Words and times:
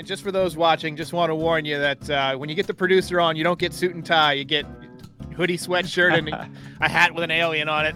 And 0.00 0.06
just 0.06 0.22
for 0.22 0.32
those 0.32 0.56
watching, 0.56 0.96
just 0.96 1.12
want 1.12 1.28
to 1.28 1.34
warn 1.34 1.66
you 1.66 1.78
that 1.78 2.08
uh, 2.08 2.34
when 2.34 2.48
you 2.48 2.54
get 2.54 2.66
the 2.66 2.72
producer 2.72 3.20
on, 3.20 3.36
you 3.36 3.44
don't 3.44 3.58
get 3.58 3.74
suit 3.74 3.94
and 3.94 4.02
tie. 4.02 4.32
You 4.32 4.44
get 4.44 4.64
hoodie, 5.36 5.58
sweatshirt, 5.58 6.16
and 6.16 6.30
a 6.80 6.88
hat 6.88 7.14
with 7.14 7.22
an 7.22 7.30
alien 7.30 7.68
on 7.68 7.84
it. 7.84 7.94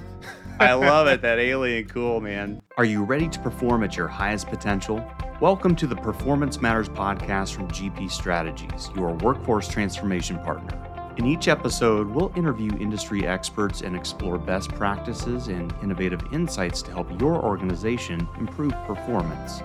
I 0.60 0.72
love 0.74 1.06
it. 1.06 1.22
That 1.22 1.38
alien 1.38 1.88
cool, 1.88 2.20
man. 2.20 2.60
Are 2.76 2.84
you 2.84 3.02
ready 3.04 3.26
to 3.30 3.38
perform 3.38 3.82
at 3.84 3.96
your 3.96 4.06
highest 4.06 4.48
potential? 4.48 5.02
Welcome 5.40 5.74
to 5.76 5.86
the 5.86 5.96
Performance 5.96 6.60
Matters 6.60 6.90
podcast 6.90 7.54
from 7.54 7.68
GP 7.68 8.10
Strategies, 8.10 8.90
your 8.94 9.14
workforce 9.14 9.66
transformation 9.66 10.38
partner. 10.40 10.78
In 11.16 11.24
each 11.24 11.48
episode, 11.48 12.08
we'll 12.08 12.34
interview 12.36 12.70
industry 12.78 13.26
experts 13.26 13.80
and 13.80 13.96
explore 13.96 14.36
best 14.36 14.68
practices 14.74 15.48
and 15.48 15.72
innovative 15.82 16.20
insights 16.32 16.82
to 16.82 16.90
help 16.90 17.18
your 17.18 17.42
organization 17.42 18.28
improve 18.38 18.74
performance. 18.84 19.62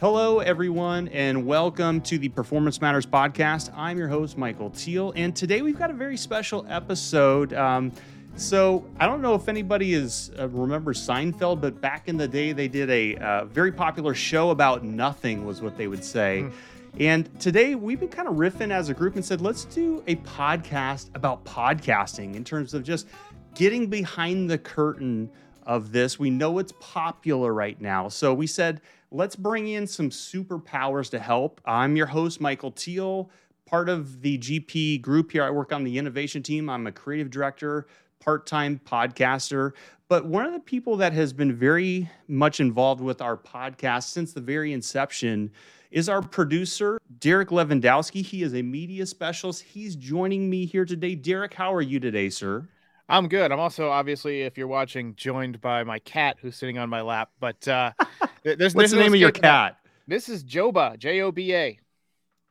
Hello, 0.00 0.38
everyone, 0.38 1.08
and 1.08 1.44
welcome 1.44 2.00
to 2.00 2.16
the 2.16 2.30
Performance 2.30 2.80
Matters 2.80 3.04
podcast. 3.04 3.70
I'm 3.76 3.98
your 3.98 4.08
host, 4.08 4.38
Michael 4.38 4.70
Teal, 4.70 5.12
and 5.14 5.36
today 5.36 5.60
we've 5.60 5.78
got 5.78 5.90
a 5.90 5.92
very 5.92 6.16
special 6.16 6.64
episode. 6.70 7.52
Um, 7.52 7.92
so 8.34 8.86
I 8.98 9.04
don't 9.04 9.20
know 9.20 9.34
if 9.34 9.46
anybody 9.46 9.92
is 9.92 10.30
uh, 10.38 10.48
remembers 10.48 11.06
Seinfeld, 11.06 11.60
but 11.60 11.82
back 11.82 12.08
in 12.08 12.16
the 12.16 12.26
day, 12.26 12.52
they 12.52 12.66
did 12.66 12.88
a 12.88 13.16
uh, 13.16 13.44
very 13.44 13.70
popular 13.70 14.14
show 14.14 14.48
about 14.48 14.84
nothing, 14.84 15.44
was 15.44 15.60
what 15.60 15.76
they 15.76 15.86
would 15.86 16.02
say. 16.02 16.44
Mm. 16.46 16.52
And 16.98 17.38
today 17.38 17.74
we've 17.74 18.00
been 18.00 18.08
kind 18.08 18.26
of 18.26 18.36
riffing 18.36 18.72
as 18.72 18.88
a 18.88 18.94
group 18.94 19.16
and 19.16 19.24
said, 19.24 19.42
let's 19.42 19.66
do 19.66 20.02
a 20.06 20.16
podcast 20.16 21.10
about 21.14 21.44
podcasting 21.44 22.36
in 22.36 22.42
terms 22.42 22.72
of 22.72 22.84
just 22.84 23.06
getting 23.54 23.86
behind 23.88 24.48
the 24.48 24.56
curtain 24.56 25.30
of 25.66 25.92
this. 25.92 26.18
We 26.18 26.30
know 26.30 26.58
it's 26.58 26.72
popular 26.80 27.52
right 27.52 27.78
now. 27.78 28.08
So 28.08 28.32
we 28.32 28.46
said, 28.46 28.80
let's 29.10 29.34
bring 29.36 29.68
in 29.68 29.86
some 29.86 30.10
superpowers 30.10 31.10
to 31.10 31.18
help. 31.18 31.60
I'm 31.64 31.96
your 31.96 32.06
host, 32.06 32.40
Michael 32.40 32.70
Teal, 32.70 33.30
part 33.66 33.88
of 33.88 34.22
the 34.22 34.38
GP 34.38 35.02
group 35.02 35.32
here. 35.32 35.42
I 35.42 35.50
work 35.50 35.72
on 35.72 35.84
the 35.84 35.98
innovation 35.98 36.42
team. 36.42 36.70
I'm 36.70 36.86
a 36.86 36.92
creative 36.92 37.30
director, 37.30 37.86
part 38.20 38.46
time 38.46 38.80
podcaster. 38.84 39.72
But 40.08 40.26
one 40.26 40.46
of 40.46 40.52
the 40.52 40.60
people 40.60 40.96
that 40.96 41.12
has 41.12 41.32
been 41.32 41.54
very 41.54 42.08
much 42.28 42.60
involved 42.60 43.00
with 43.00 43.20
our 43.20 43.36
podcast 43.36 44.04
since 44.04 44.32
the 44.32 44.40
very 44.40 44.72
inception 44.72 45.50
is 45.90 46.08
our 46.08 46.22
producer, 46.22 47.00
Derek 47.18 47.48
Lewandowski. 47.48 48.24
He 48.24 48.42
is 48.42 48.54
a 48.54 48.62
media 48.62 49.06
specialist. 49.06 49.62
He's 49.62 49.96
joining 49.96 50.48
me 50.48 50.66
here 50.66 50.84
today. 50.84 51.16
Derek, 51.16 51.54
how 51.54 51.74
are 51.74 51.82
you 51.82 51.98
today, 51.98 52.30
sir? 52.30 52.68
I'm 53.10 53.26
good. 53.26 53.50
I'm 53.50 53.58
also 53.58 53.90
obviously, 53.90 54.42
if 54.42 54.56
you're 54.56 54.68
watching, 54.68 55.16
joined 55.16 55.60
by 55.60 55.82
my 55.82 55.98
cat 55.98 56.36
who's 56.40 56.56
sitting 56.56 56.78
on 56.78 56.88
my 56.88 57.00
lap. 57.00 57.30
But 57.40 57.66
uh, 57.66 57.92
there's 58.44 58.74
what's 58.74 58.92
the 58.92 58.98
name 58.98 59.12
of 59.12 59.18
your 59.18 59.32
cat? 59.32 59.78
This 60.06 60.28
is 60.28 60.44
Joba, 60.44 60.96
J 60.96 61.20
O 61.20 61.32
B 61.32 61.54
A. 61.54 61.78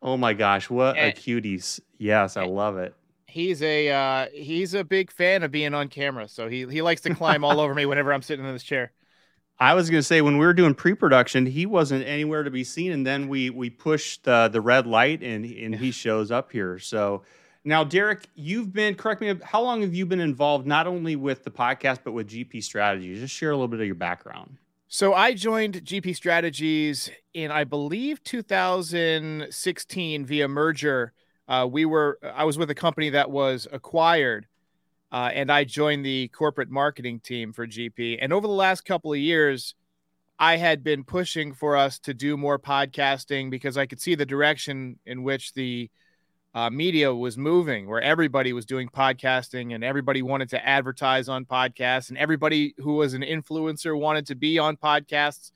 Oh 0.02 0.18
my 0.18 0.34
gosh, 0.34 0.70
what 0.70 0.98
and, 0.98 1.18
a 1.18 1.20
cuties! 1.20 1.80
Yes, 1.98 2.36
I 2.36 2.44
love 2.44 2.78
it. 2.78 2.94
He's 3.26 3.64
a 3.64 3.90
uh, 3.90 4.28
he's 4.34 4.74
a 4.74 4.84
big 4.84 5.12
fan 5.12 5.44
of 5.44 5.52
being 5.52 5.74
on 5.74 5.88
camera, 5.88 6.28
so 6.28 6.50
he 6.50 6.68
he 6.68 6.82
likes 6.82 7.02
to 7.02 7.16
climb 7.16 7.46
all 7.46 7.62
over 7.62 7.74
me 7.74 7.86
whenever 7.86 8.12
I'm 8.12 8.22
sitting 8.22 8.46
in 8.46 8.52
this 8.52 8.64
chair. 8.64 8.92
I 9.62 9.74
was 9.74 9.90
going 9.90 10.00
to 10.00 10.08
say 10.08 10.22
when 10.22 10.38
we 10.38 10.46
were 10.46 10.54
doing 10.54 10.74
pre-production, 10.74 11.46
he 11.46 11.66
wasn't 11.66 12.06
anywhere 12.06 12.44
to 12.44 12.52
be 12.52 12.64
seen, 12.64 12.92
and 12.92 13.08
then 13.08 13.30
we 13.30 13.50
we 13.50 13.70
pushed 13.70 14.28
uh, 14.28 14.50
the 14.50 14.60
red 14.60 14.88
light, 14.88 15.24
and 15.24 15.46
and 15.46 15.76
he 15.76 15.92
shows 15.92 16.32
up 16.32 16.52
here. 16.52 16.80
So 16.80 17.24
now, 17.70 17.84
Derek, 17.84 18.28
you've 18.34 18.74
been, 18.74 18.96
correct 18.96 19.22
me, 19.22 19.36
how 19.44 19.62
long 19.62 19.82
have 19.82 19.94
you 19.94 20.06
been 20.06 20.20
involved 20.20 20.66
not 20.66 20.88
only 20.88 21.16
with 21.16 21.44
the 21.44 21.52
podcast, 21.52 22.00
but 22.04 22.14
with 22.14 22.28
GP 22.28 22.64
Strategies? 22.64 23.20
Just 23.20 23.36
share 23.36 23.52
a 23.52 23.54
little 23.54 23.68
bit 23.68 23.80
of 23.80 23.86
your 23.86 23.94
background. 23.94 24.58
So 24.88 25.14
I 25.14 25.36
joined 25.36 25.86
GP 25.86 26.16
Strategies 26.16 27.12
in, 27.36 27.52
I 27.52 27.66
believe, 27.66 28.24
2016 28.24 30.26
via 30.26 30.48
merger. 30.48 31.14
Uh, 31.48 31.68
we 31.70 31.86
were, 31.86 32.18
I 32.24 32.44
was 32.44 32.58
with 32.58 32.72
a 32.72 32.76
company 32.76 33.12
that 33.12 33.30
was 33.30 33.68
acquired, 33.72 34.48
uh, 35.12 35.30
and 35.32 35.52
I 35.52 35.64
joined 35.64 36.04
the 36.04 36.30
corporate 36.30 36.72
marketing 36.72 37.20
team 37.20 37.54
for 37.54 37.68
GP. 37.68 38.18
And 38.20 38.34
over 38.34 38.48
the 38.48 38.54
last 38.54 38.84
couple 38.84 39.14
of 39.14 39.20
years, 39.20 39.76
I 40.40 40.58
had 40.58 40.84
been 40.84 41.04
pushing 41.04 41.54
for 41.54 41.78
us 41.78 42.00
to 42.00 42.16
do 42.16 42.36
more 42.36 42.58
podcasting 42.58 43.52
because 43.52 43.78
I 43.78 43.86
could 43.86 44.02
see 44.02 44.16
the 44.16 44.26
direction 44.26 44.98
in 45.06 45.22
which 45.22 45.54
the 45.54 45.92
uh, 46.54 46.70
media 46.70 47.14
was 47.14 47.38
moving, 47.38 47.88
where 47.88 48.02
everybody 48.02 48.54
was 48.54 48.66
doing 48.66 48.90
podcasting 48.90 49.76
and 49.76 49.84
everybody 49.84 50.22
wanted 50.22 50.50
to 50.50 50.68
advertise 50.68 51.30
on 51.30 51.46
podcasts, 51.46 52.10
and 52.10 52.18
everybody 52.18 52.74
who 52.78 52.96
was 52.96 53.14
an 53.14 53.22
influencer 53.22 53.98
wanted 53.98 54.26
to 54.28 54.36
be 54.36 54.58
on 54.58 54.76
podcasts. 54.76 55.52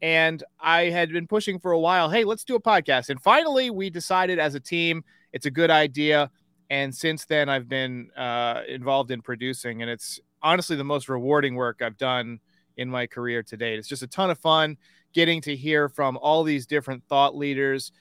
And 0.00 0.42
I 0.60 0.84
had 0.84 1.10
been 1.10 1.26
pushing 1.26 1.58
for 1.58 1.72
a 1.72 1.78
while, 1.78 2.10
hey, 2.10 2.24
let's 2.24 2.44
do 2.44 2.54
a 2.54 2.60
podcast. 2.60 3.10
And 3.10 3.20
finally, 3.20 3.70
we 3.70 3.90
decided 3.90 4.38
as 4.38 4.54
a 4.54 4.60
team 4.60 5.04
it's 5.32 5.46
a 5.46 5.50
good 5.50 5.70
idea. 5.70 6.30
And 6.70 6.94
since 6.94 7.26
then, 7.26 7.48
I've 7.48 7.68
been 7.68 8.10
uh, 8.16 8.62
involved 8.68 9.10
in 9.10 9.22
producing, 9.22 9.82
and 9.82 9.90
it's 9.90 10.18
honestly 10.42 10.76
the 10.76 10.84
most 10.84 11.08
rewarding 11.08 11.54
work 11.54 11.82
I've 11.82 11.98
done 11.98 12.40
in 12.76 12.88
my 12.90 13.06
career 13.06 13.42
to 13.42 13.56
date. 13.56 13.78
It's 13.78 13.88
just 13.88 14.02
a 14.02 14.06
ton 14.06 14.30
of 14.30 14.38
fun 14.38 14.76
getting 15.12 15.40
to 15.42 15.56
hear 15.56 15.88
from 15.88 16.18
all 16.18 16.42
these 16.42 16.66
different 16.66 17.02
thought 17.08 17.36
leaders 17.36 17.92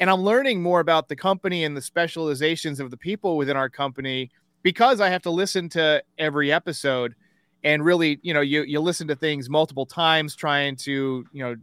and 0.00 0.10
I'm 0.10 0.22
learning 0.22 0.62
more 0.62 0.80
about 0.80 1.08
the 1.08 1.16
company 1.16 1.64
and 1.64 1.76
the 1.76 1.82
specializations 1.82 2.80
of 2.80 2.90
the 2.90 2.96
people 2.96 3.36
within 3.36 3.56
our 3.56 3.68
company 3.68 4.30
because 4.62 5.00
I 5.00 5.08
have 5.08 5.22
to 5.22 5.30
listen 5.30 5.68
to 5.70 6.02
every 6.18 6.52
episode 6.52 7.14
and 7.64 7.84
really, 7.84 8.18
you 8.22 8.34
know, 8.34 8.40
you 8.40 8.62
you 8.62 8.80
listen 8.80 9.06
to 9.08 9.16
things 9.16 9.48
multiple 9.48 9.86
times 9.86 10.34
trying 10.34 10.76
to, 10.76 11.24
you 11.32 11.44
know, 11.44 11.56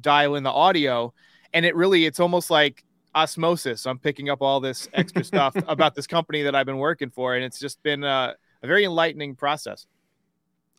dial 0.00 0.36
in 0.36 0.42
the 0.42 0.50
audio 0.50 1.12
and 1.52 1.66
it 1.66 1.74
really 1.74 2.06
it's 2.06 2.20
almost 2.20 2.50
like 2.50 2.84
osmosis. 3.14 3.86
I'm 3.86 3.98
picking 3.98 4.30
up 4.30 4.40
all 4.40 4.60
this 4.60 4.88
extra 4.92 5.24
stuff 5.24 5.56
about 5.68 5.94
this 5.94 6.06
company 6.06 6.42
that 6.42 6.54
I've 6.54 6.66
been 6.66 6.78
working 6.78 7.10
for 7.10 7.34
and 7.34 7.44
it's 7.44 7.58
just 7.58 7.82
been 7.82 8.04
a, 8.04 8.36
a 8.62 8.66
very 8.66 8.84
enlightening 8.84 9.34
process. 9.34 9.86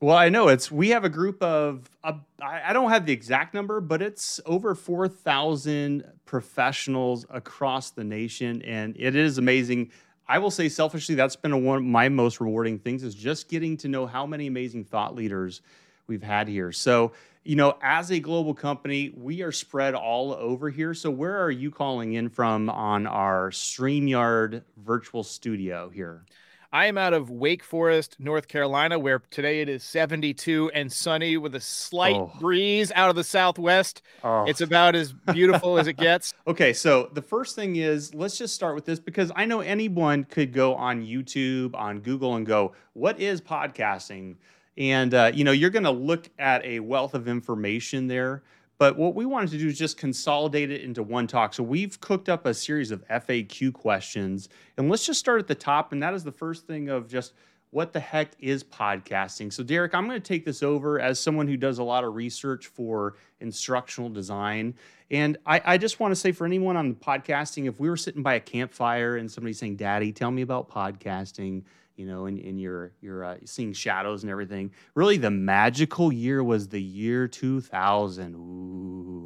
Well, 0.02 0.18
I 0.18 0.30
know 0.30 0.48
it's 0.48 0.72
we 0.72 0.90
have 0.90 1.06
a 1.06 1.10
group 1.10 1.44
of 1.44 1.88
uh, 2.04 2.14
I 2.42 2.74
don't 2.74 2.90
have 2.90 3.06
the 3.06 3.14
exact 3.14 3.54
number, 3.54 3.80
but 3.80 4.02
it's 4.02 4.42
over 4.48 4.74
four 4.74 5.08
thousand 5.08 6.06
professionals 6.26 7.28
across 7.30 7.92
the 7.92 8.04
nation, 8.04 8.64
and 8.64 8.96
it 8.98 9.16
is 9.16 9.38
amazing. 9.38 9.92
I 10.28 10.40
will 10.40 10.50
say 10.50 10.70
selfishly, 10.70 11.14
that's 11.14 11.36
been 11.36 11.64
one 11.64 11.78
of 11.78 11.84
my 11.84 12.10
most 12.10 12.42
rewarding 12.42 12.80
things 12.80 13.04
is 13.04 13.14
just 13.14 13.48
getting 13.48 13.78
to 13.78 13.88
know 13.88 14.08
how 14.08 14.26
many 14.26 14.48
amazing 14.48 14.86
thought 14.86 15.14
leaders 15.14 15.62
we've 16.08 16.24
had 16.24 16.48
here. 16.48 16.72
So, 16.72 17.12
you 17.44 17.56
know, 17.56 17.78
as 17.84 18.12
a 18.12 18.20
global 18.20 18.56
company, 18.56 19.14
we 19.16 19.44
are 19.44 19.52
spread 19.52 19.94
all 19.94 20.34
over 20.34 20.72
here. 20.72 20.96
So, 20.96 21.12
where 21.12 21.44
are 21.44 21.52
you 21.52 21.70
calling 21.70 22.14
in 22.14 22.30
from 22.30 22.72
on 22.72 23.06
our 23.06 23.52
StreamYard 23.52 24.64
virtual 24.78 25.22
studio 25.22 25.90
here? 25.90 26.26
I 26.74 26.86
am 26.86 26.98
out 26.98 27.14
of 27.14 27.30
Wake 27.30 27.64
Forest, 27.64 28.16
North 28.18 28.48
Carolina, 28.48 28.98
where 28.98 29.22
today 29.30 29.60
it 29.60 29.68
is 29.68 29.84
72 29.84 30.72
and 30.74 30.90
sunny 30.90 31.36
with 31.36 31.54
a 31.54 31.60
slight 31.60 32.16
oh. 32.16 32.32
breeze 32.40 32.94
out 32.96 33.10
of 33.10 33.18
the 33.18 33.26
southwest. 33.26 34.02
Oh. 34.24 34.46
It's 34.46 34.62
about 34.62 34.96
as 34.96 35.12
beautiful 35.12 35.78
as 35.78 35.88
it 35.88 35.94
gets. 35.98 36.34
Okay, 36.48 36.72
so 36.72 37.10
the 37.12 37.22
first 37.22 37.58
thing 37.58 37.76
is 37.76 38.14
let's 38.16 38.38
just 38.38 38.56
start 38.56 38.76
with 38.76 38.86
this 38.86 39.02
because 39.02 39.34
I 39.36 39.44
know 39.44 39.60
anyone 39.60 40.24
could 40.24 40.54
go 40.54 40.74
on 40.76 41.06
YouTube, 41.06 41.76
on 41.76 42.00
Google, 42.00 42.36
and 42.36 42.46
go, 42.46 42.72
What 42.94 43.20
is 43.20 43.42
podcasting? 43.42 44.38
And, 44.78 45.14
uh, 45.14 45.32
you 45.34 45.44
know, 45.44 45.52
you're 45.52 45.72
going 45.72 45.84
to 45.84 45.92
look 45.92 46.30
at 46.40 46.64
a 46.64 46.80
wealth 46.80 47.16
of 47.16 47.28
information 47.28 48.08
there. 48.08 48.44
But 48.82 48.98
what 48.98 49.14
we 49.14 49.28
wanted 49.28 49.52
to 49.52 49.60
do 49.60 49.68
is 49.68 49.78
just 49.78 49.96
consolidate 49.96 50.72
it 50.72 50.82
into 50.82 51.04
one 51.04 51.28
talk. 51.28 51.54
So 51.54 51.62
we've 51.62 52.02
cooked 52.02 52.30
up 52.30 52.48
a 52.48 52.54
series 52.56 52.90
of 52.90 53.08
FAQ 53.10 53.74
questions. 53.74 54.50
And 54.76 54.90
let's 54.90 55.06
just 55.06 55.20
start 55.20 55.40
at 55.40 55.46
the 55.46 55.54
top. 55.54 55.92
And 55.92 56.02
that 56.02 56.16
is 56.16 56.24
the 56.24 56.32
first 56.32 56.66
thing 56.66 56.90
of 56.90 57.08
just 57.08 57.34
what 57.70 57.94
the 57.94 58.00
heck 58.00 58.32
is 58.40 58.64
podcasting? 58.64 59.54
So, 59.54 59.62
Derek, 59.62 59.94
I'm 59.94 60.08
going 60.08 60.20
to 60.20 60.28
take 60.28 60.46
this 60.46 60.64
over 60.64 61.00
as 61.00 61.20
someone 61.20 61.48
who 61.48 61.58
does 61.58 61.78
a 61.78 61.84
lot 61.84 62.04
of 62.04 62.16
research 62.16 62.66
for 62.66 63.18
instructional 63.40 64.10
design. 64.10 64.74
And 65.12 65.38
I, 65.46 65.62
I 65.64 65.78
just 65.78 66.00
want 66.00 66.12
to 66.14 66.20
say 66.20 66.32
for 66.32 66.48
anyone 66.48 66.76
on 66.76 66.90
the 66.90 66.96
podcasting, 66.96 67.68
if 67.68 67.80
we 67.80 67.88
were 67.88 67.98
sitting 67.98 68.24
by 68.24 68.34
a 68.34 68.40
campfire 68.40 69.18
and 69.18 69.30
somebody 69.30 69.54
saying, 69.54 69.76
Daddy, 69.76 70.12
tell 70.12 70.32
me 70.32 70.42
about 70.42 70.72
podcasting, 70.72 71.66
you 71.98 72.08
know, 72.08 72.26
and, 72.26 72.40
and 72.40 72.60
you're 72.60 72.94
you're 73.00 73.24
uh, 73.24 73.38
seeing 73.46 73.74
shadows 73.74 74.24
and 74.24 74.32
everything. 74.32 74.72
Really, 74.96 75.18
the 75.18 75.30
magical 75.30 76.12
year 76.12 76.44
was 76.44 76.68
the 76.68 76.82
year 76.82 77.28
2000. 77.28 78.36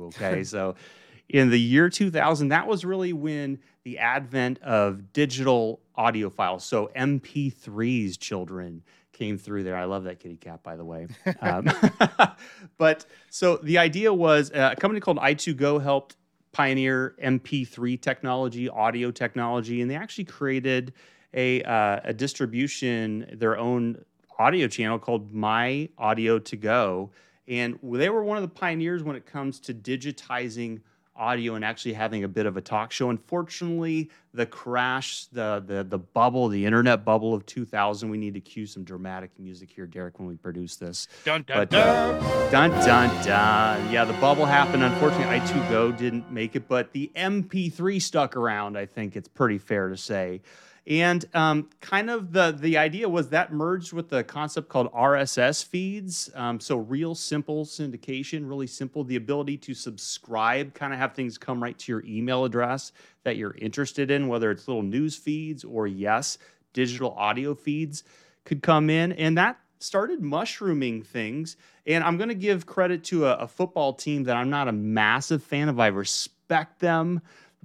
Okay, 0.08 0.44
so 0.44 0.76
in 1.30 1.50
the 1.50 1.60
year 1.60 1.90
2000, 1.90 2.50
that 2.50 2.68
was 2.68 2.86
really 2.86 3.14
when 3.14 3.60
the 3.84 4.00
advent 4.00 4.60
of 4.62 5.14
digital 5.14 5.82
audio 5.96 6.30
files, 6.30 6.64
so 6.64 6.90
MP3s, 6.96 8.20
children 8.20 8.84
came 9.14 9.38
through 9.38 9.64
there. 9.64 9.78
I 9.78 9.86
love 9.86 10.04
that 10.04 10.20
kitty 10.20 10.36
cat, 10.36 10.62
by 10.62 10.76
the 10.76 10.86
way. 10.86 11.08
Um, 11.42 11.70
but 12.78 13.06
so 13.30 13.58
the 13.58 13.78
idea 13.78 14.14
was 14.14 14.52
uh, 14.52 14.72
a 14.74 14.76
company 14.80 15.00
called 15.00 15.18
i2Go 15.18 15.82
helped 15.82 16.18
pioneer 16.52 17.16
MP3 17.24 18.02
technology, 18.02 18.70
audio 18.70 19.12
technology, 19.12 19.82
and 19.82 19.92
they 19.92 19.96
actually 19.96 20.24
created 20.24 20.94
a 21.34 21.62
uh, 21.64 22.00
a 22.06 22.14
distribution 22.14 23.28
their 23.34 23.58
own 23.58 24.04
audio 24.40 24.68
channel 24.68 24.98
called 24.98 25.34
My 25.34 25.90
Audio 25.98 26.40
to 26.40 26.56
Go, 26.56 27.12
and 27.48 27.80
they 27.84 28.10
were 28.10 28.24
one 28.24 28.38
of 28.38 28.44
the 28.44 28.50
pioneers 28.50 29.04
when 29.04 29.16
it 29.16 29.26
comes 29.26 29.60
to 29.62 29.74
digitizing 29.74 30.82
audio 31.18 31.56
and 31.56 31.64
actually 31.64 31.94
having 31.94 32.24
a 32.24 32.28
bit 32.28 32.46
of 32.46 32.58
a 32.58 32.62
talk 32.62 32.92
show. 32.92 33.10
Unfortunately, 33.10 34.10
the 34.34 34.46
crash, 34.46 35.26
the 35.28 35.64
the 35.66 35.84
the 35.84 35.98
bubble, 35.98 36.48
the 36.48 36.66
internet 36.66 37.06
bubble 37.06 37.34
of 37.34 37.46
2000. 37.46 38.10
We 38.10 38.18
need 38.18 38.34
to 38.34 38.42
cue 38.42 38.66
some 38.66 38.84
dramatic 38.84 39.32
music 39.40 39.72
here, 39.72 39.86
Derek, 39.86 40.20
when 40.20 40.28
we 40.28 40.36
produce 40.36 40.76
this. 40.76 41.08
Dun 41.24 41.44
dun 41.44 41.58
but, 41.58 41.70
dun. 41.70 41.88
Uh, 41.88 42.50
dun 42.52 42.72
dun 42.72 43.26
dun. 43.26 43.92
Yeah, 43.92 44.06
the 44.06 44.14
bubble 44.14 44.46
happened. 44.46 44.84
Unfortunately, 44.84 45.40
i2Go 45.40 45.98
didn't 45.98 46.32
make 46.32 46.56
it, 46.56 46.68
but 46.68 46.92
the 46.92 47.12
MP3 47.16 48.02
stuck 48.02 48.36
around. 48.36 48.78
I 48.78 48.86
think 48.86 49.16
it's 49.16 49.30
pretty 49.30 49.58
fair 49.58 49.90
to 49.90 49.98
say. 49.98 50.42
And 50.88 51.26
um, 51.34 51.70
kind 51.82 52.12
of 52.12 52.32
the 52.32 52.52
the 52.52 52.78
idea 52.78 53.10
was 53.10 53.30
that 53.30 53.52
merged 53.52 53.92
with 53.92 54.10
the 54.10 54.24
concept 54.24 54.70
called 54.70 54.92
RSS 54.94 55.66
feeds. 55.66 56.30
Um, 56.36 56.60
so 56.60 56.78
real 56.78 57.16
simple 57.16 57.66
syndication, 57.66 58.48
really 58.48 58.68
simple. 58.68 59.04
The 59.04 59.16
ability 59.16 59.58
to 59.58 59.74
subscribe, 59.74 60.76
kind 60.76 60.94
of 60.94 61.00
have 61.00 61.14
things 61.14 61.40
come 61.40 61.62
right 61.62 61.78
to 61.80 61.92
your 61.92 62.04
email 62.06 62.46
address 62.46 62.92
that 63.24 63.36
you're 63.36 63.56
interested 63.58 64.12
in, 64.12 64.28
whether 64.28 64.52
it's 64.52 64.68
little 64.68 64.84
news 64.84 65.16
feeds 65.16 65.64
or 65.64 65.88
yes, 65.88 66.38
digital 66.74 67.14
audio 67.14 67.56
feeds 67.56 68.04
could 68.44 68.62
come 68.62 68.92
in, 68.92 69.12
and 69.14 69.40
that 69.40 69.58
started 69.80 70.22
mushrooming 70.22 71.02
things. 71.02 71.58
And 71.88 72.04
I'm 72.04 72.18
going 72.18 72.30
to 72.30 72.36
give 72.36 72.68
credit 72.68 73.04
to 73.06 73.26
a, 73.26 73.34
a 73.38 73.48
football 73.48 73.94
team 73.94 74.24
that 74.26 74.38
I'm 74.38 74.52
not 74.52 74.68
a 74.68 74.72
massive 74.72 75.44
fan 75.44 75.68
of. 75.68 75.80
I 75.80 75.88
respect 75.88 76.80
them 76.80 77.22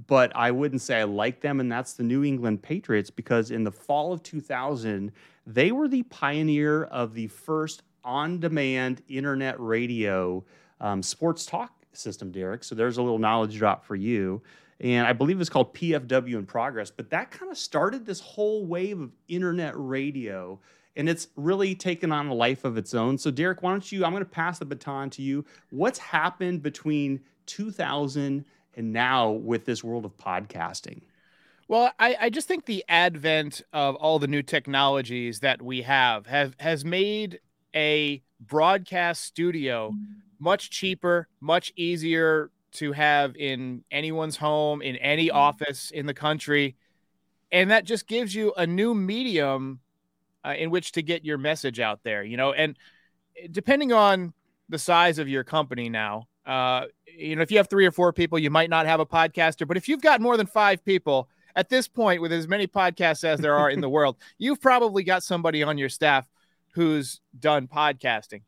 but 0.06 0.34
I 0.34 0.50
wouldn't 0.50 0.80
say 0.82 1.00
I 1.00 1.04
like 1.04 1.40
them, 1.40 1.60
and 1.60 1.70
that's 1.70 1.94
the 1.94 2.02
New 2.02 2.24
England 2.24 2.62
Patriots 2.62 3.10
because 3.10 3.50
in 3.50 3.64
the 3.64 3.72
fall 3.72 4.12
of 4.12 4.22
2000, 4.22 5.12
they 5.46 5.72
were 5.72 5.88
the 5.88 6.02
pioneer 6.04 6.84
of 6.84 7.14
the 7.14 7.26
first 7.26 7.82
on 8.04 8.38
demand 8.38 9.02
internet 9.08 9.58
radio 9.58 10.44
um, 10.80 11.02
sports 11.02 11.44
talk 11.44 11.72
system, 11.92 12.30
Derek. 12.30 12.64
So 12.64 12.74
there's 12.74 12.98
a 12.98 13.02
little 13.02 13.18
knowledge 13.18 13.56
drop 13.56 13.84
for 13.84 13.96
you. 13.96 14.42
And 14.80 15.06
I 15.06 15.12
believe 15.12 15.40
it's 15.40 15.50
called 15.50 15.74
PFW 15.74 16.34
in 16.34 16.46
progress, 16.46 16.90
but 16.90 17.10
that 17.10 17.30
kind 17.30 17.52
of 17.52 17.58
started 17.58 18.06
this 18.06 18.20
whole 18.20 18.64
wave 18.64 19.00
of 19.00 19.12
internet 19.28 19.74
radio. 19.76 20.58
And 20.96 21.08
it's 21.08 21.28
really 21.36 21.74
taken 21.74 22.12
on 22.12 22.28
a 22.28 22.34
life 22.34 22.64
of 22.64 22.78
its 22.78 22.94
own. 22.94 23.18
So, 23.18 23.30
Derek, 23.30 23.62
why 23.62 23.72
don't 23.72 23.92
you? 23.92 24.04
I'm 24.04 24.12
going 24.12 24.24
to 24.24 24.30
pass 24.30 24.58
the 24.58 24.64
baton 24.64 25.10
to 25.10 25.22
you. 25.22 25.44
What's 25.70 25.98
happened 25.98 26.62
between 26.62 27.20
2000 27.46 28.44
and 28.80 28.92
now 28.92 29.30
with 29.30 29.64
this 29.64 29.84
world 29.84 30.04
of 30.04 30.16
podcasting? 30.16 31.02
Well, 31.68 31.92
I, 32.00 32.16
I 32.22 32.30
just 32.30 32.48
think 32.48 32.64
the 32.64 32.84
advent 32.88 33.62
of 33.72 33.94
all 33.94 34.18
the 34.18 34.26
new 34.26 34.42
technologies 34.42 35.40
that 35.40 35.62
we 35.62 35.82
have 35.82 36.26
have 36.26 36.56
has 36.58 36.84
made 36.84 37.38
a 37.76 38.22
broadcast 38.40 39.22
studio 39.22 39.92
much 40.40 40.70
cheaper, 40.70 41.28
much 41.40 41.72
easier 41.76 42.50
to 42.72 42.92
have 42.92 43.36
in 43.36 43.84
anyone's 43.90 44.36
home, 44.36 44.82
in 44.82 44.96
any 44.96 45.28
mm-hmm. 45.28 45.36
office 45.36 45.90
in 45.90 46.06
the 46.06 46.14
country. 46.14 46.76
And 47.52 47.70
that 47.70 47.84
just 47.84 48.08
gives 48.08 48.34
you 48.34 48.52
a 48.56 48.66
new 48.66 48.94
medium 48.94 49.80
uh, 50.44 50.54
in 50.56 50.70
which 50.70 50.92
to 50.92 51.02
get 51.02 51.24
your 51.24 51.38
message 51.38 51.78
out 51.78 52.00
there, 52.02 52.24
you 52.24 52.36
know. 52.36 52.52
And 52.52 52.76
depending 53.50 53.92
on 53.92 54.32
the 54.68 54.78
size 54.78 55.18
of 55.18 55.28
your 55.28 55.44
company 55.44 55.88
now, 55.88 56.26
uh, 56.46 56.86
you 57.06 57.36
know, 57.36 57.42
if 57.42 57.50
you 57.50 57.58
have 57.58 57.68
three 57.68 57.86
or 57.86 57.92
four 57.92 58.12
people, 58.12 58.38
you 58.38 58.50
might 58.50 58.70
not 58.70 58.86
have 58.86 59.00
a 59.00 59.06
podcaster. 59.06 59.66
But 59.66 59.76
if 59.76 59.88
you've 59.88 60.00
got 60.00 60.20
more 60.20 60.36
than 60.36 60.46
five 60.46 60.84
people 60.84 61.28
at 61.56 61.68
this 61.68 61.88
point, 61.88 62.22
with 62.22 62.32
as 62.32 62.48
many 62.48 62.66
podcasts 62.66 63.24
as 63.24 63.40
there 63.40 63.54
are 63.54 63.70
in 63.70 63.80
the 63.80 63.88
world, 63.96 64.16
you've 64.38 64.60
probably 64.60 65.02
got 65.02 65.22
somebody 65.22 65.62
on 65.62 65.78
your 65.78 65.88
staff 65.88 66.26
who's 66.72 67.20
done 67.38 67.66
podcasting. 67.66 68.42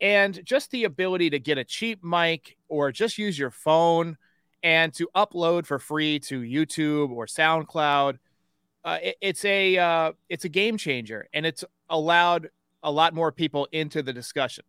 And 0.00 0.44
just 0.44 0.70
the 0.70 0.84
ability 0.84 1.30
to 1.30 1.38
get 1.38 1.56
a 1.56 1.64
cheap 1.64 2.02
mic 2.04 2.56
or 2.68 2.92
just 2.92 3.16
use 3.16 3.38
your 3.38 3.50
phone 3.50 4.18
and 4.62 4.92
to 4.94 5.08
upload 5.14 5.66
for 5.66 5.78
free 5.78 6.18
to 6.20 6.40
YouTube 6.40 7.10
or 7.10 7.26
SoundCloud, 7.26 8.18
uh, 8.84 8.98
it, 9.02 9.16
it's 9.20 9.44
a 9.44 9.78
uh, 9.78 10.12
it's 10.28 10.44
a 10.44 10.48
game 10.48 10.76
changer, 10.76 11.28
and 11.32 11.46
it's 11.46 11.64
allowed 11.88 12.50
a 12.82 12.90
lot 12.90 13.14
more 13.14 13.30
people 13.30 13.68
into 13.72 14.02
the 14.02 14.12
discussion. 14.12 14.64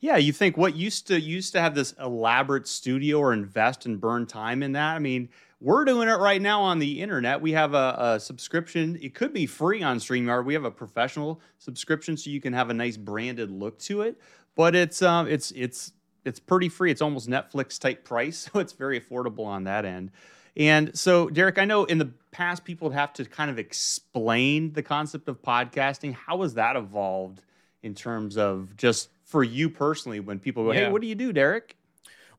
Yeah, 0.00 0.16
you 0.16 0.32
think 0.32 0.56
what 0.56 0.76
used 0.76 1.06
to 1.08 1.20
used 1.20 1.52
to 1.52 1.60
have 1.60 1.74
this 1.74 1.92
elaborate 2.00 2.68
studio 2.68 3.18
or 3.18 3.32
invest 3.32 3.86
and 3.86 4.00
burn 4.00 4.26
time 4.26 4.62
in 4.62 4.72
that. 4.72 4.94
I 4.94 4.98
mean, 4.98 5.28
we're 5.60 5.84
doing 5.84 6.08
it 6.08 6.18
right 6.18 6.40
now 6.40 6.62
on 6.62 6.78
the 6.78 7.00
internet. 7.00 7.40
We 7.40 7.52
have 7.52 7.74
a, 7.74 7.96
a 7.98 8.20
subscription. 8.20 8.98
It 9.02 9.14
could 9.14 9.32
be 9.32 9.46
free 9.46 9.82
on 9.82 9.98
StreamYard. 9.98 10.44
We 10.44 10.54
have 10.54 10.64
a 10.64 10.70
professional 10.70 11.40
subscription, 11.58 12.16
so 12.16 12.30
you 12.30 12.40
can 12.40 12.52
have 12.52 12.70
a 12.70 12.74
nice 12.74 12.96
branded 12.96 13.50
look 13.50 13.78
to 13.80 14.02
it. 14.02 14.20
But 14.54 14.74
it's 14.74 15.02
um 15.02 15.28
it's 15.28 15.50
it's 15.52 15.92
it's 16.24 16.40
pretty 16.40 16.68
free. 16.68 16.90
It's 16.90 17.02
almost 17.02 17.28
Netflix 17.28 17.78
type 17.78 18.04
price, 18.04 18.38
so 18.52 18.60
it's 18.60 18.72
very 18.72 19.00
affordable 19.00 19.46
on 19.46 19.64
that 19.64 19.84
end. 19.84 20.10
And 20.56 20.96
so, 20.98 21.28
Derek, 21.30 21.56
I 21.58 21.64
know 21.64 21.84
in 21.84 21.98
the 21.98 22.10
past 22.32 22.64
people 22.64 22.88
would 22.88 22.96
have 22.96 23.12
to 23.14 23.24
kind 23.24 23.48
of 23.48 23.60
explain 23.60 24.72
the 24.72 24.82
concept 24.82 25.28
of 25.28 25.40
podcasting. 25.40 26.14
How 26.14 26.42
has 26.42 26.54
that 26.54 26.74
evolved 26.74 27.42
in 27.82 27.94
terms 27.94 28.36
of 28.36 28.76
just 28.76 29.08
for 29.28 29.44
you 29.44 29.70
personally 29.70 30.20
when 30.20 30.40
people 30.40 30.64
go, 30.64 30.72
yeah. 30.72 30.86
"Hey, 30.86 30.90
what 30.90 31.00
do 31.00 31.06
you 31.06 31.14
do, 31.14 31.32
Derek?" 31.32 31.76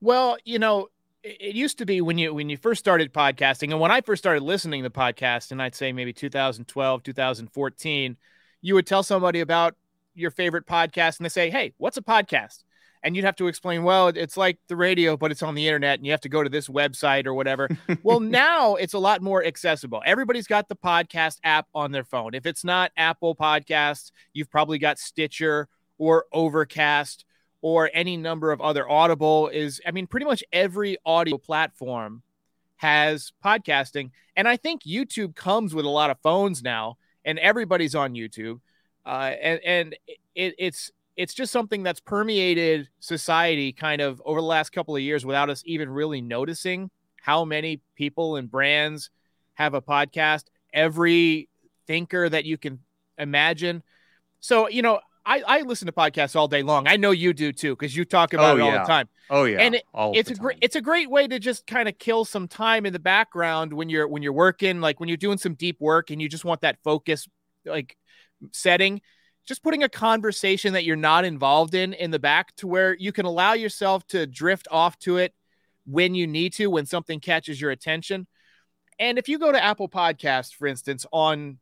Well, 0.02 0.38
you 0.44 0.60
know, 0.60 0.90
it 1.24 1.56
used 1.56 1.78
to 1.78 1.86
be 1.86 2.02
when 2.02 2.18
you 2.18 2.34
when 2.34 2.50
you 2.50 2.58
first 2.58 2.80
started 2.80 3.14
podcasting 3.14 3.72
and 3.72 3.80
when 3.80 3.92
I 3.92 4.02
first 4.02 4.22
started 4.22 4.44
listening 4.44 4.84
to 4.84 4.90
podcasts 4.90 5.52
and 5.52 5.62
I'd 5.62 5.76
say 5.76 5.92
maybe 5.92 6.14
2012, 6.14 7.04
2014, 7.04 8.18
you 8.62 8.74
would 8.74 8.88
tell 8.88 9.04
somebody 9.04 9.40
about 9.40 9.76
your 10.16 10.32
favorite 10.32 10.66
podcast 10.66 11.18
and 11.18 11.26
they 11.26 11.30
say, 11.30 11.50
"Hey, 11.50 11.74
what's 11.78 11.98
a 11.98 12.02
podcast?" 12.02 12.64
And 13.02 13.16
you'd 13.16 13.24
have 13.24 13.38
to 13.38 13.48
explain, 13.48 13.84
"Well, 13.84 14.10
it's 14.10 14.36
like 14.36 14.60
the 14.68 14.76
radio, 14.76 15.16
but 15.16 15.32
it's 15.32 15.44
on 15.44 15.56
the 15.56 15.68
internet 15.68 16.00
and 16.00 16.06
you 16.06 16.12
have 16.12 16.22
to 16.22 16.30
go 16.30 16.44
to 16.44 16.50
this 16.50 16.68
website 16.68 17.26
or 17.26 17.34
whatever." 17.34 17.70
well, 18.04 18.20
now 18.20 18.76
it's 18.76 18.94
a 18.94 19.00
lot 19.00 19.22
more 19.22 19.44
accessible. 19.44 20.02
Everybody's 20.06 20.48
got 20.48 20.70
the 20.70 20.76
podcast 20.76 21.40
app 21.44 21.68
on 21.76 21.92
their 21.92 22.04
phone. 22.06 22.34
If 22.34 22.46
it's 22.46 22.64
not 22.64 22.92
Apple 22.98 23.36
Podcasts, 23.36 24.12
you've 24.34 24.50
probably 24.50 24.80
got 24.80 24.98
Stitcher 24.98 25.68
or 26.00 26.26
Overcast 26.34 27.26
or 27.62 27.92
any 27.94 28.18
number 28.18 28.52
of 28.52 28.60
other 28.62 28.90
Audible 28.90 29.50
is 29.50 29.80
I 29.86 29.92
mean 29.92 30.08
pretty 30.08 30.26
much 30.26 30.44
every 30.52 30.98
audio 31.06 31.38
platform 31.38 32.24
has 32.78 33.34
podcasting. 33.44 34.10
And 34.36 34.48
I 34.48 34.56
think 34.56 34.84
YouTube 34.84 35.36
comes 35.36 35.76
with 35.76 35.86
a 35.86 35.90
lot 35.90 36.10
of 36.10 36.18
phones 36.24 36.64
now 36.64 36.98
and 37.26 37.38
everybody's 37.38 37.94
on 37.94 38.14
YouTube. 38.14 38.62
Uh, 39.06 39.34
and 39.42 39.60
and 39.66 39.96
it, 40.36 40.56
it's 40.58 40.92
it's 41.18 41.34
just 41.34 41.52
something 41.52 41.84
that's 41.84 42.00
permeated 42.00 42.88
society 43.02 43.74
kind 43.74 44.02
of 44.02 44.22
over 44.26 44.40
the 44.40 44.48
last 44.48 44.72
couple 44.72 44.96
of 44.96 45.02
years 45.02 45.26
without 45.26 45.50
us 45.50 45.62
even 45.66 45.90
really 45.90 46.22
noticing 46.22 46.90
how 47.22 47.44
many 47.44 47.82
people 47.96 48.38
and 48.38 48.50
brands 48.50 49.10
have 49.56 49.74
a 49.74 49.82
podcast 49.82 50.46
every 50.74 51.50
thinker 51.86 52.30
that 52.30 52.46
you 52.46 52.58
can 52.58 52.80
imagine. 53.18 53.84
So 54.40 54.70
you 54.70 54.82
know 54.82 55.02
I, 55.30 55.44
I 55.46 55.62
listen 55.62 55.86
to 55.86 55.92
podcasts 55.92 56.36
all 56.36 56.48
day 56.48 56.64
long. 56.64 56.88
I 56.88 56.98
know 56.98 57.12
you 57.12 57.34
do 57.34 57.54
too, 57.54 57.76
because 57.76 57.96
you 57.96 58.04
talk 58.04 58.34
about 58.34 58.56
oh, 58.56 58.58
it 58.58 58.62
all 58.62 58.72
yeah. 58.72 58.80
the 58.80 58.88
time. 58.88 59.10
Oh 59.30 59.44
yeah, 59.44 59.60
and 59.60 59.76
it, 59.76 59.84
it's 59.96 60.32
a 60.32 60.36
great 60.36 60.58
it's 60.60 60.76
a 60.76 60.82
great 60.82 61.08
way 61.08 61.28
to 61.28 61.38
just 61.38 61.68
kind 61.68 61.88
of 61.88 62.00
kill 62.00 62.26
some 62.26 62.48
time 62.48 62.88
in 62.88 62.94
the 62.94 63.00
background 63.00 63.72
when 63.72 63.90
you're 63.90 64.08
when 64.08 64.24
you're 64.24 64.34
working, 64.34 64.82
like 64.82 65.00
when 65.00 65.08
you're 65.08 65.18
doing 65.18 65.38
some 65.38 65.54
deep 65.54 65.80
work 65.80 66.10
and 66.10 66.20
you 66.20 66.28
just 66.28 66.46
want 66.46 66.62
that 66.62 66.78
focus, 66.84 67.28
like 67.64 67.96
setting. 68.52 69.02
Just 69.46 69.64
putting 69.64 69.84
a 69.84 69.90
conversation 69.90 70.74
that 70.74 70.84
you're 70.84 70.96
not 70.96 71.26
involved 71.26 71.74
in 71.74 71.94
in 71.94 72.12
the 72.12 72.20
back 72.20 72.56
to 72.58 72.68
where 72.68 72.96
you 72.96 73.12
can 73.12 73.26
allow 73.26 73.54
yourself 73.54 74.06
to 74.08 74.28
drift 74.28 74.68
off 74.70 74.98
to 75.00 75.18
it 75.18 75.34
when 75.86 76.14
you 76.14 76.28
need 76.28 76.54
to, 76.54 76.68
when 76.68 76.86
something 76.86 77.20
catches 77.20 77.60
your 77.60 77.72
attention. 77.72 78.28
And 79.00 79.18
if 79.18 79.30
you 79.30 79.40
go 79.40 79.52
to 79.52 79.64
Apple 79.64 79.90
Podcast, 79.90 80.56
for 80.56 80.68
instance, 80.68 81.06
on 81.12 81.58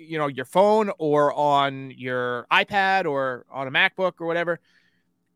you 0.00 0.18
know 0.18 0.26
your 0.26 0.44
phone 0.44 0.90
or 0.98 1.32
on 1.32 1.92
your 1.92 2.46
iPad 2.50 3.06
or 3.06 3.44
on 3.50 3.68
a 3.68 3.70
MacBook 3.70 4.14
or 4.20 4.26
whatever, 4.26 4.60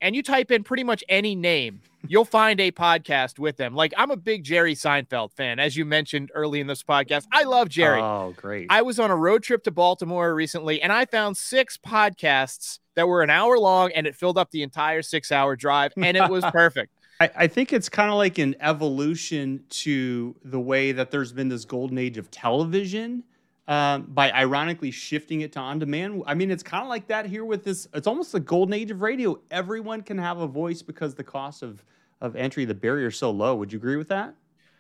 and 0.01 0.15
you 0.15 0.23
type 0.23 0.51
in 0.51 0.65
pretty 0.65 0.85
much 0.85 1.05
any 1.09 1.35
name, 1.35 1.81
you'll 2.07 2.25
find 2.25 2.61
a 2.61 2.71
podcast 2.71 3.39
with 3.39 3.57
them. 3.57 3.75
Like 3.75 3.93
I'm 3.97 4.11
a 4.11 4.17
big 4.17 4.45
Jerry 4.45 4.75
Seinfeld 4.75 5.33
fan, 5.33 5.59
as 5.59 5.77
you 5.77 5.85
mentioned 5.85 6.31
early 6.35 6.61
in 6.61 6.67
this 6.67 6.83
podcast. 6.83 7.27
I 7.33 7.45
love 7.45 7.69
Jerry. 7.69 8.01
Oh, 8.01 8.35
great! 8.37 8.67
I 8.71 8.83
was 8.83 8.99
on 8.99 9.11
a 9.11 9.17
road 9.17 9.43
trip 9.43 9.65
to 9.65 9.71
Baltimore 9.71 10.35
recently, 10.35 10.81
and 10.83 10.93
I 10.93 11.05
found 11.05 11.37
six 11.37 11.77
podcasts 11.77 12.79
that 12.95 13.09
were 13.09 13.23
an 13.23 13.31
hour 13.31 13.59
long, 13.59 13.93
and 13.93 14.07
it 14.07 14.15
filled 14.15 14.39
up 14.39 14.51
the 14.51 14.63
entire 14.63 15.03
six-hour 15.03 15.57
drive, 15.57 15.93
and 15.97 16.17
it 16.17 16.29
was 16.31 16.45
perfect. 16.53 16.93
I, 17.21 17.31
I 17.37 17.47
think 17.47 17.73
it's 17.73 17.89
kind 17.89 18.11
of 18.11 18.17
like 18.17 18.39
an 18.39 18.57
evolution 18.61 19.65
to 19.71 20.35
the 20.45 20.61
way 20.61 20.93
that 20.93 21.11
there's 21.11 21.33
been 21.33 21.49
this 21.49 21.65
golden 21.65 21.99
age 21.99 22.19
of 22.19 22.31
television 22.31 23.25
um, 23.67 24.03
by 24.09 24.31
ironically 24.33 24.91
shifting 24.91 25.41
it 25.41 25.53
to 25.53 25.61
on 25.61 25.79
demand. 25.79 26.23
I 26.27 26.35
mean, 26.35 26.51
it's 26.51 26.63
kind 26.63 26.83
of 26.83 26.89
like 26.89 27.07
that 27.09 27.27
here 27.27 27.45
with 27.45 27.65
this. 27.65 27.89
It's 27.95 28.07
almost 28.07 28.33
the 28.33 28.41
golden 28.41 28.75
age 28.75 28.91
of 28.91 29.01
radio. 29.01 29.41
Everyone 29.51 30.03
can 30.03 30.19
have 30.19 30.39
a 30.39 30.47
voice 30.47 30.83
because 30.83 31.15
the 31.15 31.25
cost 31.25 31.63
of 31.63 31.85
of 32.21 32.37
entry, 32.37 32.65
the 32.65 32.75
barrier 32.75 33.09
is 33.09 33.17
so 33.17 33.31
low. 33.31 33.55
Would 33.57 33.73
you 33.73 33.79
agree 33.79 33.97
with 33.97 34.09
that? 34.09 34.35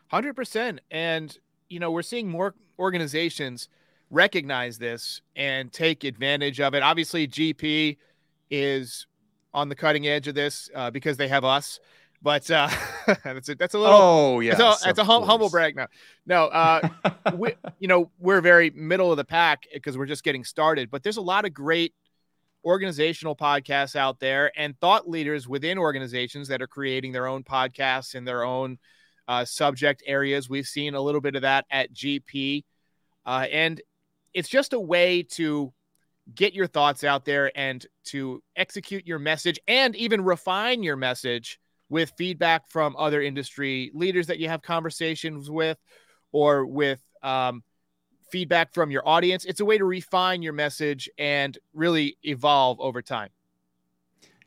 Hundred 0.08 0.34
percent. 0.34 0.80
And 0.90 1.36
you 1.68 1.80
know, 1.80 1.90
we're 1.90 2.02
seeing 2.02 2.28
more 2.28 2.54
organizations 2.78 3.68
recognize 4.10 4.78
this 4.78 5.20
and 5.34 5.72
take 5.72 6.04
advantage 6.04 6.60
of 6.60 6.74
it. 6.74 6.82
Obviously, 6.82 7.26
GP 7.26 7.96
is 8.50 9.06
on 9.52 9.68
the 9.68 9.74
cutting 9.74 10.06
edge 10.06 10.28
of 10.28 10.34
this 10.34 10.68
uh, 10.74 10.90
because 10.90 11.16
they 11.16 11.28
have 11.28 11.44
us. 11.44 11.80
But 12.24 12.50
uh, 12.50 12.68
that's 13.22 13.50
a, 13.50 13.54
that's 13.54 13.74
a 13.74 13.78
little. 13.78 13.96
Oh 13.96 14.40
yeah, 14.40 14.54
that's 14.54 14.82
a, 14.82 14.86
that's 14.86 14.98
a 14.98 15.04
hum, 15.04 15.24
humble 15.24 15.50
brag 15.50 15.76
now. 15.76 15.88
No, 16.26 16.46
uh, 16.46 16.88
we 17.36 17.54
you 17.78 17.86
know 17.86 18.10
we're 18.18 18.40
very 18.40 18.70
middle 18.70 19.10
of 19.10 19.18
the 19.18 19.24
pack 19.24 19.64
because 19.72 19.96
we're 19.96 20.06
just 20.06 20.24
getting 20.24 20.42
started. 20.42 20.90
But 20.90 21.02
there's 21.02 21.18
a 21.18 21.22
lot 21.22 21.44
of 21.44 21.52
great 21.52 21.94
organizational 22.64 23.36
podcasts 23.36 23.94
out 23.94 24.20
there 24.20 24.50
and 24.56 24.76
thought 24.80 25.06
leaders 25.06 25.46
within 25.46 25.76
organizations 25.76 26.48
that 26.48 26.62
are 26.62 26.66
creating 26.66 27.12
their 27.12 27.26
own 27.26 27.44
podcasts 27.44 28.14
in 28.14 28.24
their 28.24 28.42
own 28.42 28.78
uh, 29.28 29.44
subject 29.44 30.02
areas. 30.06 30.48
We've 30.48 30.66
seen 30.66 30.94
a 30.94 31.00
little 31.00 31.20
bit 31.20 31.36
of 31.36 31.42
that 31.42 31.66
at 31.70 31.92
GP, 31.92 32.64
uh, 33.26 33.46
and 33.52 33.82
it's 34.32 34.48
just 34.48 34.72
a 34.72 34.80
way 34.80 35.22
to 35.22 35.74
get 36.34 36.54
your 36.54 36.66
thoughts 36.66 37.04
out 37.04 37.26
there 37.26 37.52
and 37.54 37.84
to 38.04 38.42
execute 38.56 39.06
your 39.06 39.18
message 39.18 39.60
and 39.68 39.94
even 39.94 40.24
refine 40.24 40.82
your 40.82 40.96
message 40.96 41.60
with 41.88 42.12
feedback 42.16 42.68
from 42.68 42.96
other 42.96 43.22
industry 43.22 43.90
leaders 43.94 44.26
that 44.26 44.38
you 44.38 44.48
have 44.48 44.62
conversations 44.62 45.50
with 45.50 45.78
or 46.32 46.66
with 46.66 47.00
um, 47.22 47.62
feedback 48.30 48.74
from 48.74 48.90
your 48.90 49.06
audience. 49.06 49.44
It's 49.44 49.60
a 49.60 49.64
way 49.64 49.78
to 49.78 49.84
refine 49.84 50.42
your 50.42 50.52
message 50.52 51.08
and 51.18 51.56
really 51.72 52.16
evolve 52.22 52.80
over 52.80 53.02
time. 53.02 53.30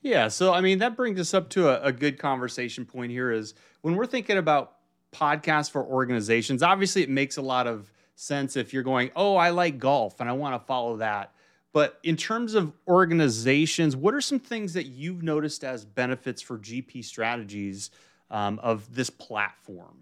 Yeah. 0.01 0.27
So, 0.27 0.53
I 0.53 0.62
mean, 0.62 0.79
that 0.79 0.96
brings 0.96 1.20
us 1.20 1.34
up 1.34 1.50
to 1.51 1.70
a, 1.70 1.88
a 1.88 1.91
good 1.91 2.20
conversation 2.20 2.86
point 2.86 3.12
here 3.12 3.32
is 3.32 3.53
when 3.82 3.96
we're 3.96 4.06
thinking 4.06 4.38
about 4.38 4.74
podcasts 5.12 5.72
for 5.72 5.84
organizations, 5.84 6.62
obviously 6.63 7.01
it 7.01 7.10
makes 7.10 7.38
a 7.38 7.41
lot 7.41 7.67
of 7.67 7.91
sense 8.15 8.56
if 8.56 8.74
you're 8.74 8.84
going, 8.84 9.12
oh, 9.15 9.36
I 9.36 9.50
like 9.51 9.79
golf 9.79 10.20
and 10.20 10.29
I 10.29 10.34
want 10.34 10.60
to 10.62 10.65
follow 10.65 10.98
that. 10.98 11.34
But 11.77 12.00
in 12.01 12.17
terms 12.17 12.55
of 12.55 12.74
organizations, 12.88 13.96
what 13.96 14.15
are 14.15 14.19
some 14.19 14.39
things 14.39 14.74
that 14.74 14.88
you've 14.88 15.22
noticed 15.22 15.63
as 15.63 15.86
benefits 15.86 16.41
for 16.41 16.57
GP 16.57 17.05
strategies 17.05 17.91
um, 18.31 18.57
of 18.63 18.96
this 18.96 19.12
platform? 19.12 20.01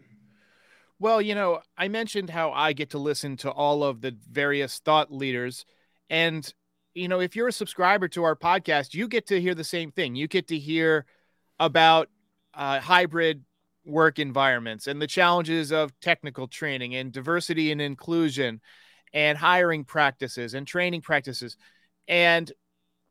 Well, 1.00 1.22
you 1.22 1.36
know, 1.36 1.60
I 1.78 1.90
mentioned 1.90 2.30
how 2.30 2.54
I 2.54 2.72
get 2.72 2.92
to 2.92 2.98
listen 2.98 3.36
to 3.36 3.52
all 3.52 3.84
of 3.84 4.00
the 4.00 4.16
various 4.32 4.80
thought 4.80 5.12
leaders. 5.12 5.66
And, 6.10 6.50
you 6.94 7.10
know, 7.10 7.20
if 7.20 7.36
you're 7.36 7.50
a 7.50 7.52
subscriber 7.52 8.08
to 8.08 8.24
our 8.24 8.38
podcast, 8.38 8.94
you 8.94 9.10
get 9.10 9.28
to 9.28 9.42
hear 9.42 9.54
the 9.54 9.66
same 9.66 9.92
thing. 9.92 10.16
You 10.16 10.30
get 10.30 10.48
to 10.48 10.58
hear 10.58 11.06
about 11.60 12.08
uh, 12.54 12.80
hybrid 12.80 13.44
work 13.86 14.18
environments 14.18 14.88
and 14.88 15.02
the 15.02 15.08
challenges 15.08 15.74
of 15.74 15.92
technical 16.00 16.48
training 16.48 16.96
and 16.96 17.12
diversity 17.12 17.74
and 17.74 17.82
inclusion 17.82 18.62
and 19.16 19.38
hiring 19.38 19.86
practices 19.86 20.54
and 20.54 20.68
training 20.68 21.02
practices 21.02 21.58
and 22.08 22.52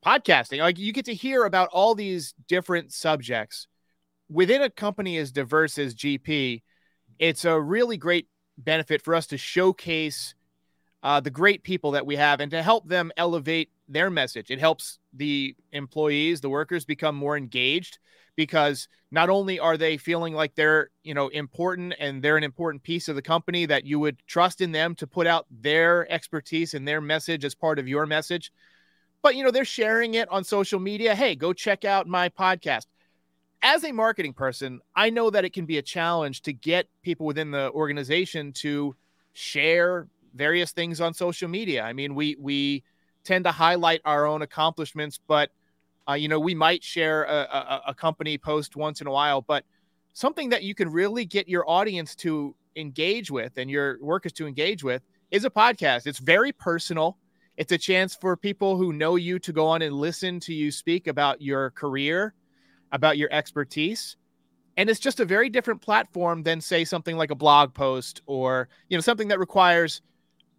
podcasting. 0.04 0.60
Like 0.60 0.78
you 0.78 0.92
get 0.92 1.06
to 1.06 1.14
hear 1.14 1.44
about 1.44 1.70
all 1.72 1.94
these 1.94 2.34
different 2.46 2.92
subjects 2.92 3.66
within 4.28 4.62
a 4.62 4.70
company 4.70 5.16
as 5.16 5.32
diverse 5.32 5.78
as 5.78 5.94
GP. 5.94 6.62
It's 7.18 7.46
a 7.46 7.58
really 7.58 7.96
great 7.96 8.28
benefit 8.58 9.02
for 9.02 9.14
us 9.14 9.26
to 9.28 9.38
showcase 9.38 10.34
uh, 11.02 11.20
the 11.20 11.30
great 11.30 11.62
people 11.62 11.92
that 11.92 12.06
we 12.06 12.16
have 12.16 12.40
and 12.40 12.50
to 12.50 12.62
help 12.62 12.86
them 12.86 13.10
elevate 13.16 13.70
their 13.88 14.10
message. 14.10 14.50
It 14.50 14.58
helps 14.58 14.98
the 15.12 15.54
employees, 15.72 16.40
the 16.40 16.48
workers 16.48 16.84
become 16.84 17.14
more 17.16 17.36
engaged 17.36 17.98
because 18.36 18.88
not 19.10 19.30
only 19.30 19.60
are 19.60 19.76
they 19.76 19.96
feeling 19.96 20.34
like 20.34 20.54
they're 20.54 20.90
you 21.02 21.14
know 21.14 21.28
important 21.28 21.94
and 21.98 22.22
they're 22.22 22.36
an 22.36 22.44
important 22.44 22.82
piece 22.82 23.08
of 23.08 23.14
the 23.14 23.22
company 23.22 23.66
that 23.66 23.84
you 23.84 23.98
would 24.00 24.18
trust 24.26 24.60
in 24.60 24.72
them 24.72 24.94
to 24.96 25.06
put 25.06 25.26
out 25.26 25.46
their 25.50 26.10
expertise 26.10 26.74
and 26.74 26.86
their 26.86 27.00
message 27.00 27.44
as 27.44 27.54
part 27.54 27.78
of 27.78 27.86
your 27.86 28.06
message 28.06 28.52
but 29.22 29.36
you 29.36 29.44
know 29.44 29.50
they're 29.50 29.64
sharing 29.64 30.14
it 30.14 30.28
on 30.30 30.44
social 30.44 30.80
media. 30.80 31.14
Hey 31.14 31.34
go 31.34 31.52
check 31.52 31.84
out 31.84 32.06
my 32.06 32.28
podcast. 32.28 32.86
As 33.62 33.84
a 33.84 33.92
marketing 33.92 34.32
person 34.32 34.80
i 34.96 35.10
know 35.10 35.30
that 35.30 35.44
it 35.44 35.52
can 35.52 35.66
be 35.66 35.78
a 35.78 35.82
challenge 35.82 36.42
to 36.42 36.52
get 36.52 36.88
people 37.02 37.26
within 37.26 37.50
the 37.50 37.70
organization 37.70 38.52
to 38.52 38.96
share 39.32 40.08
various 40.34 40.72
things 40.72 41.00
on 41.00 41.14
social 41.14 41.48
media. 41.48 41.82
I 41.82 41.92
mean 41.92 42.14
we 42.14 42.36
we 42.40 42.82
tend 43.24 43.44
to 43.44 43.52
highlight 43.52 44.00
our 44.04 44.26
own 44.26 44.42
accomplishments 44.42 45.18
but 45.26 45.50
uh, 46.08 46.14
you 46.14 46.28
know, 46.28 46.38
we 46.38 46.54
might 46.54 46.82
share 46.82 47.24
a, 47.24 47.34
a, 47.34 47.82
a 47.88 47.94
company 47.94 48.36
post 48.36 48.76
once 48.76 49.00
in 49.00 49.06
a 49.06 49.10
while, 49.10 49.40
but 49.40 49.64
something 50.12 50.50
that 50.50 50.62
you 50.62 50.74
can 50.74 50.90
really 50.90 51.24
get 51.24 51.48
your 51.48 51.68
audience 51.68 52.14
to 52.14 52.54
engage 52.76 53.30
with 53.30 53.56
and 53.56 53.70
your 53.70 53.98
workers 54.02 54.32
to 54.32 54.46
engage 54.46 54.84
with 54.84 55.02
is 55.30 55.44
a 55.44 55.50
podcast. 55.50 56.06
It's 56.06 56.18
very 56.18 56.52
personal. 56.52 57.16
It's 57.56 57.72
a 57.72 57.78
chance 57.78 58.14
for 58.14 58.36
people 58.36 58.76
who 58.76 58.92
know 58.92 59.16
you 59.16 59.38
to 59.40 59.52
go 59.52 59.66
on 59.66 59.82
and 59.82 59.94
listen 59.94 60.40
to 60.40 60.54
you 60.54 60.70
speak 60.70 61.06
about 61.06 61.40
your 61.40 61.70
career, 61.70 62.34
about 62.92 63.16
your 63.16 63.32
expertise. 63.32 64.16
And 64.76 64.90
it's 64.90 65.00
just 65.00 65.20
a 65.20 65.24
very 65.24 65.48
different 65.48 65.80
platform 65.80 66.42
than 66.42 66.60
say 66.60 66.84
something 66.84 67.16
like 67.16 67.30
a 67.30 67.36
blog 67.36 67.72
post 67.72 68.22
or, 68.26 68.68
you 68.88 68.96
know, 68.96 69.00
something 69.00 69.28
that 69.28 69.38
requires 69.38 70.02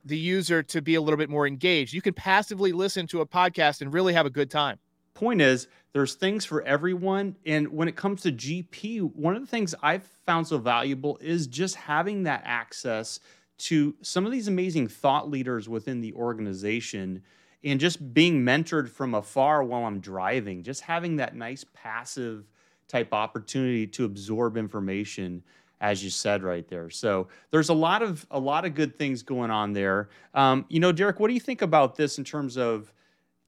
the 0.06 0.18
user 0.18 0.64
to 0.64 0.82
be 0.82 0.96
a 0.96 1.02
little 1.02 1.18
bit 1.18 1.30
more 1.30 1.48
engaged. 1.48 1.94
You 1.94 2.02
can 2.02 2.14
passively 2.14 2.72
listen 2.72 3.08
to 3.08 3.22
a 3.22 3.26
podcast 3.26 3.82
and 3.82 3.92
really 3.92 4.14
have 4.14 4.26
a 4.26 4.30
good 4.30 4.50
time 4.50 4.80
point 5.16 5.42
is 5.42 5.68
there's 5.94 6.14
things 6.14 6.46
for 6.46 6.62
everyone 6.64 7.36
and 7.46 7.68
when 7.70 7.88
it 7.88 7.96
comes 7.96 8.22
to 8.22 8.32
gp 8.32 9.02
one 9.16 9.36
of 9.36 9.42
the 9.42 9.48
things 9.48 9.74
i've 9.82 10.04
found 10.26 10.46
so 10.46 10.58
valuable 10.60 11.18
is 11.22 11.48
just 11.48 11.76
having 11.76 12.24
that 12.24 12.44
access 12.46 13.20
to 13.58 13.96
some 14.02 14.26
of 14.26 14.32
these 14.32 14.48
amazing 14.48 14.88
thought 14.88 15.30
leaders 15.30 15.68
within 15.68 16.02
the 16.02 16.14
organization 16.14 17.24
and 17.64 17.80
just 17.80 18.14
being 18.14 18.44
mentored 18.44 18.90
from 18.90 19.16
afar 19.16 19.64
while 19.64 19.86
i'm 19.86 20.00
driving 20.00 20.62
just 20.62 20.82
having 20.82 21.16
that 21.16 21.34
nice 21.34 21.66
passive 21.74 22.46
type 22.88 23.14
opportunity 23.14 23.88
to 23.88 24.06
absorb 24.06 24.58
information 24.58 25.42
as 25.82 26.04
you 26.04 26.10
said 26.10 26.44
right 26.44 26.68
there 26.68 26.90
so 26.90 27.28
there's 27.52 27.70
a 27.70 27.74
lot 27.74 28.02
of 28.02 28.26
a 28.32 28.40
lot 28.40 28.66
of 28.66 28.74
good 28.74 28.96
things 28.98 29.22
going 29.24 29.52
on 29.52 29.74
there 29.74 30.10
um, 30.34 30.66
you 30.70 30.80
know 30.80 30.92
derek 30.92 31.20
what 31.20 31.28
do 31.28 31.34
you 31.34 31.40
think 31.40 31.62
about 31.62 31.96
this 31.96 32.18
in 32.18 32.24
terms 32.24 32.58
of 32.58 32.92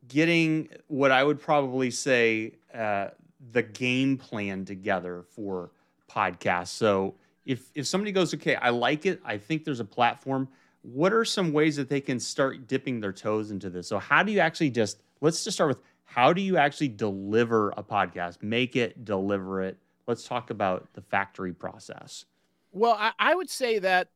getting 0.07 0.69
what 0.87 1.11
I 1.11 1.23
would 1.23 1.39
probably 1.39 1.91
say 1.91 2.53
uh, 2.73 3.09
the 3.51 3.63
game 3.63 4.17
plan 4.17 4.65
together 4.65 5.23
for 5.29 5.71
podcasts. 6.09 6.69
So 6.69 7.15
if 7.45 7.69
if 7.75 7.87
somebody 7.87 8.11
goes, 8.11 8.33
okay, 8.33 8.55
I 8.55 8.69
like 8.69 9.05
it, 9.05 9.21
I 9.25 9.37
think 9.37 9.63
there's 9.63 9.79
a 9.79 9.85
platform. 9.85 10.47
What 10.81 11.11
are 11.11 11.25
some 11.25 11.51
ways 11.51 11.75
that 11.75 11.89
they 11.89 12.01
can 12.01 12.19
start 12.19 12.67
dipping 12.67 12.99
their 12.99 13.11
toes 13.11 13.51
into 13.51 13.69
this? 13.69 13.87
So 13.87 13.99
how 13.99 14.23
do 14.23 14.31
you 14.31 14.39
actually 14.39 14.69
just 14.69 15.01
let's 15.21 15.43
just 15.43 15.57
start 15.57 15.69
with 15.69 15.81
how 16.05 16.31
do 16.31 16.41
you 16.41 16.57
actually 16.57 16.87
deliver 16.87 17.71
a 17.71 17.83
podcast, 17.83 18.41
make 18.41 18.75
it, 18.75 19.03
deliver 19.03 19.61
it? 19.61 19.77
Let's 20.07 20.25
talk 20.25 20.49
about 20.49 20.87
the 20.93 21.01
factory 21.01 21.53
process. 21.53 22.25
Well, 22.71 22.95
I, 22.97 23.11
I 23.19 23.35
would 23.35 23.49
say 23.49 23.79
that 23.79 24.09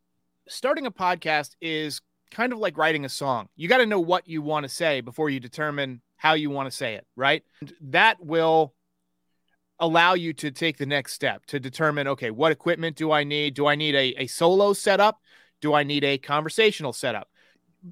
starting 0.48 0.86
a 0.86 0.92
podcast 0.92 1.56
is 1.62 2.02
kind 2.32 2.54
of 2.54 2.60
like 2.60 2.78
writing 2.78 3.06
a 3.06 3.10
song. 3.10 3.50
You 3.56 3.68
got 3.68 3.80
to 3.80 3.86
know 3.86 4.00
what 4.00 4.28
you 4.28 4.42
want 4.42 4.64
to 4.64 4.70
say 4.70 5.02
before 5.02 5.30
you 5.30 5.40
determine 5.40 6.02
how 6.16 6.34
you 6.34 6.50
want 6.50 6.70
to 6.70 6.76
say 6.76 6.96
it, 6.96 7.06
right? 7.16 7.44
And 7.60 7.74
that 7.82 8.24
will 8.24 8.74
allow 9.80 10.14
you 10.14 10.32
to 10.32 10.52
take 10.52 10.78
the 10.78 10.86
next 10.86 11.14
step 11.14 11.46
to 11.48 11.60
determine 11.60 12.08
okay, 12.08 12.32
what 12.32 12.52
equipment 12.52 12.96
do 12.96 13.12
I 13.12 13.24
need? 13.24 13.56
Do 13.56 13.68
I 13.68 13.76
need 13.76 13.96
a, 13.96 14.24
a 14.24 14.28
solo 14.28 14.74
setup? 14.74 15.20
Do 15.60 15.74
I 15.74 15.84
need 15.84 16.04
a 16.04 16.18
conversational 16.18 16.94
setup? 16.94 17.30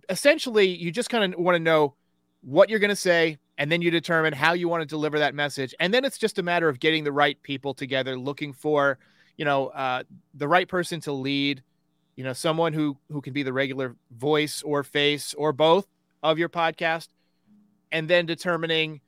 Essentially, 0.08 0.68
you 0.68 0.91
just 0.91 1.10
kind 1.10 1.34
of 1.34 1.39
want 1.39 1.56
to 1.56 1.60
know 1.60 1.96
what 2.41 2.70
you're 2.70 2.79
going 2.79 2.89
to 2.89 2.96
say, 2.96 3.38
and 3.60 3.72
then 3.72 3.84
you 3.84 3.92
determine 3.92 4.34
how 4.34 4.54
you 4.54 4.68
want 4.68 4.82
to 4.82 4.88
deliver 4.88 5.20
that 5.20 5.36
message. 5.36 5.75
And 5.80 5.94
then 5.94 6.04
it's 6.04 6.18
just 6.18 6.39
a 6.39 6.44
matter 6.44 6.68
of 6.68 6.80
getting 6.80 7.04
the 7.04 7.12
right 7.12 7.39
people 7.44 7.75
together, 7.75 8.18
looking 8.18 8.54
for, 8.54 8.98
you 9.38 9.46
know, 9.46 9.68
uh, 9.68 10.01
the 10.34 10.48
right 10.48 10.68
person 10.68 11.00
to 11.01 11.12
lead, 11.12 11.62
you 12.20 12.25
know 12.25 12.34
someone 12.34 12.74
who 12.74 12.98
who 13.10 13.22
can 13.22 13.32
be 13.32 13.44
the 13.44 13.54
regular 13.54 13.96
voice 14.12 14.62
or 14.62 14.84
face 14.84 15.34
or 15.36 15.54
both 15.54 15.88
of 16.22 16.38
your 16.38 16.50
podcast 16.50 17.08
and 17.94 18.10
then 18.10 18.25
determining 18.25 19.00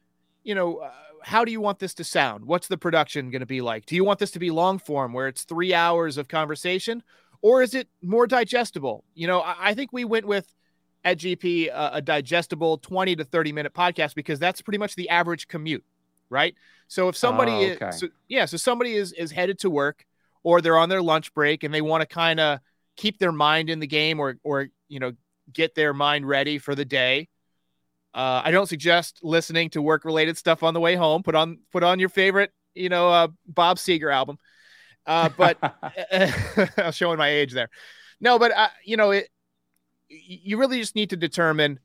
you 0.45 0.55
know 0.55 0.77
uh, 0.77 0.91
how 1.21 1.43
do 1.43 1.51
you 1.51 1.59
want 1.59 1.77
this 1.77 1.93
to 1.93 2.05
sound 2.05 2.45
what's 2.45 2.69
the 2.69 2.77
production 2.77 3.29
going 3.29 3.41
to 3.41 3.45
be 3.45 3.59
like 3.59 3.85
do 3.85 3.95
you 3.95 4.05
want 4.05 4.17
this 4.17 4.31
to 4.31 4.39
be 4.39 4.49
long 4.49 4.79
form 4.79 5.11
where 5.11 5.27
it's 5.27 5.43
three 5.43 5.73
hours 5.73 6.17
of 6.17 6.29
conversation 6.29 7.03
or 7.41 7.61
is 7.61 7.75
it 7.75 7.89
more 8.01 8.25
digestible 8.25 9.03
you 9.13 9.27
know 9.27 9.41
i, 9.41 9.55
I 9.59 9.73
think 9.73 9.91
we 9.91 10.05
went 10.05 10.25
with 10.25 10.47
at 11.03 11.17
gp 11.17 11.69
uh, 11.73 11.91
a 11.93 12.01
digestible 12.01 12.77
20 12.77 13.15
to 13.15 13.23
30 13.23 13.51
minute 13.51 13.73
podcast 13.73 14.15
because 14.15 14.39
that's 14.39 14.61
pretty 14.61 14.77
much 14.77 14.95
the 14.95 15.09
average 15.09 15.47
commute 15.47 15.83
right 16.29 16.55
so 16.87 17.07
if 17.09 17.15
somebody 17.15 17.51
oh, 17.51 17.71
okay. 17.71 17.89
is 17.89 17.99
so, 17.99 18.07
yeah 18.27 18.45
so 18.45 18.57
somebody 18.57 18.93
is 18.93 19.11
is 19.13 19.31
headed 19.31 19.59
to 19.59 19.69
work 19.69 20.05
or 20.43 20.61
they're 20.61 20.77
on 20.77 20.89
their 20.89 21.01
lunch 21.01 21.33
break 21.33 21.63
and 21.63 21.73
they 21.73 21.81
want 21.81 22.01
to 22.01 22.07
kind 22.07 22.39
of 22.39 22.59
keep 22.95 23.17
their 23.19 23.31
mind 23.31 23.69
in 23.69 23.79
the 23.79 23.87
game 23.87 24.19
or 24.19 24.37
or 24.43 24.69
you 24.87 24.99
know 24.99 25.11
get 25.51 25.75
their 25.75 25.93
mind 25.93 26.27
ready 26.27 26.57
for 26.57 26.75
the 26.75 26.85
day. 26.85 27.27
Uh, 28.13 28.41
I 28.43 28.51
don't 28.51 28.67
suggest 28.67 29.19
listening 29.23 29.69
to 29.71 29.81
work 29.81 30.05
related 30.05 30.37
stuff 30.37 30.63
on 30.63 30.73
the 30.73 30.79
way 30.79 30.95
home. 30.95 31.23
Put 31.23 31.35
on 31.35 31.59
put 31.71 31.83
on 31.83 31.99
your 31.99 32.09
favorite 32.09 32.51
you 32.73 32.89
know 32.89 33.09
uh, 33.09 33.27
Bob 33.47 33.77
Seger 33.77 34.13
album. 34.13 34.37
Uh, 35.05 35.29
but 35.35 35.57
I'm 36.77 36.91
showing 36.91 37.17
my 37.17 37.29
age 37.29 37.53
there. 37.53 37.69
No, 38.19 38.37
but 38.37 38.51
uh, 38.51 38.69
you 38.85 38.97
know 38.97 39.11
it. 39.11 39.29
You 40.11 40.57
really 40.57 40.79
just 40.79 40.95
need 40.95 41.09
to 41.11 41.17
determine 41.17 41.79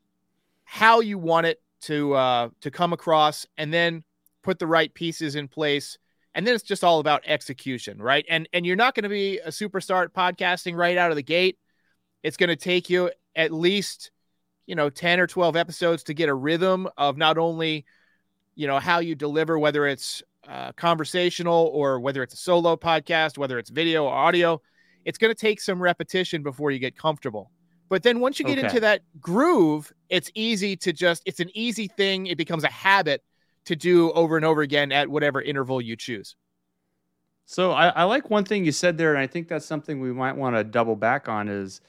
how 0.64 1.00
you 1.00 1.18
want 1.18 1.46
it 1.46 1.62
to 1.82 2.14
uh, 2.14 2.48
to 2.60 2.70
come 2.70 2.92
across, 2.92 3.46
and 3.56 3.72
then 3.72 4.04
put 4.42 4.58
the 4.58 4.66
right 4.66 4.92
pieces 4.92 5.34
in 5.34 5.48
place 5.48 5.98
and 6.36 6.46
then 6.46 6.54
it's 6.54 6.62
just 6.62 6.84
all 6.84 7.00
about 7.00 7.22
execution, 7.26 8.00
right? 8.00 8.24
And 8.28 8.46
and 8.52 8.66
you're 8.66 8.76
not 8.76 8.94
going 8.94 9.04
to 9.04 9.08
be 9.08 9.38
a 9.38 9.48
superstar 9.48 10.04
at 10.04 10.12
podcasting 10.12 10.76
right 10.76 10.98
out 10.98 11.10
of 11.10 11.16
the 11.16 11.22
gate. 11.22 11.58
It's 12.22 12.36
going 12.36 12.50
to 12.50 12.56
take 12.56 12.90
you 12.90 13.10
at 13.34 13.52
least 13.52 14.10
you 14.66 14.74
know 14.74 14.90
10 14.90 15.20
or 15.20 15.26
12 15.26 15.56
episodes 15.56 16.02
to 16.04 16.14
get 16.14 16.28
a 16.28 16.34
rhythm 16.34 16.88
of 16.96 17.16
not 17.16 17.38
only 17.38 17.84
you 18.54 18.66
know 18.66 18.78
how 18.78 18.98
you 18.98 19.14
deliver 19.14 19.58
whether 19.58 19.86
it's 19.86 20.22
uh, 20.48 20.72
conversational 20.72 21.70
or 21.72 22.00
whether 22.00 22.22
it's 22.22 22.34
a 22.34 22.36
solo 22.36 22.76
podcast 22.76 23.38
whether 23.38 23.58
it's 23.58 23.70
video 23.70 24.04
or 24.04 24.12
audio 24.12 24.60
it's 25.04 25.18
going 25.18 25.32
to 25.32 25.40
take 25.40 25.60
some 25.60 25.80
repetition 25.80 26.42
before 26.42 26.70
you 26.70 26.78
get 26.78 26.96
comfortable 26.96 27.50
but 27.88 28.02
then 28.02 28.20
once 28.20 28.38
you 28.38 28.44
get 28.44 28.58
okay. 28.58 28.66
into 28.66 28.80
that 28.80 29.02
groove 29.20 29.92
it's 30.08 30.30
easy 30.34 30.76
to 30.76 30.92
just 30.92 31.22
it's 31.26 31.40
an 31.40 31.50
easy 31.54 31.88
thing 31.88 32.26
it 32.26 32.36
becomes 32.36 32.64
a 32.64 32.68
habit 32.68 33.22
to 33.64 33.74
do 33.76 34.12
over 34.12 34.36
and 34.36 34.44
over 34.44 34.62
again 34.62 34.92
at 34.92 35.08
whatever 35.08 35.40
interval 35.40 35.80
you 35.80 35.96
choose 35.96 36.36
so 37.44 37.72
I, 37.72 37.88
I 37.88 38.02
like 38.04 38.30
one 38.30 38.44
thing 38.44 38.64
you 38.64 38.72
said 38.72 38.98
there 38.98 39.10
and 39.10 39.18
i 39.18 39.26
think 39.26 39.48
that's 39.48 39.66
something 39.66 40.00
we 40.00 40.12
might 40.12 40.36
want 40.36 40.56
to 40.56 40.64
double 40.64 40.96
back 40.96 41.28
on 41.28 41.48
is 41.48 41.80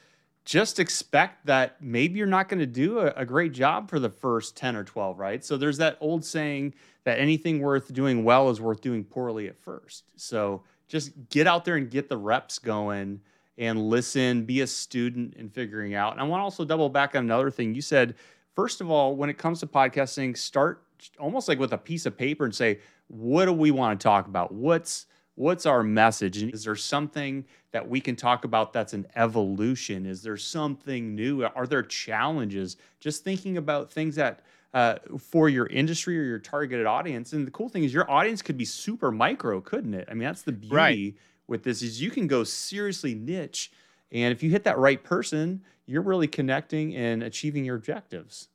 just 0.48 0.80
expect 0.80 1.46
that 1.46 1.76
maybe 1.82 2.18
you're 2.18 2.26
not 2.26 2.48
going 2.48 2.60
to 2.60 2.66
do 2.66 3.00
a, 3.00 3.08
a, 3.18 3.26
great 3.26 3.52
job 3.52 3.90
for 3.90 4.00
the 4.00 4.10
first 4.10 4.56
10 4.56 4.78
or 4.78 4.86
12, 4.86 5.20
right? 5.20 5.44
So 5.44 5.58
there's 5.58 5.76
that 5.80 5.98
old 6.00 6.24
saying 6.24 6.74
that 7.04 7.20
anything 7.20 7.60
worth 7.60 7.94
doing 7.94 8.24
well 8.24 8.50
is 8.50 8.62
worth 8.62 8.80
doing 8.80 9.04
poorly 9.04 9.50
at 9.50 9.60
first. 9.60 10.06
So 10.16 10.64
just 10.88 11.12
get 11.30 11.48
out 11.48 11.66
there 11.66 11.76
and 11.76 11.92
get 11.92 12.08
the 12.08 12.16
reps 12.16 12.60
going 12.60 13.20
and 13.58 13.90
listen, 13.90 14.44
be 14.44 14.62
a 14.62 14.68
student 14.68 15.34
in 15.36 15.50
figuring 15.50 15.96
out. 15.96 16.14
And 16.14 16.22
I 16.22 16.24
want 16.24 16.42
to 16.42 16.44
also 16.44 16.66
double 16.66 16.90
back 16.90 17.16
on 17.16 17.24
another 17.24 17.50
thing. 17.50 17.74
You 17.74 17.82
said, 17.82 18.16
first 18.56 18.82
of 18.82 18.90
all, 18.90 19.16
when 19.16 19.30
it 19.30 19.38
comes 19.38 19.60
to 19.62 19.68
podcasting, 19.68 20.38
start 20.38 20.84
almost 21.20 21.48
like 21.48 21.60
with 21.60 21.74
a 21.74 21.78
piece 21.78 22.06
of 22.06 22.18
paper 22.18 22.46
and 22.46 22.54
say, 22.54 22.80
what 23.08 23.46
do 23.46 23.54
we 23.54 23.72
want 23.72 24.00
to 24.00 24.04
talk 24.04 24.28
about? 24.28 24.54
What's 24.54 25.06
what's 25.36 25.68
our 25.68 25.84
message? 25.84 26.42
And 26.42 26.52
is 26.52 26.64
there 26.64 26.76
something 26.76 27.46
that 27.72 27.88
we 27.88 28.02
can 28.02 28.16
talk 28.16 28.44
about 28.44 28.74
that's 28.74 28.94
an 28.94 29.06
evolution? 29.16 30.08
Is 30.08 30.24
there 30.24 30.38
something 30.38 31.14
new? 31.14 31.44
Are 31.44 31.68
there 31.68 31.84
challenges? 31.84 32.78
Just 33.00 33.24
thinking 33.24 33.58
about 33.58 33.92
things 33.92 34.16
that 34.16 34.42
uh, 34.74 34.96
for 35.20 35.48
your 35.48 35.68
industry 35.68 36.20
or 36.20 36.24
your 36.24 36.40
targeted 36.40 36.86
audience. 36.86 37.34
And 37.34 37.48
the 37.48 37.52
cool 37.52 37.70
thing 37.70 37.84
is 37.84 37.94
your 37.94 38.10
audience 38.10 38.42
could 38.42 38.58
be 38.58 38.66
super 38.66 39.12
micro, 39.12 39.62
couldn't 39.62 39.94
it? 39.94 40.08
I 40.10 40.14
mean, 40.14 40.28
that's 40.28 40.42
the 40.42 40.52
beauty 40.52 40.76
right. 40.76 41.14
With 41.48 41.64
this 41.64 41.82
is 41.82 42.02
you 42.02 42.12
can 42.12 42.28
go 42.28 42.44
seriously 42.44 43.16
niche. 43.16 43.72
And 44.12 44.32
if 44.32 44.42
you 44.44 44.50
hit 44.50 44.64
that 44.66 44.78
right 44.78 45.04
person, 45.04 45.64
you're 45.86 46.02
really 46.02 46.28
connecting 46.28 46.96
and 46.96 47.24
achieving 47.24 47.66
your 47.66 47.76
objectives. 47.76 48.50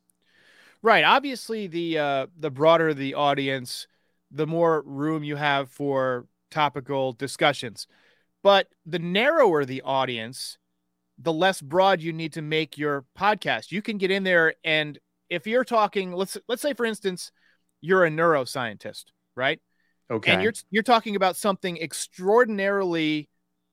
Right. 0.81 1.03
Obviously, 1.03 1.67
the 1.67 1.97
uh, 1.97 2.27
the 2.37 2.51
broader 2.51 2.93
the 2.93 3.13
audience, 3.13 3.87
the 4.31 4.47
more 4.47 4.81
room 4.81 5.23
you 5.23 5.35
have 5.35 5.69
for 5.69 6.27
topical 6.51 7.13
discussions. 7.13 7.87
But 8.43 8.67
the 8.85 8.99
narrower 8.99 9.63
the 9.63 9.81
audience, 9.83 10.57
the 11.17 11.31
less 11.31 11.61
broad 11.61 12.01
you 12.01 12.11
need 12.11 12.33
to 12.33 12.41
make 12.41 12.77
your 12.77 13.05
podcast. 13.17 13.71
You 13.71 13.81
can 13.81 13.97
get 13.97 14.11
in 14.11 14.23
there 14.23 14.55
and 14.63 14.99
if 15.29 15.47
you're 15.47 15.63
talking, 15.63 16.11
let's 16.11 16.37
let's 16.47 16.61
say 16.61 16.73
for 16.73 16.85
instance, 16.85 17.31
you're 17.81 18.05
a 18.05 18.09
neuroscientist, 18.09 19.05
right? 19.35 19.59
Okay. 20.13 20.31
And 20.31 20.41
you're 20.41 20.53
you're 20.71 20.83
talking 20.83 21.15
about 21.15 21.35
something 21.35 21.77
extraordinarily 21.77 23.29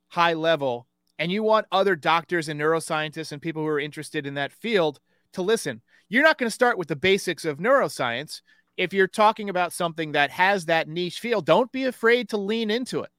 high 0.09 0.35
level 0.35 0.87
and 1.19 1.31
you 1.31 1.43
want 1.43 1.67
other 1.71 1.95
doctors 1.95 2.49
and 2.49 2.61
neuroscientists 2.61 3.33
and 3.33 3.43
people 3.43 3.63
who 3.63 3.69
are 3.69 3.81
interested 3.81 4.27
in 4.27 4.35
that 4.35 4.53
field 4.53 5.01
to 5.35 5.43
listen. 5.43 5.83
You're 6.09 6.25
not 6.25 6.39
going 6.39 6.49
to 6.49 6.55
start 6.55 6.79
with 6.79 6.89
the 6.89 6.97
basics 6.97 7.45
of 7.45 7.59
neuroscience 7.59 8.41
if 8.81 8.95
you're 8.95 9.07
talking 9.07 9.51
about 9.51 9.75
something 9.75 10.13
that 10.13 10.31
has 10.31 10.65
that 10.65 10.89
niche 10.89 11.21
feel, 11.21 11.43
don't 11.43 11.71
be 11.71 11.85
afraid 11.85 12.31
to 12.31 12.39
lean 12.39 12.71
into 12.71 13.01
it. 13.03 13.11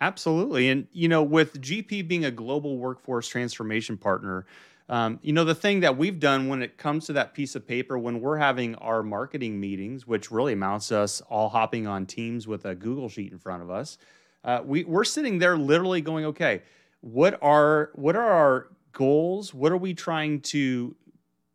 Absolutely. 0.00 0.70
And, 0.70 0.86
you 0.90 1.06
know, 1.06 1.22
with 1.22 1.60
GP 1.60 2.08
being 2.08 2.24
a 2.24 2.30
global 2.30 2.78
workforce 2.78 3.28
transformation 3.28 3.98
partner, 3.98 4.46
um, 4.88 5.18
you 5.22 5.32
know, 5.32 5.44
the 5.44 5.54
thing 5.54 5.80
that 5.80 5.96
we've 5.96 6.20
done 6.20 6.48
when 6.48 6.62
it 6.62 6.76
comes 6.76 7.06
to 7.06 7.14
that 7.14 7.34
piece 7.34 7.54
of 7.54 7.66
paper, 7.66 7.98
when 7.98 8.20
we're 8.20 8.36
having 8.36 8.74
our 8.76 9.02
marketing 9.02 9.58
meetings, 9.58 10.06
which 10.06 10.30
really 10.30 10.52
amounts 10.52 10.88
to 10.88 10.98
us 10.98 11.20
all 11.22 11.48
hopping 11.48 11.86
on 11.86 12.04
Teams 12.04 12.46
with 12.46 12.66
a 12.66 12.74
Google 12.74 13.08
sheet 13.08 13.32
in 13.32 13.38
front 13.38 13.62
of 13.62 13.70
us, 13.70 13.96
uh, 14.44 14.60
we, 14.64 14.84
we're 14.84 15.04
sitting 15.04 15.38
there 15.38 15.56
literally 15.56 16.02
going, 16.02 16.26
okay, 16.26 16.62
what 17.00 17.38
are 17.42 17.90
what 17.94 18.16
are 18.16 18.30
our 18.30 18.68
goals? 18.92 19.54
What 19.54 19.72
are 19.72 19.76
we 19.76 19.94
trying 19.94 20.40
to 20.42 20.94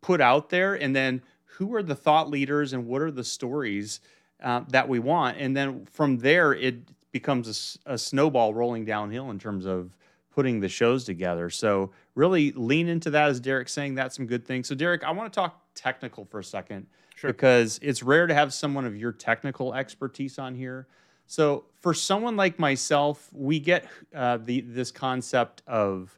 put 0.00 0.20
out 0.20 0.50
there? 0.50 0.74
And 0.74 0.94
then 0.94 1.22
who 1.44 1.74
are 1.74 1.82
the 1.82 1.94
thought 1.94 2.30
leaders 2.30 2.72
and 2.72 2.86
what 2.86 3.02
are 3.02 3.10
the 3.10 3.24
stories 3.24 4.00
uh, 4.42 4.62
that 4.68 4.88
we 4.88 4.98
want 4.98 5.36
and 5.38 5.54
then 5.54 5.86
from 5.92 6.16
there 6.18 6.54
it 6.54 6.76
becomes 7.12 7.78
a, 7.86 7.92
a, 7.92 7.98
snowball 7.98 8.54
rolling 8.54 8.86
downhill 8.86 9.30
in 9.30 9.38
terms 9.38 9.66
of 9.66 9.94
putting 10.40 10.60
the 10.60 10.68
shows 10.68 11.04
together 11.04 11.50
so 11.50 11.90
really 12.14 12.52
lean 12.52 12.88
into 12.88 13.10
that 13.10 13.28
as 13.28 13.40
derek's 13.40 13.72
saying 13.72 13.94
that's 13.94 14.16
some 14.16 14.26
good 14.26 14.46
things 14.46 14.66
so 14.66 14.74
derek 14.74 15.04
i 15.04 15.10
want 15.10 15.30
to 15.30 15.34
talk 15.38 15.62
technical 15.74 16.24
for 16.24 16.38
a 16.38 16.44
second 16.44 16.86
sure. 17.14 17.30
because 17.30 17.78
it's 17.82 18.02
rare 18.02 18.26
to 18.26 18.32
have 18.32 18.54
someone 18.54 18.86
of 18.86 18.96
your 18.96 19.12
technical 19.12 19.74
expertise 19.74 20.38
on 20.38 20.54
here 20.54 20.86
so 21.26 21.64
for 21.80 21.92
someone 21.92 22.36
like 22.36 22.58
myself 22.58 23.28
we 23.32 23.60
get 23.60 23.86
uh, 24.14 24.38
the 24.38 24.62
this 24.62 24.90
concept 24.90 25.62
of 25.66 26.16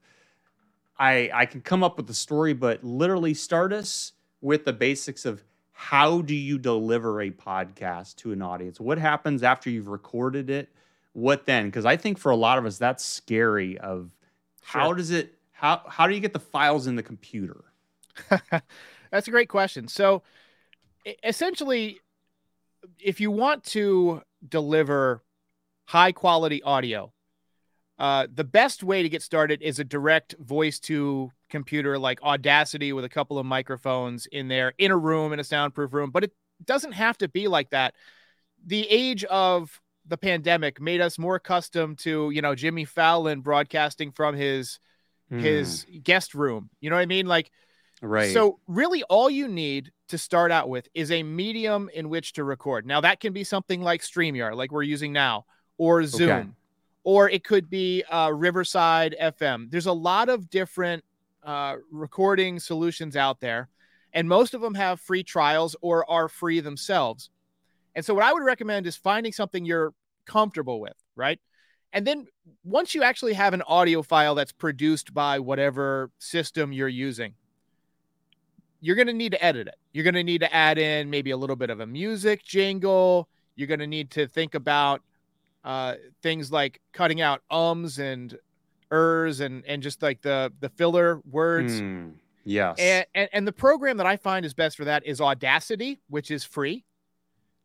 I, 1.03 1.31
I 1.35 1.47
can 1.47 1.63
come 1.63 1.83
up 1.83 1.97
with 1.97 2.07
the 2.07 2.15
story, 2.15 2.53
but 2.53 2.85
literally 2.85 3.35
start 3.35 3.73
us 3.73 4.13
with 4.41 4.65
the 4.65 4.73
basics 4.73 5.25
of 5.25 5.43
how 5.73 6.21
do 6.21 6.35
you 6.35 6.59
deliver 6.59 7.23
a 7.23 7.31
podcast 7.33 8.15
to 8.19 8.31
an 8.31 8.41
audience? 8.41 8.79
What 8.79 8.99
happens 8.99 9.43
after 9.43 9.69
you've 9.69 9.89
recorded 9.89 10.49
it? 10.49 10.69
What 11.13 11.47
then? 11.47 11.67
Because 11.67 11.85
I 11.85 11.97
think 11.97 12.19
for 12.19 12.31
a 12.31 12.37
lot 12.37 12.59
of 12.59 12.67
us, 12.67 12.79
that's 12.79 13.05
scary. 13.05 13.79
Of 13.79 14.11
sure. 14.65 14.81
how 14.81 14.93
does 14.93 15.11
it? 15.11 15.35
How 15.53 15.83
how 15.87 16.07
do 16.07 16.15
you 16.15 16.21
get 16.21 16.33
the 16.33 16.41
files 16.41 16.87
in 16.87 16.97
the 16.97 17.03
computer? 17.03 17.65
that's 19.11 19.29
a 19.29 19.31
great 19.31 19.49
question. 19.49 19.89
So, 19.89 20.23
essentially, 21.23 22.01
if 22.99 23.21
you 23.21 23.31
want 23.31 23.65
to 23.65 24.23
deliver 24.49 25.23
high 25.87 26.13
quality 26.13 26.63
audio, 26.63 27.13
uh, 27.99 28.27
the 28.33 28.45
best 28.45 28.83
way 28.83 29.03
to 29.03 29.09
get 29.09 29.23
started 29.23 29.63
is 29.63 29.79
a 29.79 29.85
direct 29.85 30.35
voice 30.41 30.81
to 30.81 31.31
computer 31.51 31.99
like 31.99 32.23
Audacity 32.23 32.93
with 32.93 33.05
a 33.05 33.09
couple 33.09 33.39
of 33.39 33.47
microphones 33.47 34.27
in 34.27 34.49
there 34.49 34.73
in 34.79 34.91
a 34.91 34.97
room 34.97 35.33
in 35.33 35.39
a 35.39 35.45
soundproof 35.45 35.93
room, 35.93 36.11
but 36.11 36.25
it 36.25 36.33
doesn't 36.65 36.93
have 36.93 37.19
to 37.19 37.29
be 37.29 37.49
like 37.49 37.71
that. 37.71 37.95
The 38.65 38.89
age 38.89 39.25
of 39.25 39.81
the 40.07 40.17
pandemic 40.17 40.81
made 40.81 41.01
us 41.01 41.19
more 41.19 41.37
accustomed 41.37 41.99
to, 42.01 42.31
you 42.31 42.43
know, 42.43 42.55
Jimmy 42.55 42.85
Fallon 42.85 43.41
broadcasting 43.41 44.13
from 44.13 44.35
his 44.35 44.79
mm. 45.31 45.41
his 45.41 45.87
guest 46.03 46.35
room. 46.35 46.71
You 46.81 46.91
know 46.91 46.97
what 46.97 47.03
I 47.03 47.07
mean? 47.07 47.27
Like 47.27 47.51
right. 48.01 48.33
So 48.33 48.59
really 48.67 49.03
all 49.05 49.31
you 49.31 49.49
need 49.49 49.93
to 50.09 50.19
start 50.19 50.51
out 50.51 50.69
with 50.69 50.89
is 50.95 51.11
a 51.11 51.23
medium 51.23 51.89
in 51.95 52.09
which 52.09 52.35
to 52.35 52.45
record. 52.45 52.87
Now 52.87 53.01
that 53.01 53.21
can 53.21 53.33
be 53.33 53.45
something 53.45 53.81
like 53.81 54.03
StreamYard, 54.03 54.57
like 54.57 54.73
we're 54.73 54.83
using 54.83 55.13
now, 55.13 55.47
or 55.79 56.05
Zoom. 56.05 56.31
Okay 56.31 56.49
or 57.05 57.29
it 57.29 57.45
could 57.45 57.69
be 57.69 58.03
uh, 58.05 58.31
Riverside 58.31 59.17
FM. 59.21 59.71
There's 59.71 59.87
a 59.87 59.93
lot 59.93 60.29
of 60.29 60.51
different 60.51 61.05
uh, 61.43 61.77
recording 61.91 62.61
solutions 62.61 63.17
out 63.17 63.41
there, 63.41 63.69
and 64.13 64.29
most 64.29 64.55
of 64.55 64.61
them 64.61 64.75
have 64.75 65.01
free 65.01 65.23
trials 65.23 65.75
or 65.81 66.09
are 66.09 66.29
free 66.29 66.61
themselves. 66.61 67.31
And 67.95 68.05
so, 68.05 68.15
what 68.15 68.25
I 68.25 68.33
would 68.33 68.43
recommend 68.43 68.87
is 68.87 68.97
finding 68.97 69.33
something 69.33 69.65
you're 69.65 69.93
comfortable 70.27 70.81
with, 70.81 70.95
right? 71.17 71.39
And 71.93 72.07
then, 72.07 72.27
once 72.65 72.95
you 72.95 73.03
actually 73.03 73.35
have 73.35 73.55
an 73.55 73.63
audio 73.63 74.03
file 74.03 74.35
that's 74.35 74.53
produced 74.53 75.13
by 75.13 75.39
whatever 75.39 76.11
system 76.19 76.73
you're 76.73 76.89
using, 76.89 77.35
you're 78.81 78.97
going 78.97 79.07
to 79.07 79.13
need 79.13 79.33
to 79.33 79.45
edit 79.45 79.69
it. 79.69 79.77
You're 79.93 80.05
going 80.05 80.15
to 80.15 80.25
need 80.25 80.41
to 80.41 80.55
add 80.55 80.79
in 80.79 81.11
maybe 81.11 81.31
a 81.31 81.37
little 81.37 81.57
bit 81.57 81.71
of 81.71 81.81
a 81.81 81.87
music 81.87 82.43
jingle. 82.45 83.29
You're 83.55 83.69
going 83.69 83.81
to 83.81 83.87
need 83.87 84.11
to 84.13 84.27
think 84.27 84.55
about 84.55 85.03
uh, 85.65 85.95
things 86.23 86.51
like 86.51 86.81
cutting 86.93 87.21
out 87.21 87.43
ums 87.51 87.99
and 87.99 88.37
ers 88.91 89.41
and 89.41 89.65
and 89.65 89.83
just 89.83 90.03
like 90.03 90.21
the 90.23 90.53
the 90.61 90.69
filler 90.69 91.21
words. 91.31 91.81
Mm, 91.81 92.15
yes. 92.45 92.77
And, 92.79 93.07
and, 93.15 93.29
and 93.33 93.47
the 93.47 93.53
program 93.53 93.97
that 93.99 94.07
I 94.07 94.17
find 94.17 94.45
is 94.45 94.55
best 94.55 94.77
for 94.77 94.85
that 94.85 95.07
is 95.07 95.21
Audacity, 95.21 96.01
which 96.09 96.31
is 96.31 96.45
free. 96.45 96.85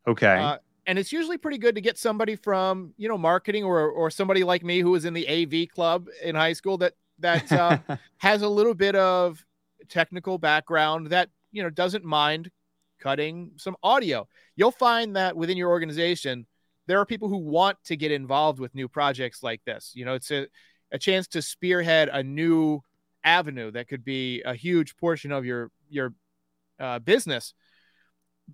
Okay. 0.08 0.36
Uh, 0.36 0.58
and 0.86 0.98
it's 0.98 1.12
usually 1.12 1.36
pretty 1.36 1.58
good 1.58 1.74
to 1.74 1.80
get 1.80 1.98
somebody 1.98 2.34
from 2.34 2.94
you 2.96 3.08
know 3.08 3.18
marketing 3.18 3.62
or 3.62 3.88
or 3.90 4.10
somebody 4.10 4.42
like 4.42 4.64
me 4.64 4.80
who 4.80 4.90
was 4.90 5.04
in 5.04 5.12
the 5.12 5.28
AV 5.28 5.68
club 5.68 6.08
in 6.22 6.34
high 6.34 6.54
school 6.54 6.78
that 6.78 6.94
that 7.18 7.50
uh, 7.52 7.78
has 8.18 8.42
a 8.42 8.48
little 8.48 8.74
bit 8.74 8.96
of 8.96 9.44
technical 9.88 10.38
background 10.38 11.08
that 11.08 11.28
you 11.52 11.62
know 11.62 11.70
doesn't 11.70 12.04
mind 12.04 12.50
cutting 13.00 13.52
some 13.56 13.76
audio. 13.82 14.26
You'll 14.56 14.72
find 14.72 15.14
that 15.14 15.36
within 15.36 15.56
your 15.56 15.68
organization 15.68 16.46
there 16.88 16.98
are 16.98 17.06
people 17.06 17.28
who 17.28 17.36
want 17.36 17.76
to 17.84 17.96
get 17.96 18.10
involved 18.10 18.58
with 18.58 18.74
new 18.74 18.88
projects 18.88 19.42
like 19.42 19.62
this. 19.66 19.92
You 19.94 20.06
know, 20.06 20.14
it's 20.14 20.30
a, 20.30 20.46
a 20.90 20.98
chance 20.98 21.28
to 21.28 21.42
spearhead 21.42 22.08
a 22.10 22.22
new 22.22 22.80
avenue 23.22 23.70
that 23.72 23.88
could 23.88 24.04
be 24.04 24.42
a 24.42 24.54
huge 24.54 24.96
portion 24.96 25.30
of 25.30 25.44
your 25.44 25.70
your 25.90 26.14
uh, 26.80 26.98
business. 26.98 27.52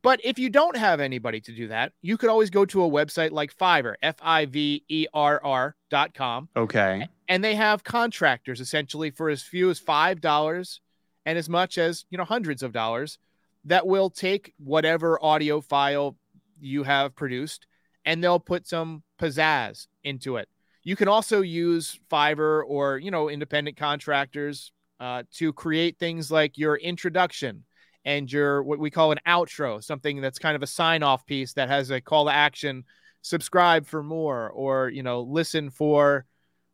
But 0.03 0.21
if 0.25 0.39
you 0.39 0.51
don't 0.51 0.77
have 0.77 1.01
anybody 1.01 1.41
to 1.43 1.53
do 1.53 1.69
that, 1.69 1.93
you 2.03 2.17
could 2.17 2.29
always 2.29 2.51
go 2.51 2.65
to 2.67 2.85
a 2.85 2.91
website 2.91 3.31
like 3.31 3.57
Fiverr, 3.57 3.95
F 4.03 4.17
I 4.21 4.47
V 4.47 4.85
E 4.89 5.07
R 5.15 5.41
R 5.43 5.77
dot 5.91 6.15
com. 6.15 6.49
Okay. 6.57 7.07
And 7.29 7.43
they 7.43 7.55
have 7.55 7.85
contractors 7.85 8.61
essentially 8.61 9.11
for 9.11 9.31
as 9.31 9.43
few 9.43 9.71
as 9.71 9.81
$5 9.81 10.81
and 11.25 11.39
as 11.39 11.49
much 11.49 11.79
as, 11.79 12.05
you 12.11 12.19
know, 12.19 12.25
hundreds 12.25 12.63
of 12.63 12.73
dollars 12.73 13.19
that 13.65 13.87
will 13.87 14.11
take 14.11 14.53
whatever 14.59 15.19
audio 15.25 15.61
file 15.61 16.17
you 16.61 16.83
have 16.83 17.15
produced 17.15 17.67
and 18.05 18.23
they'll 18.23 18.41
put 18.41 18.67
some 18.67 19.03
pizzazz 19.19 19.87
into 20.03 20.37
it. 20.37 20.49
You 20.83 20.97
can 20.97 21.09
also 21.09 21.41
use 21.41 21.99
Fiverr 22.11 22.63
or, 22.67 22.99
you 22.99 23.11
know, 23.11 23.31
independent 23.31 23.79
contractors 23.79 24.73
uh, 25.01 25.23
to 25.35 25.53
create 25.53 25.99
things 25.99 26.31
like 26.31 26.59
your 26.59 26.77
introduction 26.77 27.65
and 28.05 28.31
your 28.31 28.63
what 28.63 28.79
we 28.79 28.91
call 28.91 29.13
an 29.13 29.21
outro, 29.27 29.83
something 29.83 30.21
that's 30.21 30.39
kind 30.39 30.57
of 30.57 30.63
a 30.63 30.67
sign 30.67 31.03
off 31.03 31.25
piece 31.27 31.55
that 31.55 31.69
has 31.69 31.91
a 31.91 32.01
call 32.01 32.27
to 32.27 32.33
action, 32.33 32.85
subscribe 33.23 33.87
for 33.87 34.03
more, 34.03 34.51
or, 34.51 34.89
you 34.91 35.03
know, 35.03 35.23
listen 35.23 35.71
for, 35.71 36.27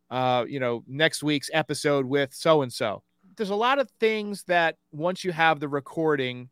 uh, 0.09 0.45
you 0.47 0.59
know, 0.59 0.83
next 0.87 1.23
week's 1.23 1.49
episode 1.53 2.05
with 2.05 2.33
so 2.33 2.61
and 2.61 2.71
so. 2.71 3.03
There's 3.37 3.49
a 3.49 3.55
lot 3.55 3.79
of 3.79 3.89
things 3.99 4.43
that 4.43 4.75
once 4.91 5.23
you 5.23 5.31
have 5.31 5.59
the 5.59 5.69
recording, 5.69 6.49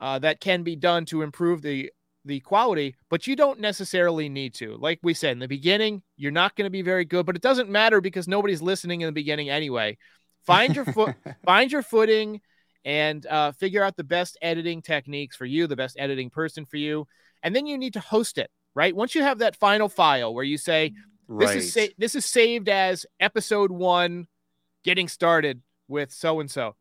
uh, 0.00 0.18
that 0.18 0.40
can 0.40 0.62
be 0.62 0.76
done 0.76 1.04
to 1.06 1.22
improve 1.22 1.62
the 1.62 1.90
the 2.24 2.40
quality, 2.40 2.96
but 3.08 3.28
you 3.28 3.36
don't 3.36 3.60
necessarily 3.60 4.28
need 4.28 4.52
to. 4.52 4.76
Like 4.78 4.98
we 5.02 5.14
said 5.14 5.30
in 5.30 5.38
the 5.38 5.46
beginning, 5.46 6.02
you're 6.16 6.32
not 6.32 6.56
going 6.56 6.66
to 6.66 6.70
be 6.70 6.82
very 6.82 7.04
good, 7.04 7.24
but 7.24 7.36
it 7.36 7.42
doesn't 7.42 7.70
matter 7.70 8.00
because 8.00 8.26
nobody's 8.26 8.60
listening 8.60 9.00
in 9.00 9.06
the 9.06 9.12
beginning 9.12 9.48
anyway. 9.48 9.96
Find 10.44 10.74
your 10.74 10.84
foot, 10.86 11.14
find 11.44 11.70
your 11.70 11.82
footing, 11.82 12.40
and 12.86 13.26
uh, 13.26 13.50
figure 13.52 13.82
out 13.82 13.96
the 13.96 14.04
best 14.04 14.38
editing 14.40 14.80
techniques 14.80 15.36
for 15.36 15.44
you, 15.44 15.66
the 15.66 15.74
best 15.76 15.96
editing 15.98 16.30
person 16.30 16.64
for 16.64 16.76
you, 16.76 17.06
and 17.42 17.54
then 17.54 17.66
you 17.66 17.76
need 17.76 17.92
to 17.92 18.00
host 18.00 18.38
it. 18.38 18.50
Right 18.74 18.94
once 18.94 19.14
you 19.14 19.22
have 19.22 19.38
that 19.38 19.56
final 19.56 19.88
file 19.88 20.32
where 20.34 20.44
you 20.44 20.56
say 20.58 20.90
this 21.28 21.48
Right. 21.48 21.56
is 21.56 21.72
sa- 21.72 21.94
this 21.98 22.14
is 22.14 22.24
saved 22.24 22.68
as 22.68 23.04
episode 23.18 23.70
one, 23.72 24.28
getting 24.84 25.08
started 25.08 25.62
with 25.88 26.12
so 26.12 26.40
and 26.40 26.50
so, 26.50 26.76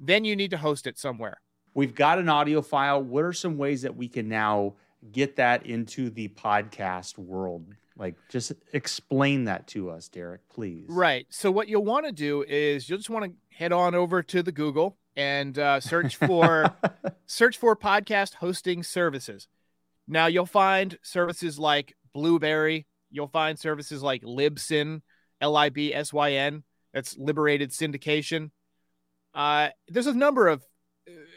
then 0.00 0.24
you 0.24 0.34
need 0.34 0.50
to 0.50 0.56
host 0.58 0.86
it 0.86 0.98
somewhere. 0.98 1.40
We've 1.74 1.94
got 1.94 2.18
an 2.18 2.28
audio 2.28 2.62
file. 2.62 3.00
What 3.02 3.24
are 3.24 3.32
some 3.32 3.56
ways 3.58 3.82
that 3.82 3.94
we 3.94 4.08
can 4.08 4.28
now 4.28 4.74
get 5.12 5.36
that 5.36 5.66
into 5.66 6.10
the 6.10 6.28
podcast 6.28 7.16
world? 7.18 7.66
Like, 7.96 8.16
just 8.30 8.52
explain 8.72 9.44
that 9.44 9.66
to 9.68 9.90
us, 9.90 10.08
Derek, 10.08 10.48
please. 10.48 10.86
Right. 10.88 11.26
So 11.28 11.50
what 11.52 11.68
you'll 11.68 11.84
want 11.84 12.06
to 12.06 12.12
do 12.12 12.42
is 12.48 12.88
you'll 12.88 12.98
just 12.98 13.10
want 13.10 13.26
to 13.26 13.56
head 13.56 13.72
on 13.72 13.94
over 13.94 14.22
to 14.22 14.42
the 14.42 14.52
Google 14.52 14.96
and 15.16 15.58
uh, 15.58 15.80
search 15.80 16.16
for 16.26 16.74
search 17.26 17.58
for 17.58 17.76
podcast 17.76 18.34
hosting 18.34 18.82
services. 18.82 19.48
Now 20.08 20.26
you'll 20.26 20.46
find 20.46 20.98
services 21.02 21.58
like 21.58 21.94
Blubrry. 22.12 22.86
You'll 23.10 23.28
find 23.28 23.58
services 23.58 24.02
like 24.02 24.22
Libsyn, 24.22 25.02
L 25.40 25.56
I 25.56 25.68
B 25.68 25.94
S 25.94 26.12
Y 26.12 26.32
N. 26.32 26.64
That's 26.92 27.16
Liberated 27.16 27.70
Syndication. 27.70 28.50
Uh, 29.34 29.68
there's 29.88 30.06
a 30.08 30.14
number 30.14 30.48
of 30.48 30.64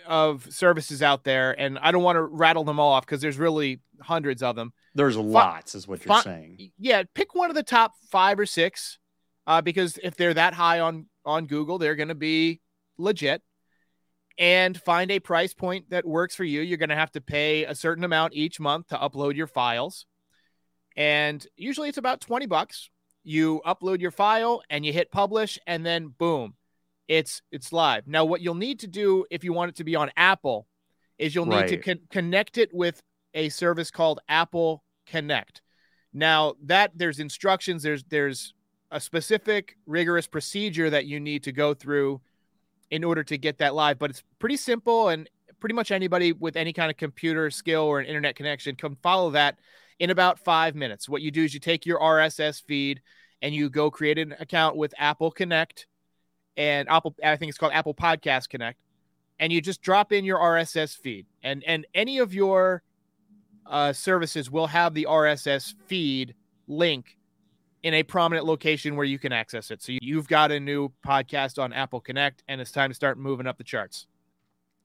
of 0.05 0.51
services 0.53 1.01
out 1.01 1.23
there, 1.23 1.59
and 1.59 1.79
I 1.79 1.91
don't 1.91 2.03
want 2.03 2.17
to 2.17 2.23
rattle 2.23 2.63
them 2.63 2.79
all 2.79 2.93
off 2.93 3.05
because 3.05 3.21
there's 3.21 3.37
really 3.37 3.81
hundreds 4.01 4.43
of 4.43 4.55
them 4.55 4.73
There's 4.93 5.15
lots, 5.17 5.75
is 5.75 5.87
what 5.87 6.05
you're 6.05 6.21
saying. 6.21 6.71
yeah, 6.77 7.03
pick 7.13 7.33
one 7.33 7.49
of 7.49 7.55
the 7.55 7.63
top 7.63 7.93
five 8.11 8.39
or 8.39 8.45
six, 8.45 8.99
uh, 9.47 9.61
because 9.61 9.97
if 10.03 10.15
they're 10.15 10.33
that 10.33 10.53
high 10.53 10.79
on 10.79 11.07
on 11.25 11.45
Google, 11.45 11.77
they're 11.77 11.95
going 11.95 12.09
to 12.09 12.15
be 12.15 12.61
legit. 12.97 13.41
And 14.39 14.81
find 14.81 15.11
a 15.11 15.19
price 15.19 15.53
point 15.53 15.91
that 15.91 16.05
works 16.05 16.33
for 16.35 16.43
you. 16.43 16.61
You're 16.61 16.79
going 16.79 16.89
to 16.89 16.95
have 16.95 17.11
to 17.11 17.21
pay 17.21 17.65
a 17.65 17.75
certain 17.75 18.03
amount 18.03 18.33
each 18.33 18.59
month 18.59 18.87
to 18.87 18.97
upload 18.97 19.35
your 19.35 19.45
files, 19.45 20.07
and 20.97 21.45
usually 21.55 21.87
it's 21.87 21.99
about 21.99 22.19
twenty 22.19 22.47
bucks. 22.47 22.89
You 23.23 23.61
upload 23.63 24.01
your 24.01 24.09
file 24.09 24.63
and 24.71 24.83
you 24.83 24.91
hit 24.91 25.11
publish, 25.11 25.59
and 25.67 25.85
then 25.85 26.07
boom, 26.07 26.55
it's 27.07 27.43
it's 27.51 27.71
live. 27.71 28.07
Now, 28.07 28.25
what 28.25 28.41
you'll 28.41 28.55
need 28.55 28.79
to 28.79 28.87
do 28.87 29.23
if 29.29 29.43
you 29.43 29.53
want 29.53 29.69
it 29.69 29.75
to 29.75 29.83
be 29.83 29.95
on 29.95 30.09
Apple 30.17 30.67
is 31.19 31.35
you'll 31.35 31.45
need 31.45 31.67
to 31.67 31.77
con- 31.77 32.07
connect 32.09 32.57
it 32.57 32.73
with 32.73 33.03
a 33.35 33.49
service 33.49 33.91
called 33.91 34.19
Apple 34.27 34.83
Connect. 35.05 35.61
Now 36.11 36.55
that 36.63 36.91
there's 36.95 37.19
instructions, 37.19 37.83
there's 37.83 38.03
there's 38.05 38.55
a 38.89 38.99
specific 38.99 39.77
rigorous 39.85 40.25
procedure 40.25 40.89
that 40.89 41.05
you 41.05 41.19
need 41.19 41.43
to 41.43 41.51
go 41.51 41.75
through 41.75 42.19
in 42.93 43.03
order 43.03 43.23
to 43.23 43.39
get 43.39 43.57
that 43.57 43.73
live, 43.73 43.97
but 43.97 44.11
it's 44.11 44.21
pretty 44.37 44.55
simple 44.55 45.09
and 45.09 45.27
pretty 45.59 45.73
much 45.73 45.89
anybody 45.89 46.31
with 46.31 46.55
any 46.55 46.71
kind 46.71 46.91
of 46.91 46.97
computer 46.97 47.49
skill 47.49 47.81
or 47.81 47.99
an 47.99 48.05
internet 48.05 48.35
connection 48.35 48.75
can 48.75 48.95
follow 49.01 49.31
that 49.31 49.57
in 49.97 50.11
about 50.11 50.37
five 50.37 50.75
minutes. 50.75 51.09
What 51.09 51.23
you 51.23 51.31
do 51.31 51.43
is 51.43 51.55
you 51.55 51.59
take 51.59 51.87
your 51.87 51.99
RSS 51.99 52.61
feed 52.61 53.01
and 53.41 53.55
you 53.55 53.67
go 53.71 53.89
create 53.89 54.19
an 54.19 54.35
account 54.39 54.75
with 54.75 54.93
Apple 54.99 55.31
Connect 55.31 55.87
and 56.55 56.87
Apple, 56.87 57.15
I 57.23 57.35
think 57.35 57.49
it's 57.49 57.57
called 57.57 57.73
Apple 57.73 57.95
Podcast 57.95 58.49
Connect, 58.49 58.77
and 59.39 59.51
you 59.51 59.59
just 59.59 59.81
drop 59.81 60.11
in 60.11 60.23
your 60.23 60.37
RSS 60.37 60.95
feed, 60.95 61.25
and 61.41 61.63
and 61.63 61.87
any 61.95 62.19
of 62.19 62.31
your 62.31 62.83
uh, 63.65 63.91
services 63.91 64.51
will 64.51 64.67
have 64.67 64.93
the 64.93 65.07
RSS 65.09 65.73
feed 65.87 66.35
link 66.67 67.17
in 67.83 67.93
a 67.93 68.03
prominent 68.03 68.45
location 68.45 68.95
where 68.95 69.05
you 69.05 69.19
can 69.19 69.31
access 69.31 69.69
it. 69.69 69.81
So 69.81 69.93
you've 70.01 70.27
got 70.27 70.51
a 70.51 70.59
new 70.59 70.89
podcast 71.05 71.61
on 71.61 71.73
Apple 71.73 71.99
Connect, 71.99 72.43
and 72.47 72.59
it's 72.59 72.71
time 72.71 72.89
to 72.89 72.95
start 72.95 73.17
moving 73.17 73.45
up 73.45 73.57
the 73.57 73.63
charts. 73.63 74.07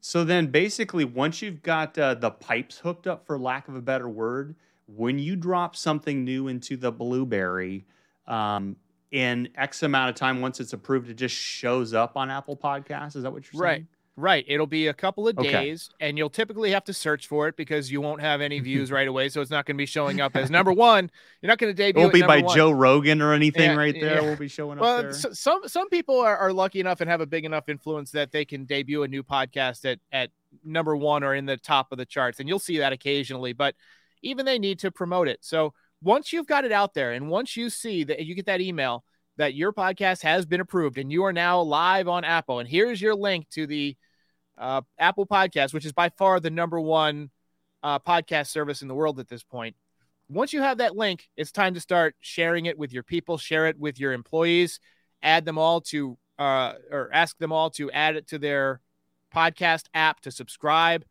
So 0.00 0.24
then, 0.24 0.48
basically, 0.48 1.04
once 1.04 1.42
you've 1.42 1.62
got 1.62 1.96
uh, 1.98 2.14
the 2.14 2.30
pipes 2.30 2.78
hooked 2.78 3.06
up, 3.06 3.26
for 3.26 3.38
lack 3.38 3.68
of 3.68 3.74
a 3.74 3.80
better 3.80 4.08
word, 4.08 4.54
when 4.86 5.18
you 5.18 5.36
drop 5.36 5.74
something 5.74 6.24
new 6.24 6.48
into 6.48 6.76
the 6.76 6.92
Blubrry, 6.92 7.84
um, 8.26 8.76
in 9.10 9.48
X 9.56 9.82
amount 9.82 10.10
of 10.10 10.16
time, 10.16 10.40
once 10.40 10.60
it's 10.60 10.72
approved, 10.72 11.08
it 11.08 11.14
just 11.14 11.34
shows 11.34 11.94
up 11.94 12.16
on 12.16 12.30
Apple 12.30 12.56
Podcasts. 12.56 13.16
Is 13.16 13.22
that 13.22 13.32
what 13.32 13.44
you're 13.44 13.58
saying? 13.58 13.62
Right. 13.62 13.84
It'll 14.48 14.66
be 14.66 14.88
a 14.88 14.94
couple 14.94 15.28
of 15.28 15.38
Okay. 15.38 15.50
days, 15.52 15.90
and 16.00 16.18
you'll 16.18 16.28
typically 16.30 16.70
have 16.72 16.84
to 16.84 16.92
search 16.92 17.26
for 17.28 17.46
it 17.48 17.56
because 17.56 17.90
you 17.92 18.00
won't 18.00 18.20
have 18.20 18.40
any 18.40 18.58
views 18.70 18.90
right 18.90 19.06
away. 19.06 19.28
So 19.28 19.40
it's 19.40 19.50
not 19.50 19.64
going 19.66 19.76
to 19.76 19.78
be 19.78 19.86
showing 19.86 20.20
up 20.20 20.34
as 20.36 20.50
number 20.50 20.72
one. 20.72 21.10
You're 21.40 21.48
not 21.48 21.58
going 21.58 21.72
to 21.72 21.76
debut. 21.76 22.00
It 22.00 22.04
won't 22.04 22.14
be 22.14 22.22
by 22.22 22.40
one. 22.40 22.56
Joe 22.56 22.70
Rogan 22.70 23.22
or 23.22 23.32
anything 23.32 23.70
Yeah, 23.70 23.76
right 23.76 23.94
there. 23.94 24.14
yeah. 24.16 24.20
We'll 24.22 24.36
be 24.36 24.48
showing 24.48 24.78
up 24.78 24.82
Well, 24.82 24.98
there. 25.02 25.10
s- 25.10 25.26
some 25.38 25.60
some 25.66 25.88
people 25.88 26.18
are, 26.20 26.36
are 26.36 26.52
lucky 26.52 26.80
enough 26.80 27.00
and 27.00 27.08
have 27.08 27.20
a 27.20 27.26
big 27.26 27.44
enough 27.44 27.68
influence 27.68 28.10
that 28.10 28.32
they 28.32 28.44
can 28.44 28.64
debut 28.64 29.02
a 29.04 29.08
new 29.08 29.22
podcast 29.22 29.84
at 29.84 30.00
at 30.12 30.30
number 30.64 30.96
one 30.96 31.22
or 31.22 31.34
in 31.34 31.46
the 31.46 31.56
top 31.56 31.92
of 31.92 31.98
the 31.98 32.06
charts, 32.06 32.40
and 32.40 32.48
you'll 32.48 32.58
see 32.58 32.78
that 32.78 32.92
occasionally. 32.92 33.52
But 33.52 33.74
even 34.22 34.44
they 34.46 34.58
need 34.58 34.78
to 34.80 34.90
promote 34.90 35.28
it. 35.28 35.38
So 35.42 35.74
once 36.02 36.32
you've 36.32 36.46
got 36.46 36.64
it 36.64 36.72
out 36.72 36.94
there, 36.94 37.12
and 37.12 37.28
once 37.28 37.56
you 37.56 37.70
see 37.70 38.02
that 38.04 38.24
you 38.24 38.34
get 38.34 38.46
that 38.46 38.60
email 38.60 39.04
that 39.36 39.54
your 39.54 39.72
podcast 39.72 40.22
has 40.22 40.44
been 40.46 40.60
approved 40.60 40.98
and 40.98 41.12
you 41.12 41.22
are 41.24 41.32
now 41.32 41.60
live 41.60 42.08
on 42.08 42.24
Apple, 42.24 42.58
and 42.58 42.68
here's 42.68 43.00
your 43.00 43.14
link 43.14 43.48
to 43.50 43.66
the 43.66 43.96
uh, 44.58 44.82
Apple 44.98 45.26
Podcast, 45.26 45.72
which 45.72 45.86
is 45.86 45.92
by 45.92 46.08
far 46.10 46.40
the 46.40 46.50
number 46.50 46.80
one 46.80 47.30
uh, 47.82 47.98
podcast 47.98 48.48
service 48.48 48.82
in 48.82 48.88
the 48.88 48.94
world 48.94 49.20
at 49.20 49.28
this 49.28 49.42
point. 49.42 49.76
Once 50.28 50.52
you 50.52 50.60
have 50.60 50.78
that 50.78 50.96
link, 50.96 51.28
it's 51.36 51.52
time 51.52 51.74
to 51.74 51.80
start 51.80 52.14
sharing 52.20 52.66
it 52.66 52.76
with 52.78 52.92
your 52.92 53.02
people, 53.02 53.38
share 53.38 53.66
it 53.66 53.78
with 53.78 53.98
your 53.98 54.12
employees, 54.12 54.78
add 55.22 55.44
them 55.44 55.56
all 55.56 55.80
to, 55.80 56.18
uh, 56.38 56.74
or 56.90 57.08
ask 57.12 57.38
them 57.38 57.52
all 57.52 57.70
to 57.70 57.90
add 57.92 58.16
it 58.16 58.26
to 58.28 58.38
their 58.38 58.80
podcast 59.34 59.84
app 59.94 60.20
to 60.20 60.30
subscribe 60.30 61.04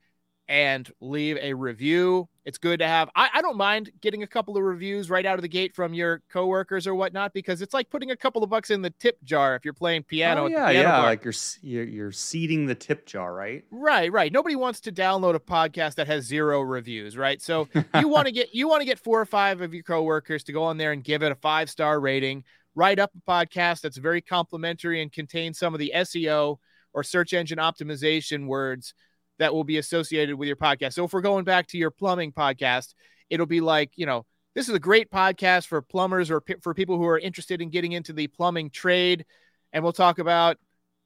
and 0.49 0.89
leave 1.01 1.37
a 1.41 1.53
review. 1.53 2.27
It's 2.45 2.57
good 2.57 2.79
to 2.79 2.87
have. 2.87 3.09
I, 3.13 3.29
I 3.33 3.41
don't 3.41 3.57
mind 3.57 3.91
getting 3.99 4.23
a 4.23 4.27
couple 4.27 4.55
of 4.55 4.63
reviews 4.63 5.09
right 5.09 5.25
out 5.25 5.35
of 5.35 5.41
the 5.41 5.49
gate 5.49 5.75
from 5.75 5.93
your 5.93 6.21
coworkers 6.29 6.87
or 6.87 6.95
whatnot 6.95 7.33
because 7.33 7.61
it's 7.61 7.73
like 7.73 7.89
putting 7.89 8.11
a 8.11 8.15
couple 8.15 8.41
of 8.41 8.49
bucks 8.49 8.69
in 8.69 8.81
the 8.81 8.89
tip 8.91 9.21
jar 9.25 9.55
if 9.55 9.65
you're 9.65 9.73
playing 9.73 10.03
piano. 10.03 10.43
oh 10.43 10.45
at 10.45 10.49
the 10.49 10.53
yeah, 10.53 10.71
piano 10.71 10.87
yeah. 10.87 10.97
bar. 10.97 11.05
Like 11.07 11.25
you're, 11.25 11.33
you're 11.61 11.83
you're 11.83 12.11
seeding 12.13 12.65
the 12.65 12.75
tip 12.75 13.05
jar, 13.05 13.33
right? 13.33 13.65
Right, 13.69 14.11
right. 14.11 14.31
Nobody 14.31 14.55
wants 14.55 14.79
to 14.81 14.91
download 14.93 15.35
a 15.35 15.39
podcast 15.39 15.95
that 15.95 16.07
has 16.07 16.23
zero 16.25 16.61
reviews, 16.61 17.17
right? 17.17 17.41
So 17.41 17.67
you 17.99 18.07
want 18.07 18.27
to 18.27 18.31
get 18.31 18.55
you 18.55 18.69
want 18.69 18.81
to 18.81 18.85
get 18.85 18.99
four 18.99 19.19
or 19.19 19.25
five 19.25 19.59
of 19.59 19.73
your 19.73 19.83
coworkers 19.83 20.45
to 20.45 20.53
go 20.53 20.63
on 20.63 20.77
there 20.77 20.93
and 20.93 21.03
give 21.03 21.23
it 21.23 21.31
a 21.33 21.35
five 21.35 21.69
star 21.69 21.99
rating. 21.99 22.45
Write 22.75 22.99
up 22.99 23.11
a 23.17 23.31
podcast 23.31 23.81
that's 23.81 23.97
very 23.97 24.21
complimentary 24.21 25.01
and 25.01 25.11
contains 25.11 25.57
some 25.57 25.73
of 25.73 25.79
the 25.79 25.91
SEO 25.95 26.57
or 26.93 27.03
search 27.03 27.33
engine 27.33 27.57
optimization 27.57 28.47
words 28.47 28.93
that 29.39 29.53
will 29.53 29.63
be 29.63 29.77
associated 29.77 30.35
with 30.35 30.47
your 30.47 30.55
podcast. 30.55 30.93
So 30.93 31.05
if 31.05 31.13
we're 31.13 31.21
going 31.21 31.43
back 31.45 31.67
to 31.67 31.77
your 31.77 31.91
plumbing 31.91 32.31
podcast, 32.31 32.93
it'll 33.29 33.45
be 33.45 33.61
like 33.61 33.91
you 33.95 34.05
know 34.05 34.25
this 34.55 34.67
is 34.69 34.75
a 34.75 34.79
great 34.79 35.11
podcast 35.11 35.67
for 35.67 35.81
plumbers 35.81 36.31
or 36.31 36.41
pe- 36.41 36.59
for 36.61 36.73
people 36.73 36.97
who 36.97 37.05
are 37.05 37.19
interested 37.19 37.61
in 37.61 37.69
getting 37.69 37.91
into 37.91 38.13
the 38.13 38.27
plumbing 38.27 38.69
trade, 38.69 39.25
and 39.73 39.83
we'll 39.83 39.93
talk 39.93 40.19
about 40.19 40.57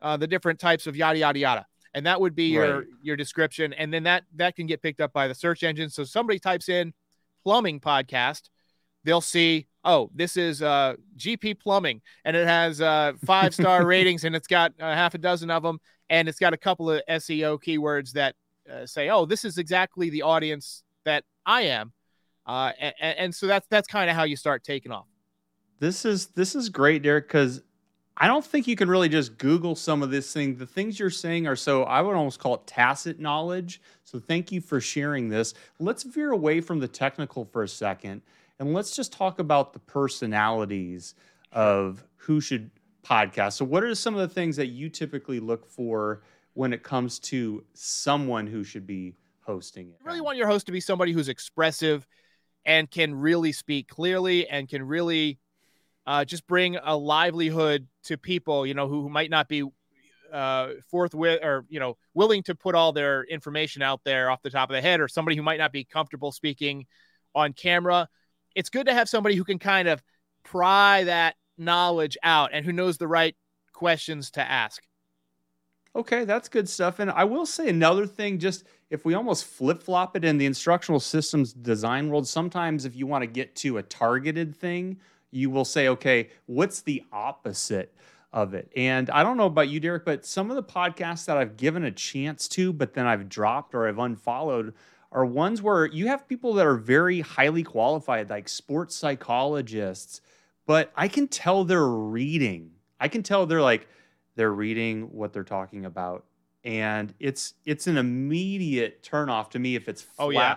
uh, 0.02 0.18
the 0.18 0.28
different 0.28 0.60
types 0.60 0.88
of 0.88 0.96
yada 0.96 1.20
yada 1.20 1.40
yada. 1.40 1.66
And 1.94 2.06
that 2.06 2.22
would 2.22 2.36
be 2.36 2.46
your 2.46 2.86
your 3.02 3.18
description. 3.18 3.74
And 3.74 3.94
then 3.94 4.04
that 4.04 4.24
that 4.36 4.56
can 4.56 4.68
get 4.68 4.82
picked 4.82 5.02
up 5.02 5.12
by 5.12 5.28
the 5.28 5.36
search 5.36 5.64
engine. 5.64 5.90
So 5.90 6.04
somebody 6.04 6.40
types 6.40 6.70
in 6.70 6.94
plumbing 7.44 7.80
podcast 7.80 8.50
they'll 9.04 9.22
see 9.22 9.68
oh 9.84 10.10
this 10.14 10.38
is 10.38 10.62
uh 10.62 10.96
gp 11.18 11.60
plumbing 11.60 12.02
and 12.26 12.36
it 12.36 12.48
has 12.48 12.82
uh 12.82 13.14
five 13.26 13.54
star 13.54 13.86
ratings 13.88 14.24
and 14.24 14.36
it's 14.36 14.48
got 14.48 14.72
uh, 14.80 14.94
half 14.94 15.14
a 15.14 15.18
dozen 15.18 15.50
of 15.50 15.64
them 15.64 15.80
and 16.10 16.28
it's 16.30 16.40
got 16.40 16.54
a 16.54 16.58
couple 16.58 16.92
of 16.92 17.02
seo 17.10 17.62
keywords 17.62 18.12
that 18.12 18.36
uh, 18.70 18.86
say, 18.86 19.10
"Oh, 19.10 19.26
this 19.26 19.44
is 19.46 19.58
exactly 19.58 20.10
the 20.10 20.22
audience 20.22 20.84
that 21.04 21.24
I 21.46 21.64
am," 21.64 21.94
uh, 22.46 22.72
and, 22.80 22.94
and 23.00 23.36
so 23.36 23.48
that's 23.48 23.68
that's 23.68 23.88
kind 23.88 24.10
of 24.10 24.16
how 24.16 24.24
you 24.24 24.36
start 24.36 24.64
taking 24.64 24.92
off. 24.92 25.08
This 25.80 26.06
is 26.06 26.28
this 26.28 26.56
is 26.56 26.70
great, 26.70 27.02
Derek, 27.02 27.28
because 27.28 27.62
I 28.18 28.28
don't 28.28 28.46
think 28.46 28.68
you 28.68 28.76
can 28.76 28.90
really 28.90 29.10
just 29.10 29.38
Google 29.38 29.76
some 29.76 30.04
of 30.04 30.12
this 30.12 30.32
thing. 30.32 30.58
The 30.58 30.68
things 30.68 31.00
you're 31.00 31.10
saying 31.10 31.48
are 31.48 31.56
so 31.56 31.84
I 31.84 32.02
would 32.02 32.16
almost 32.16 32.40
call 32.40 32.56
it 32.56 32.68
tacit 32.68 33.20
knowledge. 33.20 33.82
So 34.04 34.20
thank 34.20 34.52
you 34.52 34.62
for 34.62 34.80
sharing 34.80 35.30
this. 35.30 35.54
Let's 35.80 36.04
veer 36.04 36.32
away 36.32 36.62
from 36.62 36.80
the 36.80 36.88
technical 36.88 37.46
for 37.46 37.64
a 37.64 37.68
second 37.68 38.22
and 38.62 38.76
let's 38.76 38.96
just 38.96 39.12
talk 39.12 39.40
about 39.40 39.74
the 39.74 39.80
personalities 39.80 41.16
of 41.52 42.04
who 42.16 42.40
should 42.40 42.70
podcast. 43.04 43.54
So, 43.54 43.66
what 43.66 43.84
are 43.84 43.96
some 43.96 44.14
of 44.14 44.22
the 44.22 44.34
things 44.34 44.56
that 44.58 44.68
you 44.68 44.88
typically 44.88 45.40
look 45.40 45.66
for 45.66 46.22
when 46.54 46.72
it 46.72 46.84
comes 46.84 47.18
to 47.20 47.64
someone 47.74 48.46
who 48.46 48.64
should 48.64 48.86
be 48.86 49.16
hosting 49.42 49.88
it? 49.88 49.96
You 50.00 50.06
really 50.06 50.22
want 50.22 50.38
your 50.38 50.48
host 50.48 50.68
to 50.68 50.72
be 50.72 50.80
somebody 50.80 51.12
who's 51.12 51.28
expressive 51.28 52.06
and 52.64 52.90
can 52.90 53.16
really 53.16 53.52
speak 53.52 53.88
clearly 53.88 54.48
and 54.48 54.70
can 54.70 54.84
really 54.84 55.40
uh, 56.06 56.24
just 56.24 56.46
bring 56.46 56.76
a 56.76 56.96
livelihood 56.96 57.88
to 58.04 58.16
people, 58.16 58.68
you 58.68 58.76
know, 58.76 58.88
who, 58.88 59.02
who 59.02 59.10
might 59.10 59.32
not 59.32 59.48
be 59.48 59.64
uh, 60.32 60.70
forthwith 60.92 61.40
or, 61.42 61.66
you 61.68 61.80
know, 61.80 61.98
willing 62.14 62.44
to 62.44 62.54
put 62.54 62.76
all 62.76 62.92
their 62.92 63.24
information 63.24 63.82
out 63.82 64.02
there 64.06 64.30
off 64.30 64.44
the 64.44 64.52
top 64.52 64.70
of 64.70 64.76
the 64.76 64.82
head 64.82 65.02
or 65.02 65.08
somebody 65.08 65.36
who 65.36 65.42
might 65.42 65.58
not 65.58 65.72
be 65.72 65.84
comfortable 65.84 66.32
speaking 66.32 66.86
on 67.34 67.54
camera. 67.54 68.08
It's 68.56 68.70
good 68.70 68.88
to 68.88 68.94
have 68.94 69.10
somebody 69.10 69.36
who 69.36 69.44
can 69.44 69.60
kind 69.60 69.88
of 69.88 70.02
pry 70.44 71.04
that 71.06 71.36
knowledge 71.58 72.18
out 72.24 72.52
and 72.54 72.66
who 72.66 72.72
knows 72.72 72.98
the 72.98 73.08
right 73.08 73.36
questions 73.74 74.32
to 74.32 74.42
ask. 74.42 74.84
Okay, 75.96 76.24
that's 76.24 76.48
good 76.48 76.70
stuff. 76.70 77.00
And 77.00 77.12
I 77.12 77.26
will 77.26 77.46
say 77.46 77.68
another 77.68 78.08
thing, 78.08 78.40
just 78.40 78.64
if 78.90 79.04
we 79.04 79.14
almost 79.14 79.46
flip 79.46 79.84
flop 79.84 80.16
it 80.16 80.24
in 80.24 80.38
the 80.38 80.46
instructional 80.46 81.00
systems 81.00 81.52
design 81.52 82.10
world, 82.10 82.28
sometimes 82.28 82.86
if 82.86 82.96
you 82.96 83.08
want 83.08 83.24
to 83.24 83.28
get 83.28 83.56
to 83.58 83.78
a 83.78 83.84
targeted 83.84 84.56
thing, 84.56 85.00
you 85.32 85.50
will 85.50 85.66
say, 85.66 85.90
okay, 85.90 86.30
what's 86.46 86.82
the 86.82 87.04
opposite 87.12 87.94
of 88.32 88.54
it? 88.54 88.72
And 88.76 89.10
I 89.10 89.24
don't 89.24 89.36
know 89.36 89.46
about 89.46 89.68
you, 89.68 89.82
Derek, 89.82 90.06
but 90.06 90.26
some 90.26 90.50
of 90.50 90.56
the 90.56 90.64
podcasts 90.64 91.26
that 91.26 91.38
I've 91.38 91.58
given 91.58 91.84
a 91.84 91.92
chance 91.92 92.48
to, 92.50 92.72
but 92.72 92.94
then 92.94 93.06
I've 93.06 93.28
dropped 93.28 93.76
or 93.76 93.88
I've 93.88 94.00
unfollowed 94.00 94.74
are 95.12 95.26
ones 95.26 95.62
where 95.62 95.86
you 95.86 96.08
have 96.08 96.28
people 96.28 96.54
that 96.54 96.66
are 96.66 96.78
very 96.78 97.22
highly 97.22 97.64
qualified, 97.64 98.30
like 98.30 98.48
sports 98.48 98.96
psychologists, 98.96 100.22
but 100.66 100.92
I 100.96 101.08
can 101.08 101.28
tell 101.28 101.64
they're 101.66 101.86
reading. 101.86 102.72
I 103.00 103.08
can 103.08 103.24
tell 103.24 103.46
they're 103.46 103.62
like 103.62 103.88
they're 104.36 104.54
reading 104.54 105.12
what 105.12 105.34
they're 105.34 105.44
talking 105.44 105.86
about. 105.86 106.26
And 106.64 107.14
it's 107.20 107.56
it's 107.66 107.88
an 107.88 107.98
immediate 107.98 109.04
turnoff 109.04 109.50
to 109.52 109.60
me 109.60 109.76
if 109.76 109.90
it's 109.90 110.04
flatlined 110.04 110.20
oh, 110.20 110.30
yeah. 110.30 110.56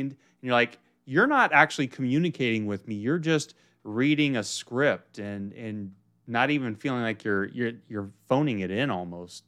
and 0.00 0.16
you're 0.42 0.54
like, 0.54 0.78
you're 1.04 1.26
not 1.26 1.52
actually 1.52 1.88
communicating 1.88 2.66
with 2.66 2.86
me. 2.86 2.94
You're 2.94 3.18
just 3.18 3.54
reading 3.82 4.36
a 4.36 4.44
script 4.44 5.18
and 5.18 5.52
and 5.52 5.92
not 6.26 6.50
even 6.50 6.76
feeling 6.76 7.02
like 7.02 7.24
you're 7.24 7.46
you're 7.46 7.72
you're 7.88 8.10
phoning 8.28 8.60
it 8.60 8.70
in 8.70 8.90
almost. 8.90 9.44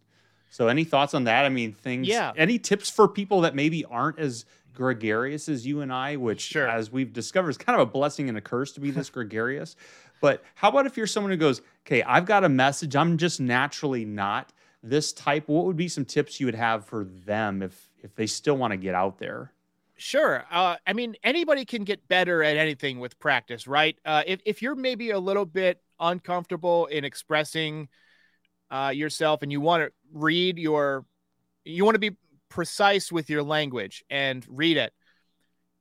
So 0.53 0.69
any 0.69 0.85
thoughts 0.85 1.15
on 1.15 1.25
that? 1.25 1.47
I 1.47 1.49
mean, 1.49 1.73
things 1.73 2.07
yeah. 2.07 2.31
any 2.37 2.59
tips 2.59 2.91
for 2.91 3.09
people 3.09 3.41
that 3.41 3.55
maybe 3.55 3.87
aren't 3.87 4.19
as 4.19 4.45
gregarious 4.75 5.49
as 5.49 5.67
you 5.67 5.81
and 5.81 5.91
I, 5.91 6.17
which 6.17 6.43
sure. 6.43 6.69
as 6.69 6.93
we've 6.93 7.11
discovered 7.11 7.49
is 7.49 7.57
kind 7.57 7.81
of 7.81 7.89
a 7.89 7.91
blessing 7.91 8.29
and 8.29 8.37
a 8.37 8.43
curse 8.43 8.71
to 8.73 8.81
be 8.81 8.91
this 8.91 9.09
gregarious. 9.19 9.77
But 10.21 10.45
how 10.55 10.69
about 10.69 10.85
if 10.85 10.99
you're 10.99 11.07
someone 11.07 11.31
who 11.31 11.39
goes, 11.39 11.63
okay, 11.87 12.03
I've 12.03 12.27
got 12.27 12.45
a 12.45 12.51
message, 12.51 12.95
I'm 12.95 13.17
just 13.17 13.41
naturally 13.41 14.05
not 14.05 14.53
this 14.83 15.15
type. 15.15 15.49
What 15.49 15.65
would 15.65 15.77
be 15.77 15.89
some 15.89 16.05
tips 16.05 16.39
you 16.39 16.45
would 16.45 16.55
have 16.55 16.85
for 16.85 17.05
them 17.05 17.63
if 17.63 17.89
if 18.03 18.15
they 18.15 18.27
still 18.27 18.59
want 18.59 18.73
to 18.73 18.77
get 18.77 18.95
out 18.95 19.19
there? 19.19 19.53
Sure. 19.97 20.45
Uh, 20.51 20.77
I 20.87 20.93
mean, 20.93 21.17
anybody 21.25 21.65
can 21.65 21.85
get 21.85 22.07
better 22.09 22.43
at 22.43 22.59
anything 22.59 23.01
with 23.01 23.19
practice, 23.19 23.67
right? 23.67 23.97
Uh, 24.05 24.23
if, 24.27 24.41
if 24.45 24.61
you're 24.61 24.75
maybe 24.75 25.13
a 25.13 25.19
little 25.19 25.47
bit 25.47 25.81
uncomfortable 25.99 26.87
in 26.87 27.05
expressing 27.05 27.89
uh, 28.73 28.91
yourself 28.95 29.43
and 29.43 29.53
you 29.53 29.61
want 29.61 29.85
to 29.85 29.93
read 30.13 30.59
your, 30.59 31.05
you 31.65 31.85
want 31.85 31.95
to 31.95 32.01
be 32.01 32.17
precise 32.49 33.13
with 33.13 33.31
your 33.31 33.43
language 33.43 34.05
and 34.11 34.45
read 34.49 34.77
it, 34.77 34.93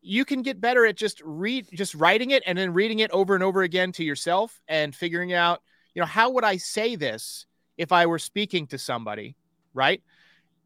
you 0.02 0.26
can 0.26 0.42
get 0.42 0.60
better 0.60 0.86
at 0.86 0.98
just 0.98 1.22
read, 1.24 1.68
just 1.74 1.96
writing 1.96 2.32
it 2.32 2.44
and 2.46 2.58
then 2.58 2.74
reading 2.74 3.00
it 3.00 3.10
over 3.12 3.34
and 3.34 3.44
over 3.44 3.62
again 3.62 3.92
to 3.94 4.04
yourself 4.04 4.60
and 4.68 4.96
figuring 4.96 5.32
out, 5.34 5.62
you 5.94 6.02
know, 6.02 6.06
how 6.06 6.32
would 6.32 6.44
I 6.44 6.58
say 6.58 6.96
this 6.96 7.46
if 7.78 7.92
I 7.92 8.06
were 8.06 8.20
speaking 8.20 8.68
to 8.68 8.78
somebody, 8.78 9.36
right? 9.74 10.02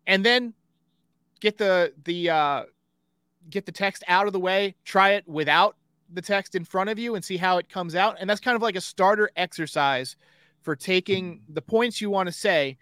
And 0.08 0.26
then 0.26 0.54
get 1.40 1.58
the 1.58 1.94
the 2.04 2.30
uh, 2.30 2.64
get 3.50 3.66
the 3.66 3.72
text 3.72 4.04
out 4.08 4.28
of 4.28 4.34
the 4.34 4.40
way, 4.40 4.76
try 4.84 5.12
it 5.12 5.28
without 5.28 5.76
the 6.14 6.22
text 6.22 6.56
in 6.56 6.64
front 6.64 6.90
of 6.90 7.00
you 7.00 7.16
and 7.16 7.24
see 7.24 7.38
how 7.38 7.58
it 7.58 7.70
comes 7.70 7.96
out. 7.96 8.18
And 8.20 8.30
that's 8.30 8.40
kind 8.40 8.56
of 8.56 8.62
like 8.62 8.76
a 8.76 8.82
starter 8.82 9.30
exercise 9.36 10.16
for 10.66 10.76
taking 10.76 11.42
the 11.48 11.62
points 11.62 12.02
you 12.02 12.10
want 12.10 12.28
to 12.28 12.34
say 12.34 12.78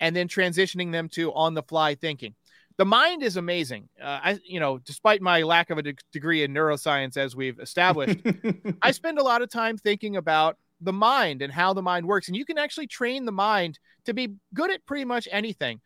and 0.00 0.14
then 0.14 0.28
transitioning 0.28 0.92
them 0.92 1.08
to 1.08 1.32
on 1.32 1.54
the 1.54 1.62
fly 1.62 1.94
thinking. 1.94 2.34
The 2.76 2.84
mind 2.84 3.22
is 3.22 3.36
amazing. 3.36 3.88
Uh, 4.00 4.20
I, 4.22 4.38
you 4.44 4.60
know, 4.60 4.78
despite 4.78 5.22
my 5.22 5.42
lack 5.42 5.70
of 5.70 5.78
a 5.78 5.82
de- 5.82 5.94
degree 6.12 6.44
in 6.44 6.52
neuroscience, 6.52 7.16
as 7.16 7.34
we've 7.34 7.58
established, 7.58 8.18
I 8.82 8.90
spend 8.90 9.18
a 9.18 9.22
lot 9.22 9.42
of 9.42 9.50
time 9.50 9.78
thinking 9.78 10.16
about 10.16 10.58
the 10.80 10.92
mind 10.92 11.42
and 11.42 11.52
how 11.52 11.72
the 11.72 11.82
mind 11.82 12.06
works. 12.06 12.28
And 12.28 12.36
you 12.36 12.44
can 12.44 12.58
actually 12.58 12.86
train 12.86 13.24
the 13.24 13.32
mind 13.32 13.78
to 14.04 14.14
be 14.14 14.34
good 14.54 14.70
at 14.70 14.86
pretty 14.86 15.04
much 15.04 15.26
anything. 15.30 15.80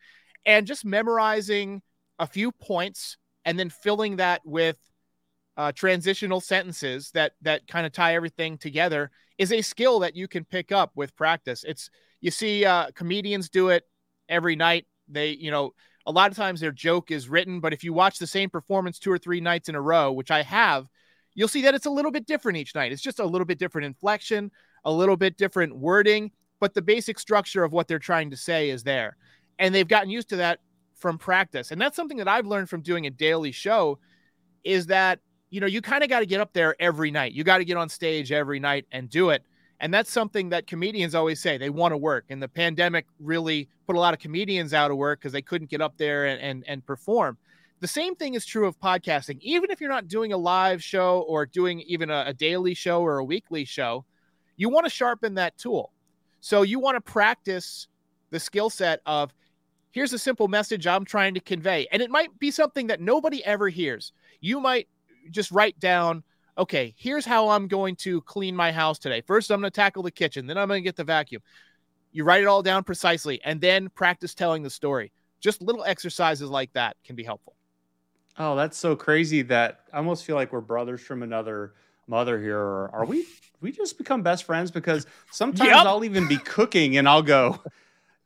And 0.45 0.67
just 0.67 0.85
memorizing 0.85 1.81
a 2.19 2.27
few 2.27 2.51
points 2.51 3.17
and 3.45 3.57
then 3.57 3.69
filling 3.69 4.17
that 4.17 4.41
with 4.45 4.77
uh, 5.57 5.71
transitional 5.71 6.41
sentences 6.41 7.11
that 7.11 7.33
that 7.41 7.67
kind 7.67 7.85
of 7.85 7.91
tie 7.91 8.15
everything 8.15 8.57
together 8.57 9.11
is 9.37 9.51
a 9.51 9.61
skill 9.61 9.99
that 9.99 10.15
you 10.15 10.27
can 10.27 10.43
pick 10.43 10.71
up 10.71 10.91
with 10.95 11.15
practice. 11.15 11.63
It's 11.63 11.89
you 12.21 12.31
see 12.31 12.65
uh, 12.65 12.91
comedians 12.95 13.49
do 13.49 13.69
it 13.69 13.83
every 14.29 14.55
night. 14.55 14.85
They 15.07 15.31
you 15.31 15.51
know 15.51 15.73
a 16.05 16.11
lot 16.11 16.31
of 16.31 16.37
times 16.37 16.59
their 16.59 16.71
joke 16.71 17.11
is 17.11 17.29
written, 17.29 17.59
but 17.59 17.73
if 17.73 17.83
you 17.83 17.93
watch 17.93 18.19
the 18.19 18.27
same 18.27 18.49
performance 18.49 18.99
two 18.99 19.11
or 19.11 19.17
three 19.17 19.39
nights 19.39 19.69
in 19.69 19.75
a 19.75 19.81
row, 19.81 20.11
which 20.11 20.31
I 20.31 20.41
have, 20.41 20.89
you'll 21.33 21.47
see 21.47 21.61
that 21.61 21.75
it's 21.75 21.85
a 21.85 21.91
little 21.91 22.11
bit 22.11 22.25
different 22.25 22.57
each 22.57 22.75
night. 22.75 22.91
It's 22.91 23.01
just 23.01 23.19
a 23.19 23.25
little 23.25 23.45
bit 23.45 23.57
different 23.57 23.85
inflection, 23.85 24.51
a 24.83 24.91
little 24.91 25.15
bit 25.15 25.37
different 25.37 25.77
wording, 25.77 26.31
but 26.59 26.73
the 26.73 26.81
basic 26.81 27.19
structure 27.19 27.63
of 27.63 27.71
what 27.71 27.87
they're 27.87 27.99
trying 27.99 28.31
to 28.31 28.37
say 28.37 28.69
is 28.69 28.83
there. 28.83 29.15
And 29.59 29.73
they've 29.73 29.87
gotten 29.87 30.09
used 30.09 30.29
to 30.29 30.37
that 30.37 30.59
from 30.95 31.17
practice. 31.17 31.71
And 31.71 31.79
that's 31.79 31.95
something 31.95 32.17
that 32.17 32.27
I've 32.27 32.47
learned 32.47 32.69
from 32.69 32.81
doing 32.81 33.05
a 33.05 33.11
daily 33.11 33.51
show 33.51 33.99
is 34.63 34.87
that, 34.87 35.19
you 35.53 35.59
know, 35.59 35.67
you 35.67 35.83
kind 35.83 36.03
of 36.03 36.09
got 36.09 36.21
to 36.21 36.25
get 36.25 36.41
up 36.41 36.51
there 36.53 36.75
every 36.79 37.11
night. 37.11 37.33
You 37.33 37.43
got 37.43 37.59
to 37.59 37.65
get 37.65 37.77
on 37.77 37.87
stage 37.87 38.31
every 38.31 38.59
night 38.59 38.87
and 38.91 39.07
do 39.07 39.29
it. 39.29 39.43
And 39.79 39.93
that's 39.93 40.11
something 40.11 40.49
that 40.49 40.65
comedians 40.65 41.13
always 41.13 41.39
say 41.39 41.59
they 41.59 41.69
want 41.69 41.91
to 41.91 41.97
work. 41.97 42.25
And 42.29 42.41
the 42.41 42.47
pandemic 42.47 43.05
really 43.19 43.69
put 43.85 43.95
a 43.95 43.99
lot 43.99 44.15
of 44.15 44.19
comedians 44.19 44.73
out 44.73 44.89
of 44.89 44.97
work 44.97 45.19
because 45.19 45.31
they 45.31 45.43
couldn't 45.43 45.69
get 45.69 45.79
up 45.79 45.95
there 45.97 46.25
and, 46.25 46.41
and, 46.41 46.63
and 46.67 46.83
perform. 46.83 47.37
The 47.81 47.87
same 47.87 48.15
thing 48.15 48.33
is 48.33 48.47
true 48.47 48.65
of 48.65 48.79
podcasting. 48.79 49.37
Even 49.41 49.69
if 49.69 49.79
you're 49.79 49.91
not 49.91 50.07
doing 50.07 50.33
a 50.33 50.37
live 50.37 50.83
show 50.83 51.23
or 51.27 51.45
doing 51.45 51.81
even 51.81 52.09
a, 52.09 52.23
a 52.25 52.33
daily 52.33 52.73
show 52.73 53.03
or 53.03 53.19
a 53.19 53.23
weekly 53.23 53.63
show, 53.63 54.05
you 54.55 54.69
want 54.69 54.87
to 54.87 54.89
sharpen 54.89 55.35
that 55.35 55.55
tool. 55.59 55.91
So 56.39 56.63
you 56.63 56.79
want 56.79 56.95
to 56.95 57.01
practice 57.01 57.87
the 58.31 58.39
skill 58.39 58.71
set 58.71 59.01
of 59.05 59.31
here's 59.91 60.13
a 60.13 60.19
simple 60.19 60.47
message 60.47 60.87
I'm 60.87 61.05
trying 61.05 61.35
to 61.35 61.39
convey. 61.39 61.85
And 61.91 62.01
it 62.01 62.09
might 62.09 62.39
be 62.39 62.49
something 62.49 62.87
that 62.87 62.99
nobody 62.99 63.45
ever 63.45 63.69
hears. 63.69 64.13
You 64.41 64.59
might 64.59 64.87
just 65.31 65.51
write 65.51 65.79
down, 65.79 66.23
okay, 66.57 66.93
here's 66.97 67.25
how 67.25 67.49
I'm 67.49 67.67
going 67.67 67.95
to 67.97 68.21
clean 68.21 68.55
my 68.55 68.71
house 68.71 68.99
today. 68.99 69.21
First, 69.21 69.51
I'm 69.51 69.59
going 69.59 69.71
to 69.71 69.75
tackle 69.75 70.03
the 70.03 70.11
kitchen, 70.11 70.47
then 70.47 70.57
I'm 70.57 70.67
going 70.67 70.81
to 70.81 70.87
get 70.87 70.95
the 70.95 71.03
vacuum. 71.03 71.41
You 72.11 72.23
write 72.23 72.41
it 72.41 72.47
all 72.47 72.61
down 72.61 72.83
precisely 72.83 73.41
and 73.43 73.59
then 73.59 73.89
practice 73.89 74.33
telling 74.33 74.63
the 74.63 74.69
story. 74.69 75.11
Just 75.39 75.61
little 75.61 75.83
exercises 75.83 76.49
like 76.49 76.71
that 76.73 76.95
can 77.03 77.15
be 77.15 77.23
helpful. 77.23 77.55
Oh, 78.37 78.55
that's 78.55 78.77
so 78.77 78.95
crazy 78.95 79.41
that 79.43 79.81
I 79.91 79.97
almost 79.97 80.25
feel 80.25 80.35
like 80.35 80.53
we're 80.53 80.61
brothers 80.61 81.01
from 81.01 81.21
another 81.23 81.73
mother 82.07 82.39
here. 82.39 82.57
Or 82.57 82.89
Are 82.93 83.05
we 83.05 83.25
we 83.61 83.71
just 83.71 83.97
become 83.97 84.21
best 84.21 84.43
friends 84.43 84.71
because 84.71 85.05
sometimes 85.31 85.69
yep. 85.69 85.85
I'll 85.85 86.03
even 86.03 86.27
be 86.27 86.37
cooking 86.37 86.97
and 86.97 87.07
I'll 87.07 87.21
go, 87.21 87.61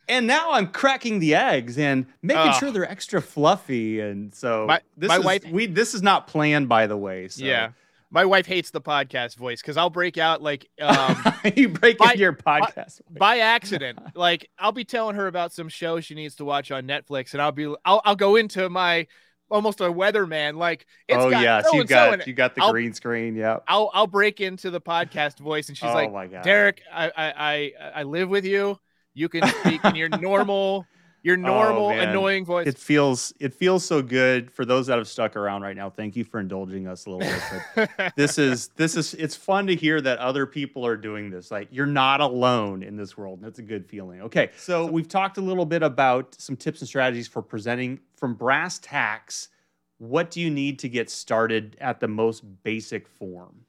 and 0.08 0.28
now 0.28 0.52
I'm 0.52 0.68
cracking 0.68 1.20
the 1.20 1.36
eggs 1.36 1.78
and 1.78 2.06
making 2.22 2.50
uh, 2.50 2.54
sure 2.54 2.72
they're 2.72 2.90
extra 2.90 3.22
fluffy. 3.22 4.00
And 4.00 4.34
so 4.34 4.66
my, 4.68 4.82
this 4.96 5.10
my 5.10 5.18
is, 5.18 5.26
wife, 5.26 5.46
we 5.46 5.66
this 5.68 5.94
is 5.94 6.02
not 6.02 6.28
planned, 6.28 6.70
by 6.70 6.88
the 6.88 6.98
way. 6.98 7.28
So. 7.28 7.44
Yeah, 7.44 7.72
my 8.10 8.26
wife 8.26 8.46
hates 8.46 8.72
the 8.72 8.82
podcast 8.82 9.36
voice 9.36 9.62
because 9.62 9.78
I'll 9.78 9.90
break 9.90 10.18
out 10.18 10.42
like 10.42 10.70
um, 10.82 11.18
you 11.56 11.70
break 11.70 11.98
by, 11.98 12.14
your 12.14 12.34
podcast 12.34 13.02
by, 13.10 13.20
by, 13.20 13.40
accident. 13.40 14.00
like 14.16 14.50
I'll 14.58 14.72
be 14.72 14.86
telling 14.86 15.16
her 15.16 15.28
about 15.28 15.52
some 15.52 15.70
show 15.70 16.00
she 16.00 16.16
needs 16.16 16.36
to 16.36 16.46
watch 16.46 16.72
on 16.72 16.84
Netflix, 16.88 17.34
and 17.34 17.42
I'll 17.42 17.52
be 17.52 17.74
I'll 17.84 18.02
I'll 18.06 18.16
go 18.16 18.36
into 18.36 18.70
my 18.70 19.08
almost 19.50 19.82
a 19.82 19.86
weatherman. 19.86 20.56
Like, 20.56 20.86
oh 21.12 21.30
yes, 21.30 21.66
you 21.74 21.84
got 21.84 22.28
you 22.28 22.34
got 22.34 22.56
the 22.56 22.64
I'll, 22.64 22.72
green 22.72 22.94
screen. 22.94 23.36
Yeah, 23.36 23.60
I'll 23.68 23.92
I'll 23.94 24.08
break 24.08 24.40
into 24.40 24.72
the 24.72 24.82
podcast 24.82 25.40
voice, 25.40 25.68
and 25.68 25.78
she's 25.78 25.90
oh, 25.90 25.94
like, 25.94 26.44
"Derek, 26.44 26.82
I 26.94 27.12
I 27.18 27.74
I 27.96 28.04
live 28.04 28.30
with 28.30 28.46
you. 28.46 28.80
You 29.18 29.30
can 29.30 29.48
speak 29.48 29.84
in 29.84 29.96
your 29.96 30.10
normal 30.10 30.86
your 31.24 31.38
oh, 31.40 31.42
normal 31.42 31.88
Oh, 31.88 31.90
annoying 31.90 32.46
voice. 32.46 32.68
It 32.68 32.78
feels 32.78 33.34
it 33.40 33.54
feels 33.54 33.84
so 33.84 34.04
good 34.04 34.52
for 34.52 34.64
those 34.64 34.88
that 34.88 35.00
have 35.00 35.08
stuck 35.08 35.36
around 35.36 35.64
right 35.64 35.76
now. 35.76 35.90
Thank 35.90 36.16
you 36.16 36.24
for 36.24 36.40
indulging 36.40 36.88
us 36.88 37.08
a 37.08 37.10
little 37.10 37.28
bit. 37.76 37.90
But 37.98 38.14
this 38.16 38.38
is 38.38 38.68
this 38.76 38.96
is 38.96 39.16
it's 39.16 39.36
fun 39.36 39.66
to 39.68 39.76
hear 39.76 40.00
that 40.02 40.20
other 40.20 40.46
people 40.46 40.86
are 40.86 40.96
doing 40.96 41.32
this. 41.32 41.50
Like 41.50 41.68
you're 41.72 41.88
not 41.88 42.22
alone 42.22 42.84
in 42.84 42.96
this 42.96 43.18
world. 43.18 43.40
That's 43.42 43.58
a 43.58 43.64
good 43.64 43.88
feeling. 43.88 44.22
Okay, 44.22 44.52
so 44.56 44.86
we've 44.86 45.10
talked 45.10 45.40
a 45.40 45.42
little 45.42 45.66
bit 45.66 45.82
about 45.82 46.36
some 46.40 46.56
tips 46.56 46.82
and 46.82 46.88
strategies 46.88 47.28
for 47.28 47.42
presenting 47.42 48.00
from 48.16 48.36
brass 48.36 48.78
tacks. 48.78 49.50
What 49.98 50.30
do 50.30 50.42
you 50.42 50.52
need 50.52 50.78
to 50.80 50.90
get 50.90 51.10
started 51.10 51.76
at 51.82 52.00
the 52.00 52.08
most 52.08 52.44
basic 52.62 53.08
form? 53.08 53.66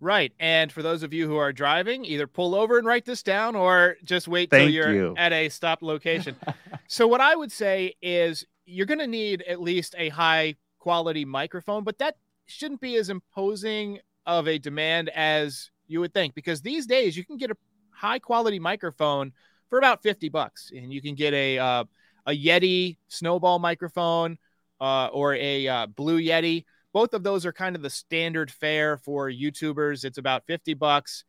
Right. 0.00 0.32
And 0.38 0.70
for 0.70 0.82
those 0.82 1.02
of 1.02 1.12
you 1.12 1.26
who 1.26 1.36
are 1.36 1.52
driving, 1.52 2.04
either 2.04 2.26
pull 2.26 2.54
over 2.54 2.78
and 2.78 2.86
write 2.86 3.04
this 3.04 3.22
down 3.22 3.56
or 3.56 3.96
just 4.04 4.28
wait 4.28 4.50
till 4.50 4.68
you're 4.68 4.94
you. 4.94 5.14
at 5.16 5.32
a 5.32 5.48
stop 5.48 5.82
location. 5.82 6.36
so, 6.88 7.06
what 7.06 7.20
I 7.20 7.34
would 7.34 7.50
say 7.50 7.94
is 8.02 8.44
you're 8.66 8.86
going 8.86 8.98
to 8.98 9.06
need 9.06 9.42
at 9.42 9.60
least 9.60 9.94
a 9.96 10.10
high 10.10 10.56
quality 10.78 11.24
microphone, 11.24 11.82
but 11.82 11.98
that 11.98 12.16
shouldn't 12.46 12.80
be 12.80 12.96
as 12.96 13.08
imposing 13.08 13.98
of 14.26 14.48
a 14.48 14.58
demand 14.58 15.08
as 15.10 15.70
you 15.86 16.00
would 16.00 16.12
think 16.12 16.34
because 16.34 16.60
these 16.60 16.86
days 16.86 17.16
you 17.16 17.24
can 17.24 17.36
get 17.36 17.50
a 17.50 17.56
high 17.90 18.18
quality 18.18 18.58
microphone 18.58 19.32
for 19.68 19.78
about 19.78 20.02
50 20.02 20.28
bucks 20.28 20.72
and 20.74 20.92
you 20.92 21.00
can 21.00 21.14
get 21.14 21.32
a 21.32 21.58
uh, 21.58 21.84
a 22.26 22.32
Yeti 22.32 22.96
snowball 23.08 23.58
microphone 23.58 24.36
uh, 24.80 25.06
or 25.06 25.34
a 25.34 25.66
uh, 25.68 25.86
Blue 25.86 26.20
Yeti 26.20 26.64
both 26.96 27.12
of 27.12 27.22
those 27.22 27.44
are 27.44 27.52
kind 27.52 27.76
of 27.76 27.82
the 27.82 27.90
standard 27.90 28.50
fare 28.50 28.96
for 28.96 29.30
YouTubers. 29.30 30.02
It's 30.02 30.16
about 30.16 30.46
50 30.46 30.72
bucks. 30.72 31.24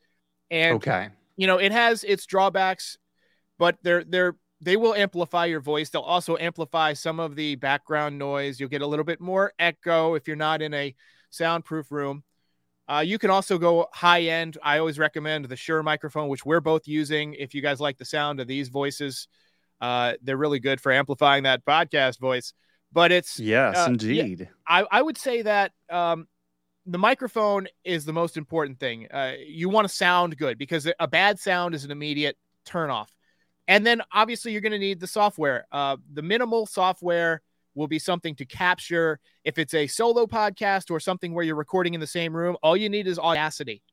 And 0.50 0.78
Okay. 0.78 1.10
you 1.36 1.46
know, 1.46 1.58
it 1.58 1.74
has 1.74 2.06
its 2.06 2.26
drawbacks, 2.26 2.98
but 3.60 3.78
they're 3.82 4.06
they're 4.06 4.38
they 4.62 4.78
will 4.78 4.94
amplify 4.94 5.44
your 5.44 5.60
voice. 5.60 5.90
They'll 5.90 6.04
also 6.04 6.38
amplify 6.38 6.94
some 6.94 7.20
of 7.20 7.36
the 7.36 7.56
background 7.56 8.18
noise. 8.18 8.62
You'll 8.62 8.70
get 8.70 8.82
a 8.82 8.88
little 8.88 9.04
bit 9.04 9.20
more 9.20 9.52
echo 9.60 10.16
if 10.16 10.26
you're 10.26 10.38
not 10.38 10.62
in 10.62 10.74
a 10.74 10.96
soundproof 11.32 11.92
room. 11.92 12.24
Uh, 12.88 13.04
you 13.06 13.20
can 13.20 13.30
also 13.30 13.58
go 13.58 13.90
high 13.92 14.22
end. 14.22 14.58
I 14.64 14.78
always 14.78 14.98
recommend 14.98 15.50
the 15.50 15.58
Shure 15.58 15.84
microphone, 15.84 16.30
which 16.30 16.46
we're 16.46 16.62
both 16.62 16.88
using. 16.88 17.34
If 17.34 17.54
you 17.54 17.62
guys 17.62 17.82
like 17.82 17.98
the 17.98 18.06
sound 18.06 18.40
of 18.40 18.48
these 18.48 18.70
voices, 18.70 19.28
uh, 19.82 20.14
they're 20.22 20.38
really 20.38 20.62
good 20.62 20.80
for 20.80 20.94
amplifying 20.94 21.44
that 21.44 21.66
podcast 21.66 22.22
voice. 22.22 22.54
But 22.92 23.12
it's 23.12 23.40
Yes, 23.40 23.76
uh, 23.76 23.80
yeah. 23.82 23.88
indeed. 23.88 24.50
I, 24.68 24.86
I 24.90 25.02
would 25.02 25.18
say 25.18 25.42
that 25.42 25.72
um, 25.90 26.28
the 26.86 26.98
microphone 26.98 27.68
is 27.84 28.06
the 28.06 28.14
most 28.14 28.38
important 28.38 28.80
thing. 28.80 29.08
Uh, 29.12 29.34
you 29.46 29.70
want 29.70 29.88
to 29.88 29.94
sound 29.94 30.38
good 30.38 30.58
because 30.58 30.88
a 31.00 31.08
bad 31.08 31.40
sound 31.40 31.76
is 31.76 31.84
an 31.84 31.92
immediate 31.92 32.38
turnoff. 32.66 33.08
And 33.68 33.86
then 33.86 34.02
obviously 34.14 34.54
you're 34.54 34.62
going 34.62 34.72
to 34.72 34.80
need 34.80 35.00
the 35.00 35.08
software. 35.08 35.68
Uh, 35.72 35.98
the 36.14 36.22
minimal 36.22 36.66
software 36.66 37.42
will 37.76 37.88
be 37.88 38.00
something 38.00 38.36
to 38.36 38.46
capture. 38.46 39.20
If 39.44 39.58
it's 39.58 39.74
a 39.74 39.88
solo 39.88 40.26
podcast 40.26 40.90
or 40.90 41.00
something 41.00 41.34
where 41.34 41.44
you're 41.44 41.56
recording 41.56 41.94
in 41.94 42.00
the 42.00 42.08
same 42.08 42.36
room, 42.36 42.56
all 42.64 42.78
you 42.78 42.90
need 42.90 43.08
is 43.08 43.20
Audacity. 43.20 43.84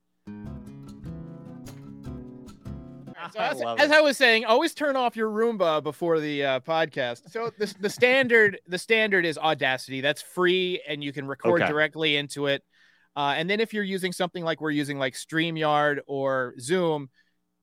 So 3.35 3.41
I 3.41 3.49
as, 3.49 3.61
as. 3.81 3.91
I 3.91 4.01
was 4.01 4.17
saying, 4.17 4.45
always 4.45 4.75
turn 4.75 4.97
off 4.97 5.17
your 5.17 5.29
Roomba 5.29 5.83
before 5.83 6.21
the 6.21 6.45
uh, 6.45 6.61
podcast. 6.61 7.31
So 7.31 7.51
the 7.59 7.75
the 7.81 7.91
standard 7.91 8.61
the 8.67 8.79
standard 8.79 9.27
is 9.27 9.37
Audacity. 9.37 10.01
That's 10.01 10.23
free 10.23 10.81
and 10.87 11.03
you 11.03 11.13
can 11.13 11.27
record 11.27 11.63
Okay. 11.63 11.71
directly 11.71 12.17
into 12.17 12.47
it. 12.47 12.63
Uh, 13.17 13.35
and 13.37 13.49
then 13.49 13.61
if 13.61 13.75
you're 13.75 13.85
using 13.85 14.13
something 14.13 14.45
like 14.45 14.61
we're 14.61 14.71
using 14.71 14.99
like 14.99 15.15
StreamYard 15.15 15.99
or 16.07 16.55
Zoom, 16.61 17.11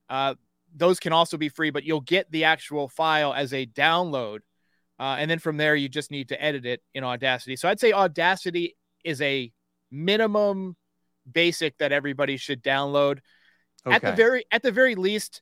uh, 0.09 0.35
those 0.75 0.99
can 0.99 1.13
also 1.13 1.37
be 1.37 1.49
free, 1.49 1.69
but 1.69 1.83
you'll 1.83 2.01
get 2.01 2.31
the 2.31 2.45
actual 2.45 2.87
file 2.87 3.33
as 3.33 3.53
a 3.53 3.65
download. 3.65 4.39
Uh, 4.99 5.15
and 5.19 5.31
then 5.31 5.39
from 5.39 5.57
there, 5.57 5.75
you 5.75 5.89
just 5.89 6.11
need 6.11 6.29
to 6.29 6.41
edit 6.41 6.65
it 6.65 6.81
in 6.93 7.03
Audacity. 7.03 7.55
So 7.55 7.67
I'd 7.67 7.79
say 7.79 7.91
Audacity 7.91 8.77
is 9.03 9.21
a 9.21 9.51
minimum 9.89 10.75
basic 11.29 11.77
that 11.79 11.91
everybody 11.91 12.37
should 12.37 12.63
download 12.63 13.19
at 13.85 14.01
the 14.01 14.11
very 14.11 14.45
at 14.51 14.63
the 14.63 14.71
very 14.71 14.95
least 14.95 15.41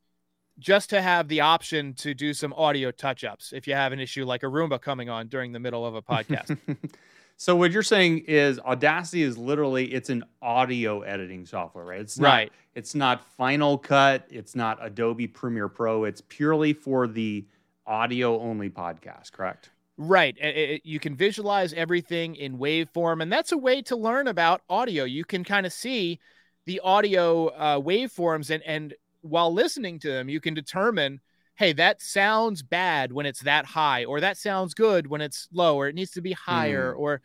just 0.60 0.90
to 0.92 1.02
have 1.02 1.28
the 1.28 1.42
option 1.42 1.94
to 1.96 2.14
do 2.14 2.34
some 2.34 2.54
audio 2.54 2.92
touch 2.92 3.24
ups 3.24 3.54
if 3.54 3.68
you 3.68 3.74
have 3.74 3.92
an 3.94 4.00
issue 4.00 4.26
like 4.26 4.44
a 4.44 4.48
Roomba 4.48 4.82
coming 4.82 5.10
on 5.10 5.28
during 5.28 5.52
the 5.54 5.60
middle 5.60 5.86
of 5.86 5.96
a 5.96 6.02
podcast. 6.02 6.58
so 7.38 7.56
what 7.56 7.72
you're 7.72 7.82
saying 7.84 8.20
is 8.28 8.60
Audacity 8.60 9.24
is 9.24 9.38
literally 9.38 9.86
it's 9.94 10.10
an 10.10 10.24
audio 10.42 11.02
editing 11.02 11.46
software, 11.46 11.86
right? 11.86 12.02
It's 12.02 12.20
not, 12.20 12.28
Right. 12.28 12.52
It's 12.76 12.94
not 12.96 13.26
Final 13.36 13.78
Cut. 13.78 14.26
It's 14.30 14.56
not 14.56 14.78
Adobe 14.82 15.28
Premiere 15.28 15.70
Pro. 15.70 16.04
It's 16.04 16.22
purely 16.28 16.74
for 16.74 17.08
the 17.08 17.46
audio 17.88 18.40
only 18.40 18.70
podcast, 18.70 19.32
correct? 19.32 19.70
right. 19.98 20.38
It- 20.40 20.56
it- 20.58 20.82
you 20.86 20.98
can 21.00 21.14
visualize 21.16 21.74
everything 21.74 22.36
in 22.36 22.58
waveform, 22.58 23.22
and 23.22 23.30
that's 23.32 23.52
a 23.52 23.58
way 23.58 23.82
to 23.82 23.98
learn 23.98 24.28
about 24.28 24.62
audio. 24.70 25.04
You 25.04 25.26
can 25.26 25.44
kind 25.44 25.66
of 25.66 25.74
see 25.74 26.20
the 26.66 26.80
audio 26.82 27.48
uh, 27.48 27.80
waveforms, 27.82 28.50
and 28.50 28.64
and 28.64 28.94
while 29.22 29.54
listening 29.54 30.00
to 30.00 30.10
them, 30.10 30.30
you 30.30 30.40
can 30.40 30.54
determine. 30.54 31.22
Hey, 31.56 31.74
that 31.74 32.02
sounds 32.02 32.64
bad 32.64 33.12
when 33.12 33.26
it's 33.26 33.42
that 33.42 33.66
high, 33.66 34.06
or 34.06 34.22
that 34.22 34.38
sounds 34.38 34.74
good 34.74 35.08
when 35.08 35.20
it's 35.20 35.50
low, 35.52 35.76
or 35.76 35.90
it 35.90 35.96
needs 35.96 36.12
to 36.12 36.22
be 36.22 36.32
higher, 36.32 36.94
or 36.94 37.22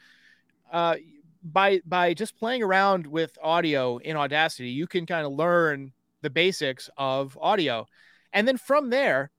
uh, 0.73 0.97
by 1.45 1.81
by 1.87 2.15
just 2.15 2.37
playing 2.37 2.63
around 2.63 3.07
with 3.07 3.39
audio 3.41 3.99
in 3.99 4.17
Audacity, 4.17 4.71
you 4.71 4.89
can 4.89 5.07
kind 5.07 5.25
of 5.25 5.33
learn 5.33 5.93
the 6.23 6.31
basics 6.31 6.91
of 6.97 7.39
audio, 7.41 7.87
and 8.33 8.49
then 8.49 8.57
from 8.57 8.91
there, 8.91 9.31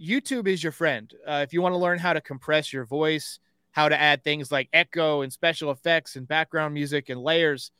YouTube 0.00 0.46
is 0.46 0.62
your 0.62 0.72
friend. 0.72 1.12
Uh, 1.26 1.40
if 1.42 1.52
you 1.52 1.60
want 1.60 1.72
to 1.72 1.78
learn 1.78 1.98
how 1.98 2.12
to 2.12 2.20
compress 2.20 2.72
your 2.72 2.84
voice, 2.84 3.40
how 3.72 3.88
to 3.88 4.00
add 4.00 4.22
things 4.22 4.52
like 4.52 4.68
echo 4.72 5.22
and 5.22 5.32
special 5.32 5.70
effects 5.70 6.14
and 6.14 6.28
background 6.28 6.72
music 6.72 7.08
and 7.08 7.20
layers, 7.20 7.72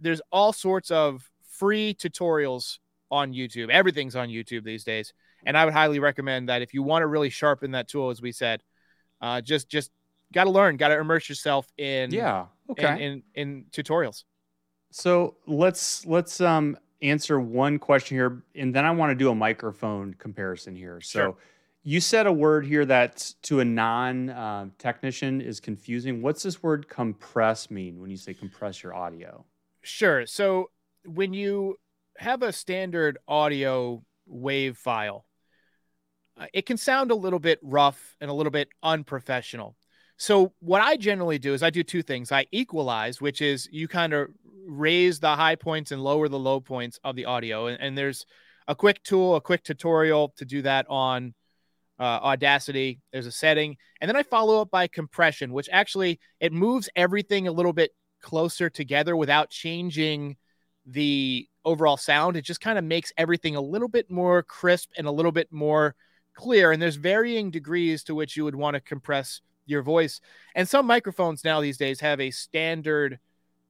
there's 0.00 0.20
all 0.32 0.52
sorts 0.52 0.90
of 0.90 1.30
free 1.48 1.94
tutorials 1.94 2.78
on 3.10 3.32
YouTube. 3.32 3.70
Everything's 3.70 4.16
on 4.16 4.28
YouTube 4.28 4.64
these 4.64 4.84
days, 4.84 5.12
and 5.46 5.56
I 5.56 5.64
would 5.64 5.74
highly 5.74 5.98
recommend 5.98 6.48
that 6.48 6.62
if 6.62 6.74
you 6.74 6.82
want 6.82 7.02
to 7.02 7.06
really 7.06 7.30
sharpen 7.30 7.72
that 7.72 7.88
tool, 7.88 8.10
as 8.10 8.20
we 8.20 8.32
said, 8.32 8.62
uh, 9.20 9.40
just 9.40 9.68
just 9.68 9.90
got 10.32 10.44
to 10.44 10.50
learn, 10.50 10.76
got 10.76 10.88
to 10.88 10.98
immerse 10.98 11.28
yourself 11.28 11.66
in 11.78 12.10
Yeah. 12.12 12.46
Okay. 12.70 12.92
in, 12.94 12.98
in 12.98 13.22
in 13.34 13.64
tutorials. 13.70 14.24
So 14.90 15.36
let's 15.46 16.06
let's 16.06 16.40
um 16.40 16.76
answer 17.02 17.38
one 17.38 17.78
question 17.78 18.16
here, 18.16 18.42
and 18.54 18.74
then 18.74 18.84
I 18.84 18.90
want 18.90 19.10
to 19.10 19.14
do 19.14 19.30
a 19.30 19.34
microphone 19.34 20.14
comparison 20.14 20.74
here. 20.74 21.00
So 21.00 21.18
Sure. 21.18 21.36
you 21.82 22.00
said 22.00 22.26
a 22.26 22.32
word 22.32 22.64
here 22.64 22.86
that 22.86 23.34
to 23.42 23.60
a 23.60 23.64
non 23.64 24.30
um, 24.30 24.72
technician 24.78 25.40
is 25.40 25.60
confusing. 25.60 26.22
What's 26.22 26.42
this 26.42 26.62
word 26.62 26.88
compress 26.88 27.70
mean 27.70 28.00
when 28.00 28.10
you 28.10 28.16
say 28.16 28.32
compress 28.34 28.82
your 28.82 28.94
audio? 28.94 29.44
Sure. 29.82 30.26
So 30.26 30.70
when 31.04 31.34
you 31.34 31.76
have 32.18 32.42
a 32.42 32.52
standard 32.52 33.18
audio 33.26 34.02
wave 34.26 34.76
file, 34.76 35.24
uh, 36.36 36.46
it 36.52 36.66
can 36.66 36.76
sound 36.76 37.10
a 37.10 37.14
little 37.14 37.38
bit 37.38 37.58
rough 37.62 38.16
and 38.20 38.30
a 38.30 38.34
little 38.34 38.50
bit 38.50 38.68
unprofessional. 38.82 39.76
So 40.16 40.52
what 40.60 40.80
I 40.80 40.96
generally 40.96 41.38
do 41.38 41.54
is 41.54 41.62
I 41.62 41.70
do 41.70 41.82
two 41.82 42.02
things. 42.02 42.30
I 42.32 42.46
equalize, 42.52 43.20
which 43.20 43.40
is 43.40 43.68
you 43.70 43.88
kind 43.88 44.12
of 44.12 44.28
raise 44.66 45.20
the 45.20 45.34
high 45.34 45.56
points 45.56 45.92
and 45.92 46.02
lower 46.02 46.28
the 46.28 46.38
low 46.38 46.60
points 46.60 46.98
of 47.04 47.16
the 47.16 47.24
audio. 47.24 47.66
And, 47.66 47.80
and 47.80 47.98
there's 47.98 48.24
a 48.68 48.74
quick 48.74 49.02
tool, 49.02 49.36
a 49.36 49.40
quick 49.40 49.62
tutorial 49.62 50.32
to 50.36 50.44
do 50.44 50.62
that 50.62 50.86
on 50.88 51.34
uh, 51.98 52.02
Audacity. 52.02 53.00
There's 53.12 53.26
a 53.26 53.32
setting, 53.32 53.76
and 54.00 54.08
then 54.08 54.16
I 54.16 54.22
follow 54.22 54.60
up 54.60 54.70
by 54.70 54.86
compression, 54.86 55.52
which 55.52 55.68
actually 55.70 56.18
it 56.40 56.52
moves 56.52 56.88
everything 56.96 57.46
a 57.46 57.52
little 57.52 57.72
bit 57.72 57.90
closer 58.20 58.70
together 58.70 59.16
without 59.16 59.50
changing 59.50 60.36
the 60.86 61.46
overall 61.64 61.96
sound. 61.96 62.36
It 62.36 62.42
just 62.42 62.60
kind 62.60 62.78
of 62.78 62.84
makes 62.84 63.12
everything 63.16 63.56
a 63.56 63.60
little 63.60 63.88
bit 63.88 64.10
more 64.10 64.42
crisp 64.42 64.90
and 64.96 65.06
a 65.06 65.12
little 65.12 65.32
bit 65.32 65.52
more 65.52 65.94
clear. 66.34 66.72
And 66.72 66.80
there's 66.80 66.96
varying 66.96 67.50
degrees 67.50 68.02
to 68.04 68.14
which 68.14 68.36
you 68.36 68.44
would 68.44 68.54
want 68.54 68.74
to 68.74 68.80
compress 68.80 69.40
your 69.66 69.82
voice. 69.82 70.20
And 70.54 70.68
some 70.68 70.86
microphones 70.86 71.44
now 71.44 71.60
these 71.60 71.78
days 71.78 72.00
have 72.00 72.20
a 72.20 72.30
standard 72.30 73.18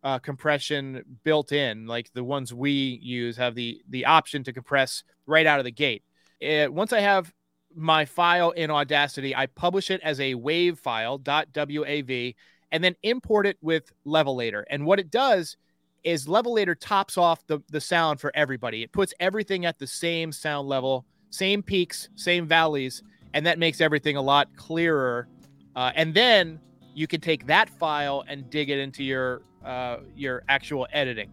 uh, 0.03 0.19
compression 0.19 1.03
built 1.25 1.53
in, 1.53 1.87
like 1.87 2.13
the 2.13 2.25
ones 2.25 2.53
we 2.53 3.01
use 3.03 3.37
have 3.39 3.55
the 3.55 3.81
the 3.89 4.05
option 4.05 4.45
to 4.45 4.53
compress 4.53 5.03
right 5.27 5.47
out 5.47 5.59
of 5.59 5.65
the 5.65 5.71
gate. 5.71 6.03
It, 6.41 6.73
once 6.73 6.93
I 6.93 7.01
have 7.01 7.33
my 7.75 8.05
file 8.05 8.51
in 8.51 8.71
Audacity, 8.71 9.35
I 9.35 9.47
publish 9.47 9.91
it 9.91 10.01
as 10.03 10.21
a 10.21 10.35
wave 10.35 10.79
file 10.79 11.19
.wav 11.19 12.35
and 12.71 12.85
then 12.85 12.97
import 13.03 13.47
it 13.47 13.57
with 13.63 13.93
Levelator. 14.07 14.65
And 14.69 14.85
what 14.85 15.01
it 15.01 15.11
does 15.11 15.57
is 16.05 16.27
Levelator 16.27 16.77
tops 16.79 17.19
off 17.19 17.47
the, 17.47 17.61
the 17.71 17.81
sound 17.81 18.21
for 18.21 18.31
everybody. 18.35 18.83
It 18.83 18.93
puts 18.93 19.13
everything 19.21 19.65
at 19.65 19.79
the 19.79 19.87
same 19.87 20.31
sound 20.31 20.69
level, 20.69 21.07
same 21.31 21.63
peaks, 21.63 22.11
same 22.15 22.47
valleys, 22.47 23.03
and 23.33 23.45
that 23.47 23.59
makes 23.59 23.81
everything 23.81 24.17
a 24.17 24.23
lot 24.23 24.55
clearer. 24.57 25.29
Uh, 25.75 25.91
and 25.97 26.15
then 26.15 26.61
you 26.95 27.07
can 27.07 27.21
take 27.21 27.47
that 27.47 27.69
file 27.69 28.25
and 28.29 28.49
dig 28.51 28.71
it 28.71 28.79
into 28.79 29.03
your 29.03 29.43
uh, 29.65 29.99
your 30.15 30.45
actual 30.49 30.87
editing. 30.93 31.31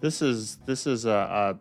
This 0.00 0.20
is 0.20 0.58
this 0.66 0.86
is 0.86 1.06
a, 1.06 1.10
a 1.10 1.58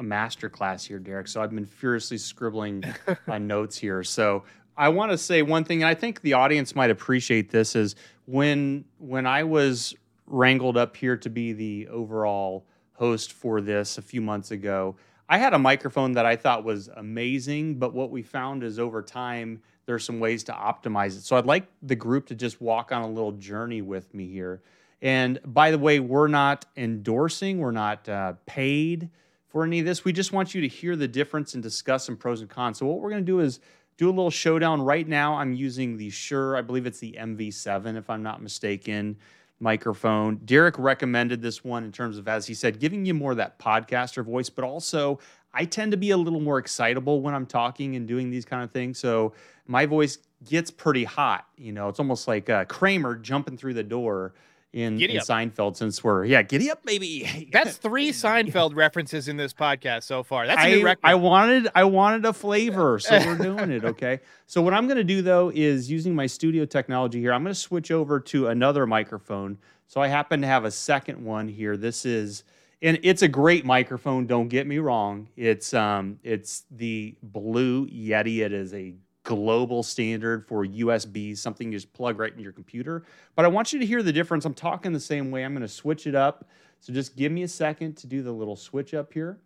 a 0.00 0.02
master 0.02 0.48
class 0.48 0.84
here, 0.84 0.98
Derek. 0.98 1.28
So 1.28 1.42
I've 1.42 1.54
been 1.54 1.66
furiously 1.66 2.16
scribbling 2.16 2.82
my 3.26 3.38
notes 3.38 3.76
here. 3.76 4.02
So 4.02 4.44
I 4.76 4.88
want 4.88 5.12
to 5.12 5.18
say 5.18 5.42
one 5.42 5.62
thing, 5.64 5.82
and 5.82 5.88
I 5.88 5.94
think 5.94 6.22
the 6.22 6.32
audience 6.32 6.74
might 6.74 6.90
appreciate 6.90 7.50
this 7.50 7.76
is 7.76 7.94
when 8.24 8.84
when 8.98 9.26
I 9.26 9.44
was 9.44 9.94
wrangled 10.30 10.76
up 10.76 10.96
here 10.96 11.16
to 11.16 11.28
be 11.28 11.52
the 11.52 11.88
overall 11.88 12.66
host 12.92 13.32
for 13.32 13.60
this 13.60 13.98
a 13.98 14.02
few 14.02 14.20
months 14.20 14.50
ago, 14.50 14.96
I 15.28 15.38
had 15.38 15.54
a 15.54 15.58
microphone 15.58 16.12
that 16.12 16.26
I 16.26 16.36
thought 16.36 16.64
was 16.64 16.88
amazing, 16.88 17.78
but 17.78 17.94
what 17.94 18.10
we 18.10 18.22
found 18.22 18.64
is 18.64 18.78
over 18.78 19.02
time 19.02 19.62
there's 19.86 20.04
some 20.04 20.20
ways 20.20 20.44
to 20.44 20.52
optimize 20.52 21.16
it. 21.16 21.22
So 21.22 21.36
I'd 21.36 21.46
like 21.46 21.66
the 21.82 21.94
group 21.94 22.26
to 22.26 22.34
just 22.34 22.60
walk 22.60 22.92
on 22.92 23.02
a 23.02 23.08
little 23.08 23.32
journey 23.32 23.82
with 23.82 24.12
me 24.14 24.28
here. 24.28 24.62
And 25.02 25.40
by 25.44 25.70
the 25.70 25.78
way, 25.78 26.00
we're 26.00 26.28
not 26.28 26.66
endorsing, 26.76 27.58
we're 27.58 27.70
not 27.70 28.08
uh, 28.08 28.34
paid 28.46 29.08
for 29.48 29.64
any 29.64 29.80
of 29.80 29.86
this. 29.86 30.04
We 30.04 30.12
just 30.12 30.32
want 30.32 30.54
you 30.54 30.60
to 30.60 30.68
hear 30.68 30.96
the 30.96 31.08
difference 31.08 31.54
and 31.54 31.62
discuss 31.62 32.04
some 32.04 32.16
pros 32.16 32.40
and 32.40 32.50
cons. 32.50 32.78
So 32.78 32.86
what 32.86 33.00
we're 33.00 33.10
going 33.10 33.22
to 33.22 33.32
do 33.32 33.40
is 33.40 33.60
do 33.96 34.08
a 34.08 34.10
little 34.10 34.30
showdown. 34.30 34.82
Right 34.82 35.06
now, 35.06 35.34
I'm 35.34 35.52
using 35.52 35.96
the 35.96 36.10
Shure, 36.10 36.56
I 36.56 36.62
believe 36.62 36.86
it's 36.86 37.00
the 37.00 37.16
MV7, 37.18 37.96
if 37.96 38.08
I'm 38.08 38.22
not 38.22 38.42
mistaken, 38.42 39.16
microphone. 39.60 40.36
Derek 40.44 40.78
recommended 40.78 41.42
this 41.42 41.62
one 41.62 41.84
in 41.84 41.92
terms 41.92 42.18
of, 42.18 42.26
as 42.26 42.46
he 42.46 42.54
said, 42.54 42.80
giving 42.80 43.04
you 43.04 43.14
more 43.14 43.32
of 43.32 43.36
that 43.36 43.58
podcaster 43.58 44.24
voice, 44.24 44.48
but 44.50 44.64
also 44.64 45.18
I 45.52 45.64
tend 45.64 45.92
to 45.92 45.96
be 45.96 46.10
a 46.10 46.16
little 46.16 46.40
more 46.40 46.58
excitable 46.58 47.20
when 47.20 47.34
I'm 47.34 47.46
talking 47.46 47.96
and 47.96 48.06
doing 48.08 48.30
these 48.30 48.44
kind 48.44 48.62
of 48.62 48.70
things. 48.70 48.98
So 48.98 49.34
my 49.66 49.86
voice 49.86 50.18
gets 50.48 50.70
pretty 50.70 51.04
hot. 51.04 51.46
You 51.56 51.72
know, 51.72 51.88
it's 51.88 51.98
almost 51.98 52.26
like 52.26 52.48
uh, 52.48 52.64
Kramer 52.64 53.16
jumping 53.16 53.56
through 53.56 53.74
the 53.74 53.82
door 53.82 54.32
in, 54.72 55.00
in 55.00 55.16
Seinfeld 55.18 55.76
since 55.76 56.04
we're 56.04 56.24
yeah, 56.24 56.42
giddy 56.42 56.70
up, 56.70 56.80
maybe. 56.84 57.48
That's 57.52 57.76
three 57.76 58.10
Seinfeld 58.10 58.76
references 58.76 59.26
in 59.28 59.36
this 59.36 59.52
podcast 59.52 60.04
so 60.04 60.22
far. 60.22 60.46
That's 60.46 60.62
a 60.62 60.68
new 60.68 60.80
I, 60.80 60.84
record. 60.84 61.00
I 61.04 61.14
wanted 61.16 61.68
I 61.74 61.84
wanted 61.84 62.24
a 62.24 62.32
flavor, 62.32 62.98
so 63.00 63.18
we're 63.18 63.36
doing 63.36 63.70
it. 63.70 63.84
Okay. 63.84 64.20
So 64.46 64.62
what 64.62 64.74
I'm 64.74 64.86
gonna 64.86 65.04
do 65.04 65.22
though 65.22 65.50
is 65.52 65.90
using 65.90 66.14
my 66.14 66.26
studio 66.26 66.64
technology 66.64 67.20
here, 67.20 67.32
I'm 67.32 67.42
gonna 67.42 67.54
switch 67.54 67.90
over 67.90 68.20
to 68.20 68.48
another 68.48 68.86
microphone. 68.86 69.58
So 69.88 70.00
I 70.00 70.06
happen 70.06 70.40
to 70.42 70.46
have 70.46 70.64
a 70.64 70.70
second 70.70 71.24
one 71.24 71.48
here. 71.48 71.76
This 71.76 72.04
is 72.04 72.44
and 72.82 72.98
it's 73.02 73.22
a 73.22 73.28
great 73.28 73.64
microphone, 73.64 74.26
don't 74.26 74.48
get 74.48 74.66
me 74.66 74.78
wrong. 74.78 75.28
It's 75.36 75.74
um 75.74 76.20
it's 76.22 76.64
the 76.70 77.16
Blue 77.22 77.88
Yeti. 77.88 78.38
It 78.38 78.52
is 78.52 78.72
a 78.72 78.94
global 79.24 79.82
standard 79.82 80.46
for 80.46 80.64
USB, 80.64 81.36
something 81.36 81.72
you 81.72 81.78
just 81.78 81.92
plug 81.92 82.18
right 82.18 82.32
in 82.32 82.40
your 82.40 82.52
computer. 82.52 83.04
But 83.36 83.44
I 83.44 83.48
want 83.48 83.72
you 83.72 83.78
to 83.78 83.86
hear 83.86 84.02
the 84.02 84.12
difference. 84.12 84.44
I'm 84.44 84.54
talking 84.54 84.92
the 84.92 85.00
same 85.00 85.30
way. 85.30 85.44
I'm 85.44 85.52
going 85.52 85.62
to 85.62 85.68
switch 85.68 86.06
it 86.06 86.14
up. 86.14 86.48
So 86.80 86.92
just 86.92 87.16
give 87.16 87.30
me 87.30 87.42
a 87.42 87.48
second 87.48 87.96
to 87.98 88.06
do 88.06 88.22
the 88.22 88.32
little 88.32 88.56
switch 88.56 88.94
up 88.94 89.12
here. 89.12 89.38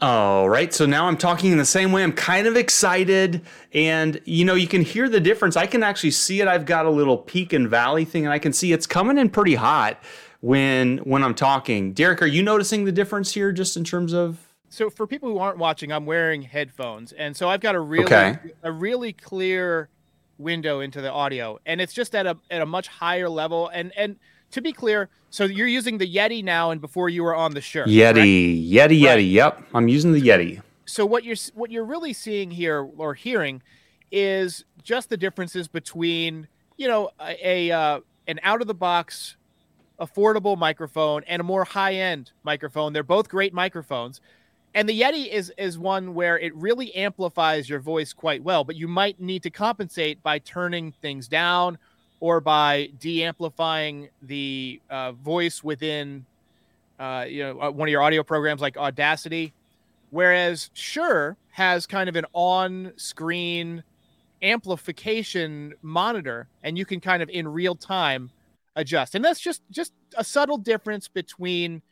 All 0.00 0.48
right, 0.48 0.74
so 0.74 0.84
now 0.84 1.06
I'm 1.06 1.16
talking 1.16 1.52
in 1.52 1.58
the 1.58 1.64
same 1.64 1.92
way. 1.92 2.02
I'm 2.02 2.12
kind 2.12 2.48
of 2.48 2.56
excited, 2.56 3.42
and 3.72 4.20
you 4.24 4.44
know, 4.44 4.54
you 4.54 4.66
can 4.66 4.82
hear 4.82 5.08
the 5.08 5.20
difference. 5.20 5.56
I 5.56 5.66
can 5.66 5.84
actually 5.84 6.10
see 6.10 6.40
it. 6.40 6.48
I've 6.48 6.66
got 6.66 6.86
a 6.86 6.90
little 6.90 7.16
peak 7.16 7.52
and 7.52 7.68
valley 7.68 8.04
thing, 8.04 8.24
and 8.24 8.32
I 8.32 8.40
can 8.40 8.52
see 8.52 8.72
it's 8.72 8.86
coming 8.86 9.16
in 9.16 9.30
pretty 9.30 9.54
hot 9.54 10.02
when 10.40 10.98
when 10.98 11.22
I'm 11.22 11.36
talking. 11.36 11.92
Derek, 11.92 12.20
are 12.20 12.26
you 12.26 12.42
noticing 12.42 12.84
the 12.84 12.90
difference 12.90 13.32
here, 13.34 13.52
just 13.52 13.76
in 13.76 13.84
terms 13.84 14.12
of 14.12 14.51
so 14.72 14.88
for 14.88 15.06
people 15.06 15.28
who 15.28 15.36
aren't 15.36 15.58
watching, 15.58 15.92
I'm 15.92 16.06
wearing 16.06 16.40
headphones, 16.40 17.12
and 17.12 17.36
so 17.36 17.50
I've 17.50 17.60
got 17.60 17.74
a 17.74 17.80
really 17.80 18.06
okay. 18.06 18.38
a 18.62 18.72
really 18.72 19.12
clear 19.12 19.90
window 20.38 20.80
into 20.80 21.02
the 21.02 21.12
audio, 21.12 21.58
and 21.66 21.78
it's 21.78 21.92
just 21.92 22.14
at 22.14 22.26
a 22.26 22.38
at 22.50 22.62
a 22.62 22.66
much 22.66 22.88
higher 22.88 23.28
level. 23.28 23.68
And 23.68 23.92
and 23.98 24.16
to 24.50 24.62
be 24.62 24.72
clear, 24.72 25.10
so 25.28 25.44
you're 25.44 25.66
using 25.66 25.98
the 25.98 26.10
Yeti 26.10 26.42
now, 26.42 26.70
and 26.70 26.80
before 26.80 27.10
you 27.10 27.22
were 27.22 27.34
on 27.34 27.52
the 27.52 27.60
Shure. 27.60 27.84
Yeti, 27.84 28.14
correct? 28.14 28.16
Yeti, 28.16 29.04
right. 29.04 29.18
Yeti. 29.18 29.32
Yep, 29.32 29.62
I'm 29.74 29.88
using 29.88 30.12
the 30.12 30.22
Yeti. 30.22 30.62
So 30.86 31.04
what 31.04 31.22
you're 31.22 31.36
what 31.52 31.70
you're 31.70 31.84
really 31.84 32.14
seeing 32.14 32.50
here 32.50 32.88
or 32.96 33.12
hearing 33.12 33.62
is 34.10 34.64
just 34.82 35.10
the 35.10 35.18
differences 35.18 35.68
between 35.68 36.48
you 36.78 36.88
know 36.88 37.10
a, 37.20 37.68
a 37.68 37.70
uh, 37.70 38.00
an 38.26 38.40
out 38.42 38.62
of 38.62 38.68
the 38.68 38.74
box 38.74 39.36
affordable 40.00 40.56
microphone 40.56 41.24
and 41.26 41.40
a 41.40 41.44
more 41.44 41.64
high 41.64 41.94
end 41.94 42.32
microphone. 42.42 42.94
They're 42.94 43.02
both 43.02 43.28
great 43.28 43.52
microphones 43.52 44.22
and 44.74 44.88
the 44.88 45.00
Yeti 45.00 45.28
is 45.28 45.52
is 45.58 45.78
one 45.78 46.14
where 46.14 46.38
it 46.38 46.54
really 46.56 46.94
amplifies 46.94 47.68
your 47.68 47.80
voice 47.80 48.12
quite 48.12 48.42
well, 48.42 48.64
but 48.64 48.76
you 48.76 48.88
might 48.88 49.20
need 49.20 49.42
to 49.42 49.50
compensate 49.50 50.22
by 50.22 50.38
turning 50.38 50.92
things 51.02 51.28
down 51.28 51.78
or 52.20 52.40
by 52.40 52.88
de-amplifying 53.00 54.08
the 54.22 54.80
uh, 54.88 55.12
voice 55.12 55.62
within 55.62 56.24
uh, 56.98 57.26
you 57.28 57.42
know 57.42 57.60
uh, 57.60 57.70
one 57.70 57.88
of 57.88 57.90
your 57.90 58.02
audio 58.02 58.22
programs 58.22 58.60
like 58.60 58.76
Audacity. 58.76 59.52
Whereas 60.10 60.70
Shure 60.74 61.36
has 61.50 61.86
kind 61.86 62.08
of 62.08 62.16
an 62.16 62.26
on-screen 62.32 63.82
amplification 64.42 65.74
monitor, 65.82 66.48
and 66.62 66.76
you 66.76 66.84
can 66.84 67.00
kind 67.00 67.22
of 67.22 67.28
in 67.30 67.48
real 67.48 67.74
time 67.74 68.30
adjust. 68.76 69.14
And 69.14 69.24
that's 69.24 69.40
just 69.40 69.62
just 69.70 69.92
a 70.16 70.24
subtle 70.24 70.58
difference 70.58 71.08
between 71.08 71.82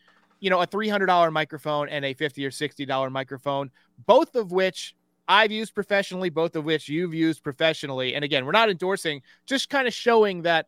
you 0.40 0.50
know, 0.50 0.60
a 0.60 0.66
$300 0.66 1.32
microphone 1.32 1.88
and 1.88 2.04
a 2.04 2.14
50 2.14 2.44
or 2.44 2.50
$60 2.50 3.12
microphone, 3.12 3.70
both 4.06 4.34
of 4.34 4.52
which 4.52 4.94
I've 5.28 5.52
used 5.52 5.74
professionally, 5.74 6.30
both 6.30 6.56
of 6.56 6.64
which 6.64 6.88
you've 6.88 7.14
used 7.14 7.44
professionally. 7.44 8.14
And 8.14 8.24
again, 8.24 8.44
we're 8.44 8.52
not 8.52 8.70
endorsing, 8.70 9.22
just 9.46 9.70
kind 9.70 9.86
of 9.86 9.94
showing 9.94 10.42
that, 10.42 10.66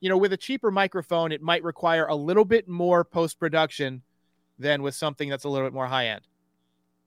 you 0.00 0.08
know, 0.08 0.18
with 0.18 0.32
a 0.32 0.36
cheaper 0.36 0.70
microphone, 0.70 1.32
it 1.32 1.42
might 1.42 1.64
require 1.64 2.06
a 2.06 2.14
little 2.14 2.44
bit 2.44 2.68
more 2.68 3.02
post 3.02 3.40
production 3.40 4.02
than 4.58 4.82
with 4.82 4.94
something 4.94 5.28
that's 5.28 5.44
a 5.44 5.48
little 5.48 5.66
bit 5.66 5.74
more 5.74 5.86
high 5.86 6.08
end. 6.08 6.20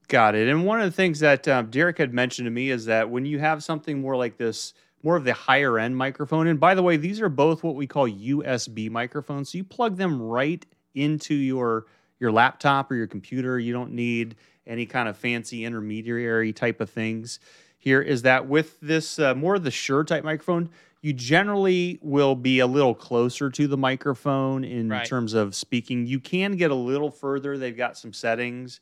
Got 0.08 0.34
it. 0.34 0.48
And 0.48 0.66
one 0.66 0.80
of 0.80 0.86
the 0.86 0.96
things 0.96 1.20
that 1.20 1.46
um, 1.48 1.70
Derek 1.70 1.98
had 1.98 2.12
mentioned 2.12 2.46
to 2.46 2.50
me 2.50 2.70
is 2.70 2.86
that 2.86 3.08
when 3.08 3.24
you 3.24 3.38
have 3.38 3.62
something 3.62 4.00
more 4.00 4.16
like 4.16 4.36
this, 4.36 4.74
more 5.02 5.16
of 5.16 5.24
the 5.24 5.32
higher 5.32 5.78
end 5.78 5.96
microphone, 5.96 6.48
and 6.48 6.58
by 6.58 6.74
the 6.74 6.82
way, 6.82 6.96
these 6.96 7.20
are 7.20 7.28
both 7.28 7.62
what 7.62 7.74
we 7.74 7.86
call 7.86 8.08
USB 8.08 8.90
microphones. 8.90 9.52
So 9.52 9.58
you 9.58 9.64
plug 9.64 9.96
them 9.96 10.20
right 10.20 10.64
into 10.94 11.34
your 11.34 11.86
your 12.20 12.32
laptop 12.32 12.90
or 12.90 12.94
your 12.94 13.06
computer. 13.06 13.58
You 13.58 13.72
don't 13.72 13.92
need 13.92 14.36
any 14.66 14.86
kind 14.86 15.08
of 15.08 15.16
fancy 15.16 15.64
intermediary 15.64 16.52
type 16.52 16.80
of 16.80 16.90
things. 16.90 17.40
Here 17.78 18.02
is 18.02 18.22
that 18.22 18.46
with 18.48 18.78
this 18.80 19.18
uh, 19.18 19.34
more 19.34 19.54
of 19.54 19.64
the 19.64 19.70
Shure 19.70 20.04
type 20.04 20.24
microphone, 20.24 20.70
you 21.00 21.12
generally 21.12 21.98
will 22.02 22.34
be 22.34 22.58
a 22.58 22.66
little 22.66 22.94
closer 22.94 23.50
to 23.50 23.66
the 23.68 23.76
microphone 23.76 24.64
in 24.64 24.88
right. 24.88 25.06
terms 25.06 25.32
of 25.32 25.54
speaking. 25.54 26.06
You 26.06 26.18
can 26.18 26.56
get 26.56 26.70
a 26.70 26.74
little 26.74 27.10
further. 27.10 27.56
They've 27.56 27.76
got 27.76 27.96
some 27.96 28.12
settings. 28.12 28.80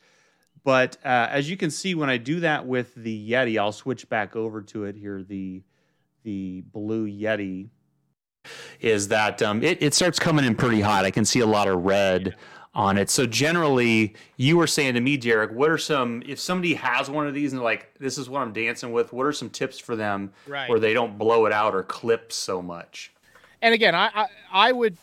But 0.64 0.96
uh, 1.04 1.28
as 1.30 1.48
you 1.48 1.56
can 1.56 1.70
see, 1.70 1.94
when 1.94 2.10
I 2.10 2.16
do 2.16 2.40
that 2.40 2.66
with 2.66 2.94
the 2.94 3.30
Yeti, 3.30 3.58
I'll 3.58 3.70
switch 3.70 4.08
back 4.08 4.34
over 4.34 4.62
to 4.62 4.84
it 4.84 4.96
here. 4.96 5.22
The 5.22 5.62
the 6.24 6.62
Blue 6.72 7.06
Yeti 7.06 7.68
is 8.80 9.08
that 9.08 9.42
um, 9.42 9.62
it, 9.62 9.80
it 9.80 9.94
starts 9.94 10.18
coming 10.18 10.44
in 10.44 10.54
pretty 10.56 10.80
hot. 10.80 11.04
I 11.04 11.10
can 11.10 11.24
see 11.24 11.40
a 11.40 11.46
lot 11.46 11.68
of 11.68 11.84
red. 11.84 12.34
On 12.76 12.98
it. 12.98 13.08
So 13.08 13.24
generally, 13.24 14.12
you 14.36 14.58
were 14.58 14.66
saying 14.66 14.94
to 14.94 15.00
me, 15.00 15.16
Derek, 15.16 15.50
what 15.50 15.70
are 15.70 15.78
some 15.78 16.22
if 16.26 16.38
somebody 16.38 16.74
has 16.74 17.08
one 17.08 17.26
of 17.26 17.32
these 17.32 17.54
and 17.54 17.62
like 17.62 17.90
this 17.98 18.18
is 18.18 18.28
what 18.28 18.42
I'm 18.42 18.52
dancing 18.52 18.92
with? 18.92 19.14
What 19.14 19.24
are 19.24 19.32
some 19.32 19.48
tips 19.48 19.78
for 19.78 19.96
them 19.96 20.30
right. 20.46 20.68
where 20.68 20.78
they 20.78 20.92
don't 20.92 21.16
blow 21.16 21.46
it 21.46 21.54
out 21.54 21.74
or 21.74 21.82
clip 21.82 22.32
so 22.32 22.60
much? 22.60 23.12
And 23.62 23.72
again, 23.72 23.94
I 23.94 24.10
I, 24.14 24.26
I 24.52 24.72
would 24.72 24.98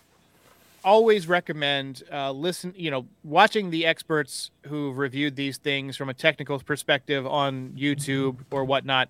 always 0.84 1.28
recommend 1.28 2.04
uh, 2.12 2.32
listen. 2.32 2.76
You 2.78 2.92
know, 2.92 3.08
watching 3.24 3.72
the 3.72 3.88
experts 3.88 4.52
who've 4.68 4.96
reviewed 4.96 5.36
these 5.36 5.58
things 5.58 5.98
from 5.98 6.10
a 6.10 6.14
technical 6.14 6.60
perspective 6.60 7.26
on 7.26 7.70
YouTube 7.70 8.38
or 8.52 8.66
whatnot. 8.66 9.10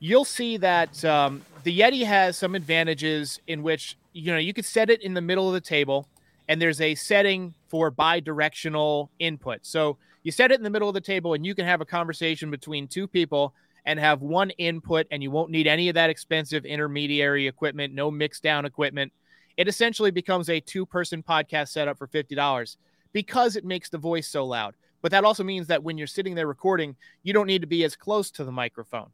You'll 0.00 0.26
see 0.26 0.58
that 0.58 1.02
um, 1.02 1.40
the 1.62 1.80
Yeti 1.80 2.04
has 2.04 2.36
some 2.36 2.54
advantages 2.54 3.40
in 3.46 3.62
which 3.62 3.96
you 4.12 4.32
know 4.32 4.38
you 4.38 4.52
could 4.52 4.66
set 4.66 4.90
it 4.90 5.00
in 5.00 5.14
the 5.14 5.22
middle 5.22 5.48
of 5.48 5.54
the 5.54 5.62
table 5.62 6.06
and 6.48 6.60
there's 6.60 6.80
a 6.80 6.94
setting 6.94 7.54
for 7.68 7.90
bi-directional 7.90 9.10
input. 9.18 9.60
So 9.62 9.98
you 10.22 10.32
set 10.32 10.50
it 10.50 10.58
in 10.58 10.62
the 10.62 10.70
middle 10.70 10.88
of 10.88 10.94
the 10.94 11.00
table 11.00 11.34
and 11.34 11.44
you 11.44 11.54
can 11.54 11.66
have 11.66 11.80
a 11.80 11.86
conversation 11.86 12.50
between 12.50 12.88
two 12.88 13.06
people 13.06 13.54
and 13.84 13.98
have 13.98 14.22
one 14.22 14.50
input 14.50 15.06
and 15.10 15.22
you 15.22 15.30
won't 15.30 15.50
need 15.50 15.66
any 15.66 15.88
of 15.88 15.94
that 15.94 16.10
expensive 16.10 16.64
intermediary 16.64 17.46
equipment, 17.46 17.94
no 17.94 18.10
mix 18.10 18.40
down 18.40 18.64
equipment. 18.64 19.12
It 19.56 19.68
essentially 19.68 20.10
becomes 20.10 20.50
a 20.50 20.60
two-person 20.60 21.22
podcast 21.22 21.68
setup 21.68 21.96
for 21.96 22.08
$50 22.08 22.76
because 23.12 23.56
it 23.56 23.64
makes 23.64 23.88
the 23.88 23.98
voice 23.98 24.28
so 24.28 24.44
loud. 24.44 24.74
But 25.02 25.12
that 25.12 25.24
also 25.24 25.44
means 25.44 25.68
that 25.68 25.82
when 25.82 25.96
you're 25.96 26.06
sitting 26.06 26.34
there 26.34 26.48
recording, 26.48 26.96
you 27.22 27.32
don't 27.32 27.46
need 27.46 27.60
to 27.60 27.66
be 27.66 27.84
as 27.84 27.96
close 27.96 28.30
to 28.32 28.44
the 28.44 28.52
microphone. 28.52 29.10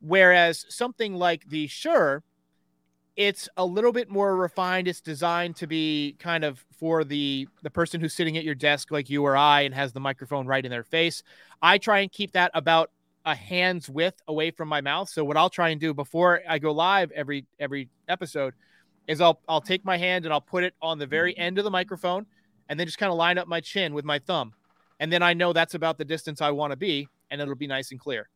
Whereas 0.00 0.66
something 0.68 1.14
like 1.14 1.48
the 1.48 1.66
Shure 1.66 2.22
it's 3.16 3.48
a 3.56 3.64
little 3.64 3.92
bit 3.92 4.10
more 4.10 4.36
refined. 4.36 4.88
It's 4.88 5.00
designed 5.00 5.56
to 5.56 5.66
be 5.66 6.16
kind 6.18 6.44
of 6.44 6.64
for 6.78 7.04
the 7.04 7.48
the 7.62 7.70
person 7.70 8.00
who's 8.00 8.14
sitting 8.14 8.36
at 8.36 8.44
your 8.44 8.54
desk 8.54 8.90
like 8.90 9.08
you 9.08 9.24
or 9.24 9.36
i 9.36 9.62
and 9.62 9.74
has 9.74 9.92
the 9.92 10.00
microphone 10.00 10.46
right 10.46 10.64
in 10.64 10.70
their 10.70 10.82
face. 10.82 11.22
I 11.62 11.78
try 11.78 12.00
and 12.00 12.10
keep 12.10 12.32
that 12.32 12.50
about 12.54 12.90
a 13.24 13.34
hand's 13.34 13.88
width 13.88 14.20
away 14.28 14.50
from 14.50 14.68
my 14.68 14.80
mouth. 14.80 15.08
So 15.08 15.24
what 15.24 15.36
i'll 15.36 15.50
try 15.50 15.70
and 15.70 15.80
do 15.80 15.94
before 15.94 16.40
i 16.48 16.58
go 16.58 16.72
live 16.72 17.10
every 17.12 17.46
every 17.58 17.88
episode 18.08 18.54
is 19.06 19.20
i'll 19.20 19.40
i'll 19.48 19.60
take 19.60 19.84
my 19.84 19.96
hand 19.96 20.24
and 20.24 20.32
i'll 20.32 20.40
put 20.40 20.64
it 20.64 20.74
on 20.82 20.98
the 20.98 21.06
very 21.06 21.36
end 21.38 21.58
of 21.58 21.64
the 21.64 21.70
microphone 21.70 22.26
and 22.68 22.78
then 22.78 22.86
just 22.86 22.98
kind 22.98 23.10
of 23.12 23.18
line 23.18 23.38
up 23.38 23.48
my 23.48 23.60
chin 23.60 23.94
with 23.94 24.04
my 24.04 24.18
thumb. 24.18 24.52
And 25.00 25.12
then 25.12 25.22
I 25.22 25.34
know 25.34 25.52
that's 25.52 25.74
about 25.74 25.98
the 25.98 26.04
distance 26.04 26.40
I 26.40 26.50
want 26.50 26.70
to 26.70 26.76
be, 26.76 27.08
and 27.30 27.40
it'll 27.40 27.54
be 27.54 27.66
nice 27.66 27.90
and 27.90 28.00
clear. 28.00 28.28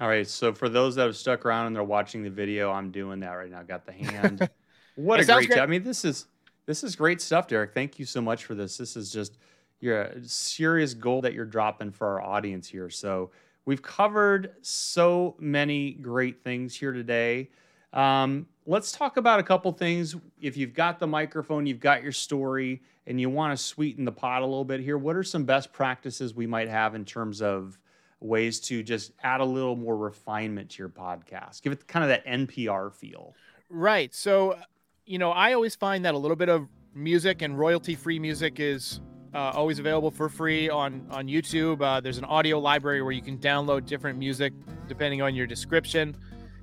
All 0.00 0.08
right. 0.08 0.26
So 0.26 0.52
for 0.52 0.68
those 0.68 0.96
that 0.96 1.06
have 1.06 1.16
stuck 1.16 1.46
around 1.46 1.68
and 1.68 1.76
they're 1.76 1.84
watching 1.84 2.22
the 2.22 2.30
video, 2.30 2.70
I'm 2.72 2.90
doing 2.90 3.20
that 3.20 3.32
right 3.32 3.50
now. 3.50 3.62
Got 3.62 3.86
the 3.86 3.92
hand. 3.92 4.48
what 4.96 5.20
a 5.20 5.24
great! 5.24 5.48
Great. 5.48 5.60
I 5.60 5.66
mean, 5.66 5.84
this 5.84 6.04
is 6.04 6.26
this 6.66 6.82
is 6.82 6.96
great 6.96 7.20
stuff, 7.20 7.46
Derek. 7.46 7.74
Thank 7.74 7.98
you 7.98 8.04
so 8.04 8.20
much 8.20 8.44
for 8.44 8.54
this. 8.54 8.76
This 8.76 8.96
is 8.96 9.12
just 9.12 9.38
your 9.80 10.10
serious 10.22 10.94
goal 10.94 11.20
that 11.20 11.34
you're 11.34 11.44
dropping 11.44 11.92
for 11.92 12.08
our 12.08 12.22
audience 12.22 12.68
here. 12.68 12.90
So 12.90 13.30
we've 13.66 13.82
covered 13.82 14.54
so 14.62 15.36
many 15.38 15.92
great 15.92 16.42
things 16.42 16.74
here 16.74 16.92
today. 16.92 17.50
Um, 17.92 18.46
let's 18.66 18.92
talk 18.92 19.18
about 19.18 19.38
a 19.38 19.42
couple 19.42 19.70
things. 19.72 20.16
If 20.40 20.56
you've 20.56 20.74
got 20.74 20.98
the 20.98 21.06
microphone, 21.06 21.66
you've 21.66 21.80
got 21.80 22.02
your 22.02 22.12
story, 22.12 22.82
and 23.06 23.20
you 23.20 23.30
want 23.30 23.56
to 23.56 23.62
sweeten 23.62 24.04
the 24.04 24.12
pot 24.12 24.42
a 24.42 24.46
little 24.46 24.64
bit 24.64 24.80
here, 24.80 24.98
what 24.98 25.14
are 25.16 25.22
some 25.22 25.44
best 25.44 25.72
practices 25.72 26.34
we 26.34 26.46
might 26.46 26.68
have 26.68 26.94
in 26.94 27.04
terms 27.04 27.40
of 27.40 27.78
ways 28.24 28.58
to 28.60 28.82
just 28.82 29.12
add 29.22 29.40
a 29.40 29.44
little 29.44 29.76
more 29.76 29.96
refinement 29.96 30.70
to 30.70 30.78
your 30.78 30.88
podcast? 30.88 31.62
Give 31.62 31.72
it 31.72 31.86
kind 31.86 32.02
of 32.02 32.08
that 32.08 32.26
NPR 32.26 32.92
feel. 32.92 33.34
Right. 33.68 34.14
So, 34.14 34.58
you 35.04 35.18
know, 35.18 35.30
I 35.30 35.52
always 35.52 35.74
find 35.74 36.04
that 36.04 36.14
a 36.14 36.18
little 36.18 36.36
bit 36.36 36.48
of 36.48 36.68
music 36.94 37.42
and 37.42 37.58
royalty 37.58 37.94
free 37.94 38.18
music 38.18 38.60
is 38.60 39.00
uh, 39.34 39.50
always 39.54 39.78
available 39.78 40.10
for 40.10 40.28
free 40.28 40.68
on 40.68 41.06
on 41.10 41.26
YouTube. 41.26 41.82
Uh, 41.82 42.00
there's 42.00 42.18
an 42.18 42.24
audio 42.24 42.58
library 42.58 43.02
where 43.02 43.12
you 43.12 43.22
can 43.22 43.36
download 43.38 43.84
different 43.84 44.18
music 44.18 44.52
depending 44.86 45.22
on 45.22 45.34
your 45.34 45.46
description. 45.46 46.16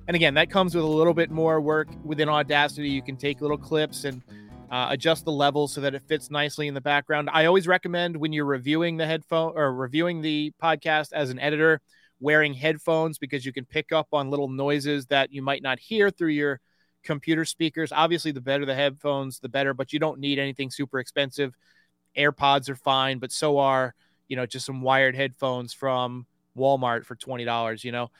And 0.08 0.16
again, 0.16 0.34
that 0.34 0.50
comes 0.50 0.74
with 0.74 0.84
a 0.84 0.88
little 0.88 1.14
bit 1.14 1.30
more 1.30 1.60
work 1.60 1.88
within 2.04 2.28
Audacity. 2.28 2.88
You 2.88 3.02
can 3.02 3.16
take 3.16 3.40
little 3.40 3.58
clips 3.58 4.04
and 4.04 4.22
uh, 4.72 4.86
adjust 4.88 5.26
the 5.26 5.30
level 5.30 5.68
so 5.68 5.82
that 5.82 5.94
it 5.94 6.00
fits 6.08 6.30
nicely 6.30 6.66
in 6.66 6.72
the 6.72 6.80
background. 6.80 7.28
I 7.30 7.44
always 7.44 7.68
recommend 7.68 8.16
when 8.16 8.32
you're 8.32 8.46
reviewing 8.46 8.96
the 8.96 9.06
headphone 9.06 9.52
or 9.54 9.74
reviewing 9.74 10.22
the 10.22 10.50
podcast 10.62 11.12
as 11.12 11.28
an 11.28 11.38
editor, 11.38 11.82
wearing 12.20 12.54
headphones 12.54 13.18
because 13.18 13.44
you 13.44 13.52
can 13.52 13.66
pick 13.66 13.92
up 13.92 14.08
on 14.14 14.30
little 14.30 14.48
noises 14.48 15.04
that 15.06 15.30
you 15.30 15.42
might 15.42 15.62
not 15.62 15.78
hear 15.78 16.08
through 16.08 16.30
your 16.30 16.58
computer 17.04 17.44
speakers. 17.44 17.92
Obviously, 17.92 18.32
the 18.32 18.40
better 18.40 18.64
the 18.64 18.74
headphones, 18.74 19.40
the 19.40 19.48
better, 19.50 19.74
but 19.74 19.92
you 19.92 19.98
don't 19.98 20.18
need 20.18 20.38
anything 20.38 20.70
super 20.70 21.00
expensive. 21.00 21.54
AirPods 22.16 22.70
are 22.70 22.76
fine, 22.76 23.18
but 23.18 23.30
so 23.30 23.58
are, 23.58 23.94
you 24.28 24.36
know, 24.36 24.46
just 24.46 24.64
some 24.64 24.80
wired 24.80 25.14
headphones 25.14 25.74
from 25.74 26.24
Walmart 26.56 27.04
for 27.04 27.14
$20, 27.14 27.84
you 27.84 27.92
know. 27.92 28.10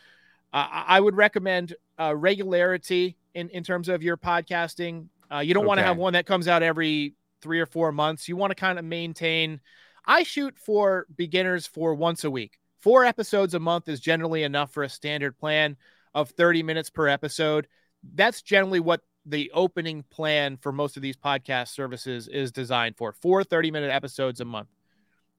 Uh, 0.52 0.66
I 0.70 1.00
would 1.00 1.16
recommend 1.16 1.74
uh, 1.98 2.14
regularity 2.14 3.16
in, 3.32 3.48
in 3.48 3.64
terms 3.64 3.88
of 3.88 4.02
your 4.02 4.18
podcasting. 4.18 5.06
Uh, 5.32 5.40
you 5.40 5.54
don't 5.54 5.62
okay. 5.62 5.68
want 5.68 5.78
to 5.78 5.84
have 5.84 5.96
one 5.96 6.12
that 6.12 6.26
comes 6.26 6.48
out 6.48 6.62
every 6.62 7.14
three 7.40 7.60
or 7.60 7.66
four 7.66 7.92
months. 7.92 8.28
You 8.28 8.36
want 8.36 8.50
to 8.50 8.54
kind 8.54 8.78
of 8.78 8.84
maintain. 8.84 9.60
I 10.04 10.22
shoot 10.22 10.58
for 10.58 11.06
beginners 11.14 11.66
for 11.66 11.94
once 11.94 12.24
a 12.24 12.30
week. 12.30 12.58
Four 12.80 13.04
episodes 13.04 13.54
a 13.54 13.60
month 13.60 13.88
is 13.88 14.00
generally 14.00 14.42
enough 14.42 14.72
for 14.72 14.82
a 14.82 14.88
standard 14.88 15.38
plan 15.38 15.76
of 16.14 16.30
30 16.30 16.62
minutes 16.62 16.90
per 16.90 17.08
episode. 17.08 17.68
That's 18.14 18.42
generally 18.42 18.80
what 18.80 19.00
the 19.24 19.50
opening 19.54 20.04
plan 20.10 20.56
for 20.56 20.72
most 20.72 20.96
of 20.96 21.02
these 21.02 21.16
podcast 21.16 21.68
services 21.68 22.26
is 22.26 22.50
designed 22.50 22.96
for 22.96 23.12
four 23.12 23.44
30 23.44 23.70
minute 23.70 23.90
episodes 23.90 24.40
a 24.40 24.44
month. 24.44 24.68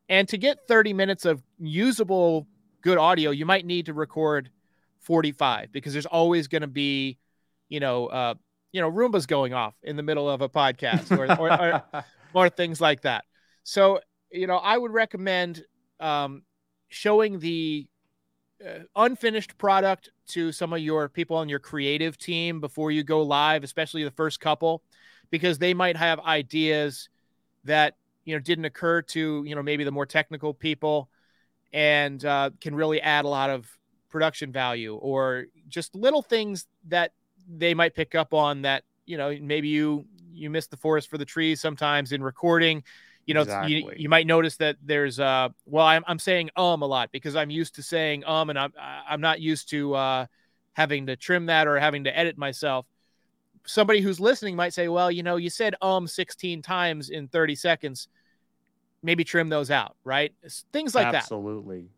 And 0.10 0.28
to 0.30 0.38
get 0.38 0.68
30 0.68 0.94
minutes 0.94 1.26
of 1.26 1.44
usable 1.60 2.48
good 2.82 2.98
audio, 2.98 3.32
you 3.32 3.46
might 3.46 3.66
need 3.66 3.88
to 3.88 3.94
record 3.94 4.50
45 5.00 5.72
because 5.72 5.94
there's 5.94 6.06
always 6.06 6.48
going 6.48 6.62
to 6.62 6.68
be, 6.68 7.18
you 7.68 7.80
know, 7.80 8.08
uh, 8.08 8.36
you 8.74 8.82
know, 8.82 8.92
Roomba's 8.92 9.26
going 9.26 9.54
off 9.54 9.76
in 9.84 9.96
the 9.96 10.04
middle 10.04 10.30
of 10.30 10.42
a 10.42 10.50
podcast 10.50 11.16
or, 11.18 11.32
or, 11.40 11.54
or, 11.54 12.06
or, 12.34 12.50
things 12.50 12.82
like 12.82 13.02
that. 13.02 13.24
So, 13.64 14.02
you 14.32 14.48
know, 14.48 14.58
I 14.58 14.78
would 14.78 14.92
recommend 14.92 15.64
um, 16.00 16.42
showing 16.90 17.40
the 17.40 17.88
uh, 18.66 18.80
unfinished 18.96 19.58
product 19.58 20.10
to 20.26 20.52
some 20.52 20.74
of 20.74 20.80
your 20.80 21.08
people 21.08 21.38
on 21.38 21.50
your 21.50 21.60
creative 21.60 22.18
team 22.18 22.60
before 22.60 22.92
you 22.92 23.04
go 23.04 23.22
live, 23.22 23.64
especially 23.64 24.04
the 24.04 24.12
first 24.12 24.40
couple, 24.40 24.82
because 25.30 25.60
they 25.60 25.76
might 25.76 25.96
have 25.96 26.20
ideas 26.22 27.10
that, 27.66 27.96
you 28.26 28.36
know, 28.36 28.40
didn't 28.40 28.66
occur 28.66 29.04
to, 29.04 29.44
you 29.46 29.54
know, 29.54 29.62
maybe 29.62 29.84
the 29.84 29.92
more 29.92 30.08
technical 30.08 30.52
people 30.54 31.10
and 31.74 32.26
uh, 32.26 32.50
can 32.60 32.74
really 32.74 33.00
add 33.02 33.26
a 33.26 33.28
lot 33.28 33.52
of 33.52 33.68
production 34.10 34.52
value 34.52 34.96
or 34.96 35.46
just 35.68 35.94
little 35.96 36.22
things 36.24 36.66
that 36.88 37.12
they 37.48 37.74
might 37.74 37.96
pick 37.96 38.16
up 38.16 38.34
on 38.34 38.62
that 38.64 38.84
you 39.06 39.18
know 39.18 39.36
maybe 39.42 39.68
you 39.68 40.06
you 40.32 40.50
miss 40.50 40.68
the 40.68 40.78
forest 40.78 41.10
for 41.10 41.18
the 41.18 41.26
trees 41.26 41.62
sometimes 41.62 42.12
in 42.12 42.24
recording. 42.24 42.84
You 43.26 43.34
know 43.34 43.42
exactly. 43.42 43.76
you, 43.76 43.92
you 43.96 44.10
might 44.10 44.28
notice 44.28 44.58
that 44.58 44.76
there's 44.84 45.20
uh 45.20 45.50
well 45.66 45.86
I'm, 45.86 46.04
I'm 46.08 46.20
saying 46.20 46.50
um 46.58 46.82
a 46.82 46.86
lot 46.86 47.10
because 47.14 47.38
i'm 47.38 47.50
used 47.50 47.76
to 47.76 47.84
saying 47.84 48.26
um 48.26 48.50
and 48.50 48.60
i'm 48.60 48.74
i'm 48.78 49.22
not 49.22 49.40
used 49.40 49.70
to 49.70 49.96
uh 49.96 50.26
having 50.74 51.06
to 51.06 51.16
trim 51.16 51.46
that 51.46 51.68
or 51.68 51.80
having 51.80 52.04
to 52.04 52.18
edit 52.18 52.38
myself. 52.38 52.86
Somebody 53.66 54.02
who's 54.02 54.20
listening 54.20 54.58
might 54.58 54.74
say 54.74 54.90
well 54.90 55.10
you 55.10 55.24
know 55.24 55.38
you 55.38 55.50
said 55.50 55.76
um 55.82 56.06
16 56.06 56.62
times 56.62 57.10
in 57.10 57.30
30 57.30 57.56
seconds. 57.56 58.10
Maybe 59.02 59.24
trim 59.24 59.48
those 59.48 59.72
out 59.72 59.96
right? 60.04 60.34
Things 60.74 60.94
like 60.94 61.06
absolutely. 61.06 61.14
that. 61.14 61.20
Absolutely. 61.20 61.90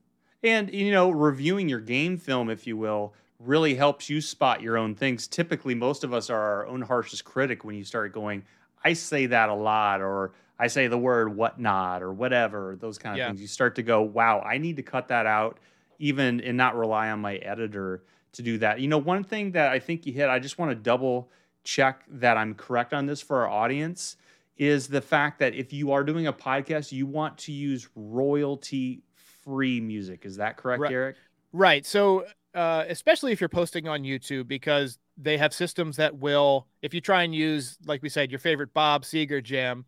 And, 0.46 0.72
you 0.72 0.92
know, 0.92 1.10
reviewing 1.10 1.68
your 1.68 1.80
game 1.80 2.18
film, 2.18 2.52
if 2.52 2.68
you 2.68 2.78
will, 2.78 3.16
really 3.40 3.76
helps 3.76 4.10
you 4.10 4.22
spot 4.22 4.62
your 4.62 4.78
own 4.78 4.96
things. 4.96 5.28
Typically, 5.28 5.76
most 5.76 6.04
of 6.04 6.14
us 6.14 6.30
are 6.30 6.40
our 6.40 6.68
own 6.68 6.82
harshest 6.82 7.26
critic 7.26 7.64
when 7.64 7.76
you 7.76 7.84
start 7.84 8.14
going, 8.14 8.44
I 8.84 8.94
say 8.94 9.26
that 9.26 9.50
a 9.50 9.54
lot, 9.54 10.02
or 10.02 10.34
I 10.58 10.68
say 10.68 10.88
the 10.88 10.98
word 10.98 11.36
whatnot, 11.36 12.02
or 12.02 12.14
whatever, 12.14 12.78
those 12.80 12.98
kind 12.98 13.14
of 13.14 13.18
yeah. 13.18 13.28
things. 13.28 13.42
You 13.42 13.48
start 13.48 13.76
to 13.76 13.84
go, 13.84 14.02
wow, 14.02 14.42
I 14.42 14.58
need 14.58 14.78
to 14.78 14.84
cut 14.84 15.08
that 15.10 15.26
out, 15.26 15.60
even 16.00 16.40
and 16.42 16.56
not 16.56 16.76
rely 16.78 17.10
on 17.10 17.20
my 17.20 17.36
editor 17.38 18.04
to 18.34 18.42
do 18.42 18.58
that. 18.60 18.80
You 18.80 18.88
know, 18.88 18.98
one 18.98 19.24
thing 19.24 19.52
that 19.52 19.72
I 19.72 19.80
think 19.80 20.06
you 20.06 20.14
hit, 20.14 20.30
I 20.30 20.40
just 20.40 20.58
want 20.58 20.72
to 20.72 20.76
double 20.76 21.30
check 21.64 22.04
that 22.10 22.38
I'm 22.38 22.54
correct 22.54 22.94
on 22.94 23.06
this 23.06 23.22
for 23.22 23.42
our 23.42 23.50
audience 23.50 24.18
is 24.58 24.88
the 24.88 25.02
fact 25.02 25.40
that 25.40 25.54
if 25.54 25.74
you 25.74 25.92
are 25.92 26.04
doing 26.04 26.28
a 26.28 26.34
podcast, 26.34 26.92
you 26.92 27.06
want 27.06 27.38
to 27.40 27.52
use 27.52 27.90
royalty 27.96 29.02
free 29.44 29.82
music. 29.82 30.26
Is 30.26 30.38
that 30.38 30.58
correct, 30.58 30.82
right. 30.82 30.90
Derek? 30.90 31.16
Right. 31.52 31.86
So, 31.86 32.26
uh, 32.56 32.86
especially 32.88 33.34
if 33.34 33.42
you're 33.42 33.50
posting 33.50 33.88
on 33.88 34.04
YouTube, 34.04 34.48
because 34.48 34.98
they 35.18 35.38
have 35.38 35.54
systems 35.54 35.98
that 35.98 36.16
will, 36.16 36.68
if 36.82 36.94
you 36.94 37.02
try 37.02 37.24
and 37.24 37.36
use, 37.36 37.78
like 37.86 38.02
we 38.02 38.10
said, 38.10 38.32
your 38.32 38.40
favorite 38.40 38.74
Bob 38.74 39.04
Seger 39.04 39.44
jam, 39.44 39.86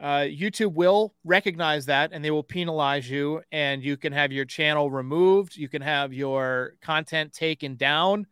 uh, 0.00 0.20
YouTube 0.20 0.74
will 0.74 1.14
recognize 1.24 1.86
that 1.86 2.12
and 2.12 2.24
they 2.24 2.30
will 2.30 2.42
penalize 2.42 3.10
you, 3.10 3.42
and 3.50 3.82
you 3.82 3.96
can 3.96 4.12
have 4.12 4.32
your 4.32 4.44
channel 4.44 4.90
removed. 4.90 5.56
You 5.56 5.68
can 5.68 5.82
have 5.82 6.12
your 6.12 6.74
content 6.80 7.32
taken 7.32 7.76
down. 7.76 8.26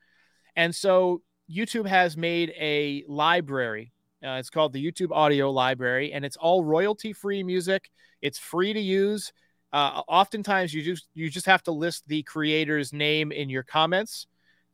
And 0.57 0.75
so, 0.75 1.23
YouTube 1.51 1.87
has 1.87 2.17
made 2.17 2.53
a 2.59 3.05
library. 3.09 3.93
Uh, 4.25 4.37
it's 4.39 4.51
called 4.51 4.73
the 4.73 4.85
YouTube 4.85 5.11
Audio 5.11 5.51
Library, 5.51 6.13
and 6.13 6.25
it's 6.25 6.37
all 6.37 6.63
royalty 6.63 7.13
free 7.13 7.43
music. 7.43 7.91
It's 8.23 8.39
free 8.39 8.73
to 8.73 8.81
use. 8.81 9.33
Uh, 9.73 10.03
oftentimes, 10.09 10.75
you 10.75 10.83
just 10.83 11.09
you 11.15 11.31
just 11.31 11.47
have 11.47 11.63
to 11.63 11.73
list 11.73 12.07
the 12.09 12.23
creator's 12.25 12.93
name 12.93 13.33
in 13.33 13.49
your 13.49 13.63
comments. 13.63 14.27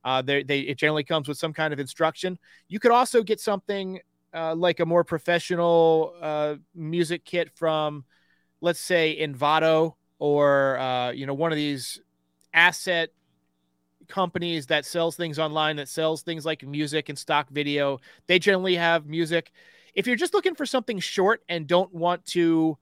Uh, 0.04 0.22
they, 0.22 0.42
they 0.42 0.60
it 0.60 0.78
generally 0.78 1.04
comes 1.04 1.28
with 1.28 1.36
some 1.36 1.52
kind 1.52 1.72
of 1.72 1.80
instruction. 1.80 2.38
You 2.68 2.78
could 2.78 2.92
also 2.92 3.22
get 3.22 3.40
something 3.40 4.00
uh, 4.32 4.54
like 4.54 4.80
a 4.80 4.86
more 4.86 5.04
professional 5.04 6.14
uh, 6.20 6.54
music 6.74 7.24
kit 7.24 7.50
from, 7.54 8.04
let's 8.60 8.80
say, 8.80 9.18
Envato 9.20 9.94
or 10.18 10.78
uh, 10.78 11.10
you 11.10 11.26
know 11.26 11.34
one 11.34 11.52
of 11.52 11.56
these 11.56 12.00
asset 12.54 13.10
companies 14.08 14.66
that 14.66 14.86
sells 14.86 15.16
things 15.16 15.38
online 15.38 15.76
that 15.76 15.88
sells 15.88 16.22
things 16.22 16.46
like 16.46 16.66
music 16.66 17.08
and 17.08 17.18
stock 17.18 17.48
video. 17.50 17.98
They 18.26 18.38
generally 18.38 18.76
have 18.76 19.06
music. 19.06 19.52
If 19.94 20.06
you're 20.06 20.16
just 20.16 20.34
looking 20.34 20.54
for 20.54 20.66
something 20.66 21.00
short 21.00 21.42
and 21.48 21.66
don't 21.66 21.92
want 21.92 22.24
to 22.26 22.78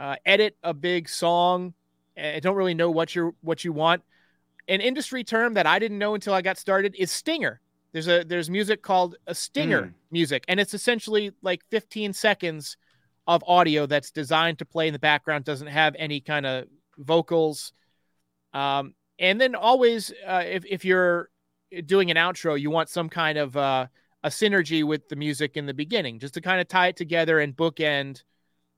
uh, 0.00 0.16
edit 0.24 0.56
a 0.62 0.72
big 0.72 1.08
song. 1.08 1.74
I 2.16 2.40
don't 2.40 2.56
really 2.56 2.74
know 2.74 2.90
what 2.90 3.14
you 3.14 3.34
what 3.42 3.64
you 3.64 3.72
want. 3.72 4.02
An 4.66 4.80
industry 4.80 5.22
term 5.24 5.54
that 5.54 5.66
I 5.66 5.78
didn't 5.78 5.98
know 5.98 6.14
until 6.14 6.32
I 6.32 6.42
got 6.42 6.58
started 6.58 6.94
is 6.98 7.10
stinger. 7.10 7.60
There's 7.92 8.08
a 8.08 8.24
there's 8.24 8.48
music 8.48 8.82
called 8.82 9.16
a 9.26 9.34
stinger 9.34 9.82
mm. 9.82 9.92
music, 10.10 10.44
and 10.48 10.58
it's 10.58 10.72
essentially 10.72 11.32
like 11.42 11.62
15 11.70 12.14
seconds 12.14 12.76
of 13.26 13.44
audio 13.46 13.84
that's 13.86 14.10
designed 14.10 14.58
to 14.58 14.64
play 14.64 14.86
in 14.86 14.94
the 14.94 14.98
background. 14.98 15.44
Doesn't 15.44 15.66
have 15.66 15.94
any 15.98 16.20
kind 16.20 16.46
of 16.46 16.64
vocals. 16.96 17.72
Um, 18.54 18.94
and 19.18 19.38
then 19.38 19.54
always, 19.54 20.12
uh, 20.26 20.44
if 20.46 20.64
if 20.66 20.84
you're 20.84 21.28
doing 21.84 22.10
an 22.10 22.16
outro, 22.16 22.58
you 22.58 22.70
want 22.70 22.88
some 22.88 23.10
kind 23.10 23.36
of 23.36 23.54
uh, 23.54 23.86
a 24.24 24.30
synergy 24.30 24.82
with 24.82 25.08
the 25.10 25.16
music 25.16 25.58
in 25.58 25.66
the 25.66 25.74
beginning, 25.74 26.18
just 26.18 26.34
to 26.34 26.40
kind 26.40 26.60
of 26.60 26.68
tie 26.68 26.88
it 26.88 26.96
together 26.96 27.38
and 27.38 27.54
bookend 27.54 28.22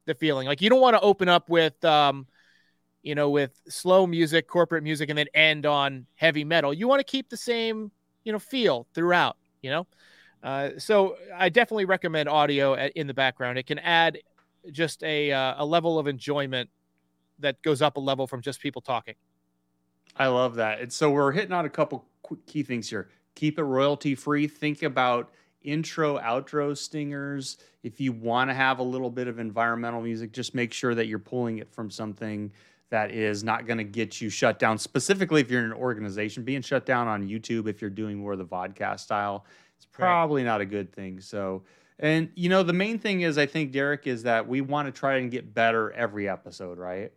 the 0.07 0.15
feeling. 0.15 0.47
Like 0.47 0.61
you 0.61 0.71
don't 0.71 0.81
want 0.81 0.95
to 0.95 1.01
open 1.01 1.29
up 1.29 1.49
with 1.49 1.85
um, 1.85 2.27
you 3.03 3.15
know, 3.15 3.31
with 3.31 3.61
slow 3.69 4.07
music, 4.07 4.47
corporate 4.47 4.85
music, 4.85 5.09
and 5.09 5.19
then 5.19 5.27
end 5.35 5.67
on 5.67 6.07
heavy 6.15 6.45
metal. 6.45 6.73
You 6.73 6.89
want 6.89 7.01
to 7.01 7.05
keep 7.05 7.29
the 7.29 7.37
same, 7.37 7.91
you 8.25 8.33
know, 8.33 8.39
feel 8.39 8.87
throughout, 8.95 9.37
you 9.61 9.71
know? 9.71 9.87
Uh, 10.43 10.71
so 10.79 11.17
I 11.35 11.49
definitely 11.49 11.85
recommend 11.85 12.29
audio 12.29 12.75
in 12.75 13.07
the 13.07 13.15
background. 13.15 13.59
It 13.59 13.67
can 13.67 13.79
add 13.81 14.19
just 14.71 15.03
a, 15.03 15.33
uh, 15.33 15.55
a 15.59 15.65
level 15.65 15.99
of 15.99 16.07
enjoyment 16.07 16.71
that 17.41 17.61
goes 17.63 17.83
up 17.83 17.97
a 17.97 18.01
level 18.01 18.27
from 18.27 18.41
just 18.41 18.61
people 18.61 18.81
talking. 18.81 19.15
I 20.17 20.29
love 20.29 20.57
that. 20.57 20.81
And 20.81 20.93
so 20.93 21.11
we're 21.11 21.33
hitting 21.33 21.53
on 21.53 21.65
a 21.65 21.71
couple 21.71 22.05
key 22.47 22.63
things 22.63 22.89
here. 22.89 23.09
Keep 23.35 23.59
it 23.59 23.65
royalty 23.65 24.15
free. 24.15 24.47
Think 24.47 24.83
about 24.83 25.33
intro, 25.65 26.19
outro 26.19 26.77
stingers. 26.77 27.59
If 27.83 28.01
you 28.01 28.13
want 28.13 28.51
to 28.51 28.55
have 28.55 28.79
a 28.79 28.83
little 28.83 29.11
bit 29.11 29.29
of 29.29 29.39
environmental 29.39 30.01
music, 30.01 30.33
just 30.33 30.55
make 30.55 30.73
sure 30.73 30.95
that 30.95 31.07
you're 31.07 31.19
pulling 31.19 31.59
it 31.59 31.71
from 31.73 31.91
something 31.91 32.53
that 32.91 33.11
is 33.11 33.43
not 33.43 33.67
going 33.67 33.79
to 33.79 33.85
get 33.85 34.21
you 34.21 34.29
shut 34.29 34.59
down. 34.59 34.77
Specifically, 34.79 35.41
if 35.41 35.51
you're 35.51 35.61
in 35.61 35.67
an 35.67 35.73
organization, 35.73 36.45
being 36.45 36.61
shut 36.61 36.85
down 36.85 37.09
on 37.09 37.27
YouTube, 37.27 37.67
if 37.67 37.81
you're 37.81 37.91
doing 37.91 38.19
more 38.19 38.33
of 38.33 38.39
the 38.39 38.45
vodcast 38.45 39.01
style, 39.01 39.47
it's 39.77 39.87
probably 39.87 40.43
right. 40.43 40.49
not 40.49 40.61
a 40.61 40.67
good 40.67 40.93
thing. 40.93 41.19
So, 41.19 41.63
and 41.99 42.29
you 42.35 42.49
know, 42.51 42.63
the 42.63 42.75
main 42.75 42.99
thing 42.99 43.23
is, 43.23 43.39
I 43.39 43.47
think 43.47 43.73
Derek 43.73 44.07
is 44.07 44.25
that 44.25 44.47
we 44.47 44.61
want 44.61 44.89
to 44.89 44.93
try 44.93 45.17
and 45.17 45.31
get 45.31 45.55
better 45.55 45.91
every 45.93 46.29
episode, 46.29 46.79
right? 46.79 47.11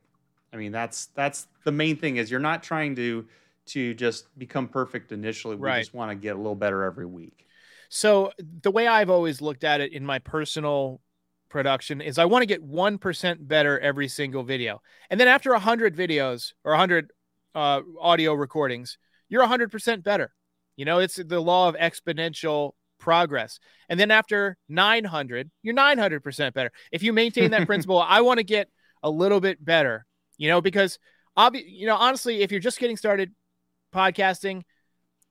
I 0.53 0.57
mean, 0.57 0.71
that's 0.71 1.07
that's 1.07 1.47
the 1.65 1.71
main 1.73 1.97
thing 1.97 2.15
is 2.17 2.31
you're 2.31 2.39
not 2.39 2.63
trying 2.63 2.95
to 2.95 3.25
to 3.67 3.93
just 3.93 4.37
become 4.39 4.67
perfect 4.67 5.11
initially. 5.11 5.55
We 5.55 5.67
right. 5.67 5.79
just 5.79 5.93
want 5.93 6.11
to 6.11 6.15
get 6.15 6.35
a 6.35 6.37
little 6.37 6.55
better 6.55 6.83
every 6.83 7.05
week. 7.05 7.44
So 7.89 8.31
the 8.39 8.71
way 8.71 8.87
I've 8.87 9.09
always 9.09 9.41
looked 9.41 9.63
at 9.63 9.81
it 9.81 9.93
in 9.93 10.05
my 10.05 10.19
personal 10.19 11.01
production 11.49 12.01
is 12.01 12.17
I 12.17 12.25
want 12.25 12.41
to 12.41 12.47
get 12.47 12.63
1% 12.63 13.47
better 13.47 13.79
every 13.79 14.07
single 14.07 14.43
video. 14.43 14.81
And 15.09 15.19
then 15.19 15.27
after 15.27 15.51
100 15.51 15.95
videos 15.95 16.53
or 16.63 16.71
100 16.71 17.11
uh, 17.53 17.81
audio 17.99 18.33
recordings, 18.33 18.97
you're 19.29 19.45
100% 19.45 20.03
better. 20.03 20.33
You 20.75 20.85
know, 20.85 20.99
it's 20.99 21.15
the 21.15 21.39
law 21.39 21.69
of 21.69 21.75
exponential 21.75 22.73
progress. 22.99 23.59
And 23.89 23.99
then 23.99 24.11
after 24.11 24.57
900, 24.67 25.49
you're 25.63 25.75
900% 25.75 26.53
better. 26.53 26.71
If 26.91 27.03
you 27.03 27.13
maintain 27.13 27.51
that 27.51 27.65
principle, 27.67 28.01
I 28.01 28.21
want 28.21 28.39
to 28.39 28.43
get 28.43 28.69
a 29.03 29.09
little 29.09 29.39
bit 29.39 29.63
better, 29.63 30.05
you 30.37 30.49
know, 30.49 30.61
because 30.61 30.99
obvi- 31.37 31.65
you 31.67 31.85
know, 31.85 31.95
honestly, 31.95 32.41
if 32.41 32.51
you're 32.51 32.59
just 32.59 32.79
getting 32.79 32.97
started 32.97 33.33
podcasting, 33.93 34.63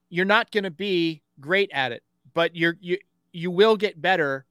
you're 0.08 0.24
not 0.24 0.50
going 0.50 0.64
to 0.64 0.70
be 0.70 1.22
great 1.40 1.70
at 1.72 1.92
it, 1.92 2.02
but 2.34 2.54
you're 2.54 2.76
you 2.80 2.98
you 3.32 3.50
will 3.50 3.76
get 3.76 4.00
better 4.00 4.44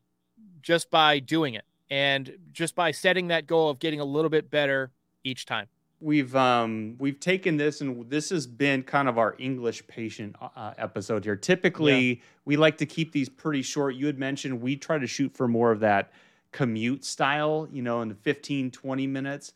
just 0.62 0.90
by 0.90 1.20
doing 1.20 1.54
it 1.54 1.66
and 1.90 2.36
just 2.52 2.76
by 2.76 2.92
setting 2.92 3.28
that 3.28 3.46
goal 3.46 3.70
of 3.70 3.80
getting 3.80 4.00
a 4.00 4.06
little 4.06 4.30
bit 4.30 4.50
better 4.50 4.92
each 5.24 5.46
time. 5.46 5.68
We've 6.00 6.36
um 6.36 6.96
we've 6.98 7.20
taken 7.20 7.56
this 7.56 7.82
and 7.82 8.10
this 8.10 8.30
has 8.32 8.46
been 8.48 8.84
kind 8.84 9.08
of 9.08 9.18
our 9.18 9.36
english 9.40 9.86
patient 9.88 10.36
uh, 10.42 10.50
uh, 10.56 10.74
episode 10.78 11.24
here. 11.24 11.36
Typically 11.36 12.04
yeah. 12.04 12.22
we 12.46 12.58
like 12.58 12.78
to 12.80 12.86
keep 12.86 13.12
these 13.12 13.30
pretty 13.30 13.62
short. 13.62 13.96
You 13.96 14.08
had 14.08 14.20
mentioned 14.20 14.62
we 14.62 14.76
try 14.76 14.98
to 14.98 15.08
shoot 15.08 15.34
for 15.34 15.48
more 15.48 15.72
of 15.72 15.80
that 15.82 16.12
commute 16.52 17.06
style 17.06 17.68
you 17.72 17.82
know 17.82 18.02
in 18.02 18.10
the 18.10 18.16
15 18.16 18.72
20 18.72 19.08
minutes. 19.08 19.54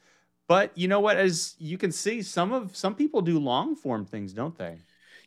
But 0.48 0.72
you 0.78 0.88
know 0.88 1.02
what 1.02 1.18
as 1.18 1.56
you 1.60 1.78
can 1.78 1.92
see 1.92 2.22
some 2.22 2.54
of 2.54 2.78
some 2.78 2.96
people 2.96 3.22
do 3.22 3.40
long 3.40 3.76
form 3.76 4.06
things 4.06 4.32
don't 4.32 4.58
they 4.58 4.78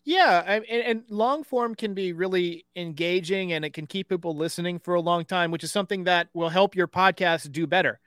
yeah, 0.04 0.42
and, 0.46 0.64
and 0.64 1.02
long 1.08 1.44
form 1.44 1.74
can 1.74 1.94
be 1.94 2.12
really 2.12 2.64
engaging 2.74 3.52
and 3.52 3.64
it 3.64 3.72
can 3.72 3.86
keep 3.86 4.08
people 4.08 4.36
listening 4.36 4.78
for 4.78 4.94
a 4.94 5.00
long 5.00 5.24
time, 5.24 5.50
which 5.50 5.64
is 5.64 5.72
something 5.72 6.04
that 6.04 6.28
will 6.32 6.48
help 6.48 6.74
your 6.74 6.88
podcast 6.88 7.52
do 7.52 7.66
better. 7.66 8.00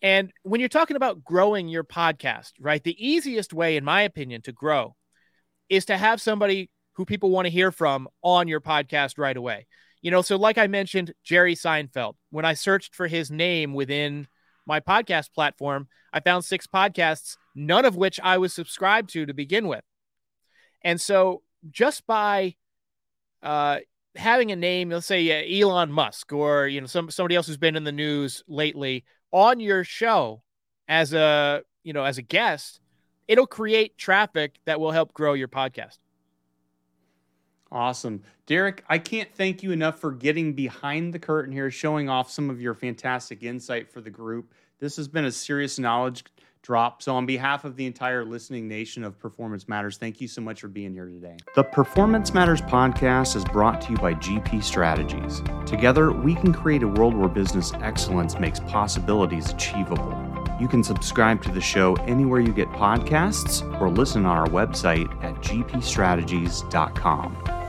And 0.00 0.32
when 0.42 0.60
you're 0.60 0.68
talking 0.68 0.96
about 0.96 1.24
growing 1.24 1.68
your 1.68 1.84
podcast, 1.84 2.52
right, 2.60 2.82
the 2.82 2.96
easiest 3.04 3.52
way, 3.52 3.76
in 3.76 3.84
my 3.84 4.02
opinion, 4.02 4.42
to 4.42 4.52
grow 4.52 4.96
is 5.68 5.84
to 5.86 5.96
have 5.96 6.20
somebody 6.20 6.70
who 6.94 7.04
people 7.04 7.30
want 7.30 7.46
to 7.46 7.50
hear 7.50 7.72
from 7.72 8.08
on 8.22 8.48
your 8.48 8.60
podcast 8.60 9.18
right 9.18 9.36
away. 9.36 9.66
You 10.00 10.10
know, 10.10 10.22
so 10.22 10.36
like 10.36 10.58
I 10.58 10.66
mentioned, 10.66 11.12
Jerry 11.22 11.54
Seinfeld, 11.54 12.14
when 12.30 12.44
I 12.44 12.54
searched 12.54 12.94
for 12.94 13.06
his 13.06 13.30
name 13.30 13.72
within 13.74 14.26
my 14.66 14.80
podcast 14.80 15.32
platform, 15.32 15.88
I 16.12 16.20
found 16.20 16.44
six 16.44 16.66
podcasts, 16.66 17.36
none 17.54 17.84
of 17.84 17.96
which 17.96 18.18
I 18.22 18.38
was 18.38 18.52
subscribed 18.52 19.10
to 19.10 19.26
to 19.26 19.34
begin 19.34 19.68
with. 19.68 19.84
And 20.84 21.00
so 21.00 21.42
just 21.70 22.06
by 22.06 22.56
uh, 23.42 23.78
having 24.16 24.50
a 24.52 24.56
name, 24.56 24.90
let's 24.90 25.06
say 25.06 25.30
uh, 25.30 25.66
Elon 25.66 25.92
Musk 25.92 26.32
or 26.32 26.66
you 26.66 26.80
know 26.80 26.86
some 26.86 27.10
somebody 27.10 27.36
else 27.36 27.46
who's 27.46 27.56
been 27.56 27.76
in 27.76 27.84
the 27.84 27.92
news 27.92 28.42
lately 28.46 29.04
on 29.30 29.60
your 29.60 29.84
show 29.84 30.42
as 30.88 31.12
a 31.12 31.62
you 31.82 31.92
know 31.92 32.04
as 32.04 32.18
a 32.18 32.22
guest, 32.22 32.80
it'll 33.28 33.46
create 33.46 33.96
traffic 33.96 34.58
that 34.64 34.80
will 34.80 34.92
help 34.92 35.12
grow 35.12 35.32
your 35.32 35.48
podcast. 35.48 35.98
Awesome. 37.70 38.22
Derek, 38.44 38.84
I 38.86 38.98
can't 38.98 39.34
thank 39.34 39.62
you 39.62 39.72
enough 39.72 39.98
for 39.98 40.12
getting 40.12 40.52
behind 40.52 41.14
the 41.14 41.18
curtain 41.18 41.52
here, 41.52 41.70
showing 41.70 42.10
off 42.10 42.30
some 42.30 42.50
of 42.50 42.60
your 42.60 42.74
fantastic 42.74 43.42
insight 43.42 43.90
for 43.90 44.02
the 44.02 44.10
group. 44.10 44.52
This 44.78 44.96
has 44.96 45.08
been 45.08 45.24
a 45.24 45.32
serious 45.32 45.78
knowledge 45.78 46.22
drop. 46.62 47.02
So, 47.02 47.14
on 47.14 47.26
behalf 47.26 47.64
of 47.64 47.76
the 47.76 47.86
entire 47.86 48.24
listening 48.24 48.68
nation 48.68 49.04
of 49.04 49.18
Performance 49.18 49.68
Matters, 49.68 49.98
thank 49.98 50.20
you 50.20 50.28
so 50.28 50.40
much 50.40 50.60
for 50.60 50.68
being 50.68 50.92
here 50.92 51.06
today. 51.06 51.36
The 51.54 51.64
Performance 51.64 52.32
Matters 52.32 52.62
podcast 52.62 53.36
is 53.36 53.44
brought 53.44 53.80
to 53.82 53.90
you 53.90 53.96
by 53.96 54.14
GP 54.14 54.62
Strategies. 54.62 55.42
Together, 55.66 56.12
we 56.12 56.34
can 56.34 56.52
create 56.52 56.82
a 56.82 56.88
world 56.88 57.14
where 57.14 57.28
business 57.28 57.72
excellence 57.80 58.38
makes 58.38 58.60
possibilities 58.60 59.50
achievable. 59.50 60.18
You 60.60 60.68
can 60.68 60.84
subscribe 60.84 61.42
to 61.42 61.50
the 61.50 61.60
show 61.60 61.96
anywhere 62.06 62.40
you 62.40 62.52
get 62.52 62.68
podcasts 62.68 63.62
or 63.80 63.90
listen 63.90 64.26
on 64.26 64.36
our 64.36 64.48
website 64.48 65.08
at 65.24 65.34
gpstrategies.com. 65.36 67.61